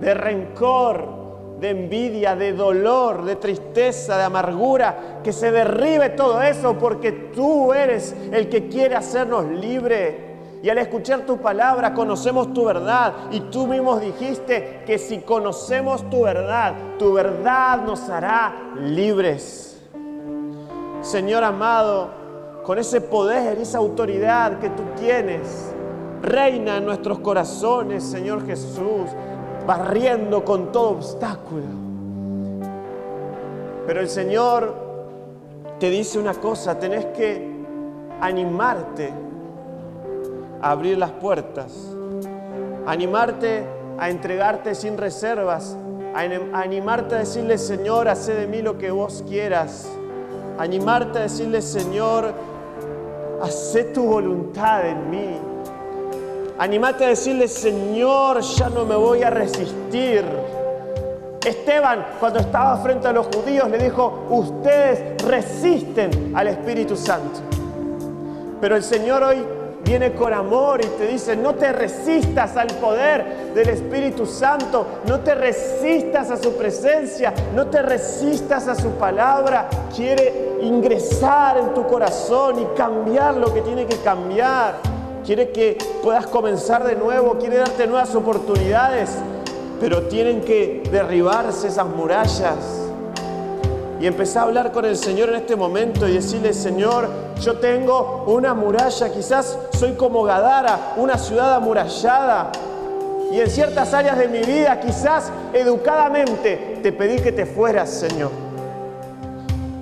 de 0.00 0.14
rencor, 0.14 1.23
de 1.64 1.70
envidia, 1.70 2.36
de 2.36 2.52
dolor, 2.52 3.24
de 3.24 3.36
tristeza, 3.36 4.18
de 4.18 4.24
amargura, 4.24 5.20
que 5.24 5.32
se 5.32 5.50
derribe 5.50 6.10
todo 6.10 6.42
eso 6.42 6.78
porque 6.78 7.10
tú 7.34 7.72
eres 7.72 8.14
el 8.32 8.50
que 8.50 8.68
quiere 8.68 8.94
hacernos 8.94 9.46
libres. 9.46 10.14
Y 10.62 10.68
al 10.68 10.76
escuchar 10.76 11.20
tu 11.20 11.38
palabra 11.38 11.94
conocemos 11.94 12.52
tu 12.52 12.66
verdad. 12.66 13.14
Y 13.30 13.40
tú 13.40 13.66
mismo 13.66 13.98
dijiste 13.98 14.82
que 14.84 14.98
si 14.98 15.20
conocemos 15.20 16.10
tu 16.10 16.24
verdad, 16.24 16.74
tu 16.98 17.14
verdad 17.14 17.82
nos 17.82 18.10
hará 18.10 18.74
libres. 18.82 19.80
Señor 21.00 21.44
amado, 21.44 22.10
con 22.62 22.78
ese 22.78 23.00
poder, 23.00 23.56
esa 23.58 23.78
autoridad 23.78 24.58
que 24.58 24.68
tú 24.68 24.82
tienes. 25.00 25.72
Reina 26.20 26.76
en 26.76 26.84
nuestros 26.84 27.20
corazones, 27.20 28.04
Señor 28.04 28.44
Jesús, 28.46 29.08
barriendo 29.66 30.44
con 30.44 30.72
todo 30.72 30.90
obstáculo. 30.90 31.64
Pero 33.86 34.00
el 34.00 34.08
Señor 34.08 34.74
te 35.78 35.90
dice 35.90 36.18
una 36.18 36.34
cosa, 36.34 36.78
tenés 36.78 37.06
que 37.06 37.52
animarte 38.20 39.12
a 40.62 40.70
abrir 40.70 40.98
las 40.98 41.10
puertas, 41.12 41.72
animarte 42.86 43.64
a 43.98 44.08
entregarte 44.10 44.74
sin 44.74 44.96
reservas, 44.96 45.76
animarte 46.14 47.16
a 47.16 47.18
decirle, 47.18 47.58
Señor, 47.58 48.08
hace 48.08 48.34
de 48.34 48.46
mí 48.46 48.62
lo 48.62 48.78
que 48.78 48.90
vos 48.90 49.24
quieras, 49.28 49.90
animarte 50.58 51.18
a 51.18 51.22
decirle, 51.22 51.60
Señor, 51.60 52.32
Hacé 53.44 53.84
tu 53.84 54.04
voluntad 54.04 54.86
en 54.88 55.10
mí. 55.10 55.38
Animate 56.58 57.04
a 57.04 57.08
decirle, 57.08 57.48
Señor, 57.48 58.40
ya 58.40 58.68
no 58.68 58.84
me 58.84 58.94
voy 58.94 59.22
a 59.24 59.30
resistir. 59.30 60.24
Esteban, 61.44 62.06
cuando 62.20 62.38
estaba 62.38 62.76
frente 62.78 63.08
a 63.08 63.12
los 63.12 63.26
judíos, 63.26 63.68
le 63.68 63.78
dijo, 63.78 64.26
ustedes 64.30 65.20
resisten 65.24 66.32
al 66.34 66.46
Espíritu 66.46 66.96
Santo. 66.96 67.40
Pero 68.60 68.76
el 68.76 68.84
Señor 68.84 69.24
hoy 69.24 69.44
viene 69.84 70.14
con 70.14 70.32
amor 70.32 70.80
y 70.82 70.86
te 70.96 71.08
dice, 71.08 71.36
no 71.36 71.54
te 71.56 71.72
resistas 71.72 72.56
al 72.56 72.68
poder 72.68 73.52
del 73.52 73.68
Espíritu 73.68 74.24
Santo, 74.24 74.86
no 75.06 75.20
te 75.20 75.34
resistas 75.34 76.30
a 76.30 76.36
su 76.36 76.54
presencia, 76.54 77.34
no 77.54 77.66
te 77.66 77.82
resistas 77.82 78.68
a 78.68 78.76
su 78.76 78.90
palabra. 78.92 79.68
Quiere 79.94 80.58
ingresar 80.62 81.58
en 81.58 81.74
tu 81.74 81.84
corazón 81.86 82.60
y 82.62 82.76
cambiar 82.76 83.34
lo 83.34 83.52
que 83.52 83.60
tiene 83.60 83.86
que 83.86 83.96
cambiar. 83.96 84.93
Quiere 85.24 85.50
que 85.50 85.78
puedas 86.02 86.26
comenzar 86.26 86.84
de 86.84 86.96
nuevo, 86.96 87.38
quiere 87.38 87.56
darte 87.56 87.86
nuevas 87.86 88.14
oportunidades, 88.14 89.10
pero 89.80 90.02
tienen 90.02 90.42
que 90.42 90.82
derribarse 90.90 91.68
esas 91.68 91.86
murallas 91.86 92.84
y 94.04 94.06
empecé 94.06 94.38
a 94.38 94.42
hablar 94.42 94.70
con 94.70 94.84
el 94.84 94.98
Señor 94.98 95.30
en 95.30 95.36
este 95.36 95.56
momento 95.56 96.06
y 96.06 96.12
decirle, 96.12 96.52
Señor, 96.52 97.08
yo 97.40 97.58
tengo 97.58 98.24
una 98.26 98.52
muralla, 98.52 99.10
quizás 99.10 99.58
soy 99.78 99.92
como 99.92 100.24
Gadara, 100.24 100.92
una 100.96 101.16
ciudad 101.16 101.54
amurallada. 101.54 102.52
Y 103.32 103.40
en 103.40 103.48
ciertas 103.48 103.94
áreas 103.94 104.18
de 104.18 104.28
mi 104.28 104.40
vida, 104.40 104.78
quizás 104.78 105.30
educadamente, 105.54 106.80
te 106.82 106.92
pedí 106.92 107.18
que 107.20 107.32
te 107.32 107.46
fueras, 107.46 107.88
Señor. 107.88 108.30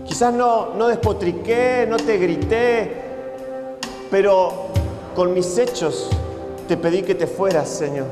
Quizás 0.07 0.32
no, 0.32 0.74
no 0.76 0.86
despotriqué, 0.86 1.86
no 1.88 1.97
te 1.97 2.16
grité, 2.16 3.03
pero 4.09 4.62
con 5.15 5.35
mis 5.35 5.59
hechos 5.59 6.09
te 6.69 6.77
pedí 6.77 7.03
que 7.03 7.15
te 7.15 7.27
fueras, 7.27 7.69
Señor. 7.69 8.07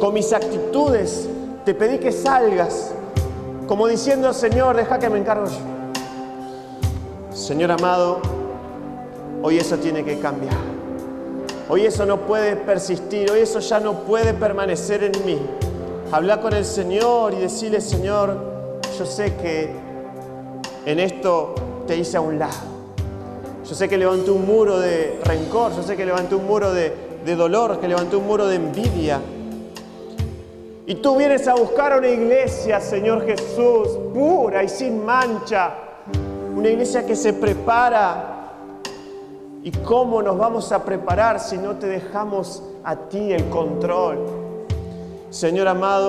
Con 0.00 0.14
mis 0.14 0.32
actitudes 0.32 1.28
te 1.64 1.74
pedí 1.74 1.98
que 1.98 2.12
salgas 2.12 2.92
como 3.68 3.86
diciendo, 3.86 4.32
Señor, 4.32 4.76
deja 4.76 4.98
que 4.98 5.10
me 5.10 5.18
encargo 5.18 5.46
yo. 5.46 7.36
Señor 7.36 7.70
amado, 7.70 8.20
hoy 9.42 9.58
eso 9.58 9.76
tiene 9.76 10.02
que 10.04 10.18
cambiar. 10.18 10.56
Hoy 11.68 11.84
eso 11.84 12.06
no 12.06 12.20
puede 12.20 12.56
persistir, 12.56 13.30
hoy 13.30 13.40
eso 13.40 13.60
ya 13.60 13.78
no 13.78 14.04
puede 14.04 14.32
permanecer 14.32 15.04
en 15.04 15.26
mí. 15.26 15.38
Habla 16.10 16.40
con 16.40 16.54
el 16.54 16.64
Señor 16.64 17.34
y 17.34 17.40
decirle, 17.40 17.82
Señor, 17.82 18.80
yo 18.98 19.04
sé 19.04 19.36
que 19.36 19.70
en 20.86 20.98
esto 20.98 21.54
te 21.86 21.94
hice 21.94 22.16
a 22.16 22.22
un 22.22 22.38
lado. 22.38 22.77
Yo 23.68 23.74
sé 23.74 23.86
que 23.86 23.98
levanté 23.98 24.30
un 24.30 24.46
muro 24.46 24.78
de 24.78 25.20
rencor, 25.24 25.76
yo 25.76 25.82
sé 25.82 25.94
que 25.94 26.06
levanté 26.06 26.34
un 26.34 26.46
muro 26.46 26.72
de, 26.72 26.90
dolor, 27.36 27.78
que 27.78 27.86
levanté 27.86 28.16
un 28.16 28.26
muro 28.26 28.46
de 28.46 28.56
envidia, 28.56 29.20
y 30.86 30.94
tú 30.94 31.16
vienes 31.16 31.46
a 31.48 31.54
buscar 31.54 31.98
una 31.98 32.08
iglesia, 32.08 32.80
Señor 32.80 33.26
Jesús, 33.26 33.88
pura 34.14 34.62
y 34.64 34.70
sin 34.70 35.04
mancha. 35.04 35.74
Una 36.56 36.70
iglesia 36.70 37.04
que 37.04 37.14
se 37.14 37.34
prepara. 37.34 38.54
¿Y 39.62 39.70
cómo 39.70 40.22
nos 40.22 40.38
vamos 40.38 40.72
a 40.72 40.82
preparar 40.82 41.38
si 41.38 41.58
no 41.58 41.76
te 41.76 41.88
dejamos 41.88 42.62
a 42.84 42.96
ti 42.96 43.34
el 43.34 43.50
control? 43.50 44.24
Señor 45.28 45.68
amado, 45.68 46.08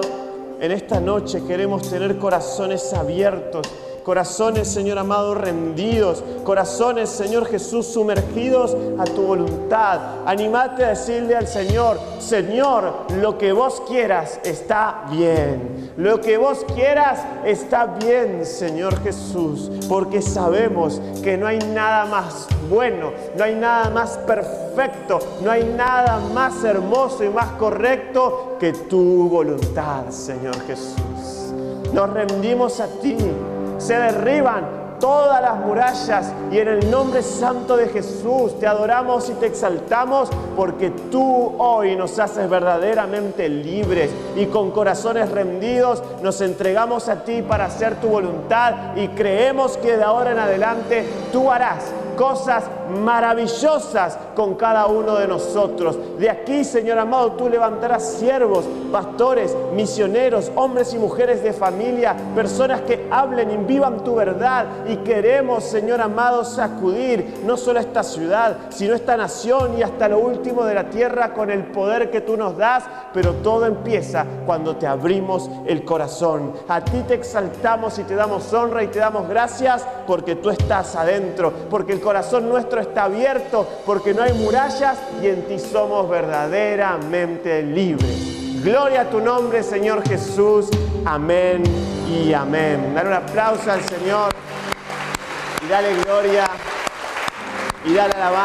en 0.61 0.71
esta 0.71 1.01
noche 1.01 1.43
queremos 1.45 1.89
tener 1.89 2.17
corazones 2.17 2.93
abiertos 2.93 3.67
Corazones, 4.09 4.67
Señor 4.67 4.97
amado, 4.97 5.35
rendidos. 5.35 6.23
Corazones, 6.43 7.11
Señor 7.11 7.45
Jesús, 7.45 7.85
sumergidos 7.85 8.75
a 8.97 9.03
tu 9.03 9.21
voluntad. 9.21 9.99
Animate 10.25 10.83
a 10.83 10.89
decirle 10.89 11.35
al 11.35 11.47
Señor, 11.47 11.99
Señor, 12.17 13.05
lo 13.21 13.37
que 13.37 13.53
vos 13.53 13.83
quieras 13.87 14.39
está 14.43 15.05
bien. 15.11 15.91
Lo 15.95 16.21
que 16.21 16.39
vos 16.39 16.65
quieras 16.73 17.19
está 17.45 17.85
bien, 17.85 18.47
Señor 18.47 18.99
Jesús. 19.03 19.69
Porque 19.87 20.23
sabemos 20.23 20.99
que 21.23 21.37
no 21.37 21.45
hay 21.45 21.59
nada 21.59 22.05
más 22.05 22.47
bueno, 22.67 23.11
no 23.37 23.43
hay 23.43 23.53
nada 23.53 23.91
más 23.91 24.17
perfecto, 24.25 25.19
no 25.43 25.51
hay 25.51 25.65
nada 25.65 26.19
más 26.33 26.63
hermoso 26.63 27.23
y 27.23 27.29
más 27.29 27.49
correcto 27.59 28.57
que 28.59 28.73
tu 28.73 29.29
voluntad, 29.29 30.09
Señor 30.09 30.59
Jesús. 30.65 31.53
Nos 31.93 32.09
rendimos 32.09 32.79
a 32.79 32.87
ti 32.87 33.15
se 33.79 33.95
derriban 33.95 34.79
todas 34.99 35.41
las 35.41 35.57
murallas 35.57 36.33
y 36.51 36.59
en 36.59 36.67
el 36.67 36.91
nombre 36.91 37.23
santo 37.23 37.77
de 37.77 37.87
Jesús 37.87 38.59
te 38.59 38.67
adoramos 38.67 39.29
y 39.29 39.33
te 39.33 39.45
exaltamos 39.45 40.29
porque 40.55 40.89
tú 41.11 41.55
hoy 41.57 41.95
nos 41.95 42.19
haces 42.19 42.49
verdaderamente 42.49 43.47
libres 43.47 44.11
y 44.35 44.47
con 44.47 44.71
corazones 44.71 45.31
rendidos 45.31 46.03
nos 46.21 46.41
entregamos 46.41 47.07
a 47.07 47.23
ti 47.23 47.41
para 47.41 47.65
hacer 47.65 47.95
tu 48.01 48.09
voluntad 48.09 48.95
y 48.97 49.07
creemos 49.09 49.77
que 49.77 49.97
de 49.97 50.03
ahora 50.03 50.31
en 50.31 50.39
adelante 50.39 51.07
tú 51.31 51.49
harás 51.49 51.85
cosas 52.17 52.65
maravillosas 52.89 54.17
con 54.35 54.55
cada 54.55 54.87
uno 54.87 55.15
de 55.15 55.27
nosotros. 55.27 55.97
De 56.17 56.29
aquí, 56.29 56.63
Señor 56.63 56.97
amado, 56.97 57.33
tú 57.33 57.49
levantarás 57.49 58.13
siervos, 58.13 58.65
pastores, 58.91 59.55
misioneros, 59.73 60.51
hombres 60.55 60.93
y 60.93 60.97
mujeres 60.97 61.43
de 61.43 61.53
familia, 61.53 62.15
personas 62.35 62.81
que 62.81 63.07
hablen 63.11 63.51
y 63.51 63.57
vivan 63.57 64.03
tu 64.03 64.15
verdad. 64.15 64.65
Y 64.87 64.97
queremos, 64.97 65.63
Señor 65.63 66.01
amado, 66.01 66.43
sacudir 66.43 67.41
no 67.45 67.57
solo 67.57 67.79
esta 67.79 68.03
ciudad, 68.03 68.57
sino 68.69 68.95
esta 68.95 69.17
nación 69.17 69.77
y 69.77 69.83
hasta 69.83 70.09
lo 70.09 70.19
último 70.19 70.65
de 70.65 70.75
la 70.75 70.89
tierra 70.89 71.33
con 71.33 71.51
el 71.51 71.65
poder 71.65 72.09
que 72.09 72.21
tú 72.21 72.37
nos 72.37 72.57
das. 72.57 72.83
Pero 73.13 73.33
todo 73.35 73.65
empieza 73.65 74.25
cuando 74.45 74.75
te 74.75 74.87
abrimos 74.87 75.49
el 75.65 75.83
corazón. 75.83 76.53
A 76.67 76.81
ti 76.83 77.03
te 77.07 77.15
exaltamos 77.15 77.97
y 77.99 78.03
te 78.03 78.15
damos 78.15 78.51
honra 78.53 78.83
y 78.83 78.87
te 78.87 78.99
damos 78.99 79.27
gracias 79.27 79.85
porque 80.07 80.35
tú 80.35 80.49
estás 80.49 80.95
adentro, 80.95 81.51
porque 81.69 81.93
el 81.93 82.01
corazón 82.01 82.49
nuestro 82.49 82.78
está 82.79 83.03
abierto, 83.05 83.67
porque 83.85 84.13
no 84.13 84.23
hay 84.23 84.33
murallas 84.33 84.97
y 85.21 85.27
en 85.27 85.47
ti 85.47 85.59
somos 85.59 86.09
verdaderamente 86.09 87.61
libres. 87.61 88.63
Gloria 88.63 89.01
a 89.01 89.09
tu 89.09 89.19
nombre, 89.21 89.63
Señor 89.63 90.07
Jesús. 90.07 90.69
Amén 91.05 91.63
y 92.07 92.33
amén. 92.33 92.93
Dale 92.93 93.09
un 93.09 93.15
aplauso 93.15 93.71
al 93.71 93.81
Señor 93.85 94.33
y 95.65 95.69
dale 95.69 95.95
gloria 96.03 96.45
y 97.85 97.93
dale 97.93 98.13
alabanza. 98.13 98.39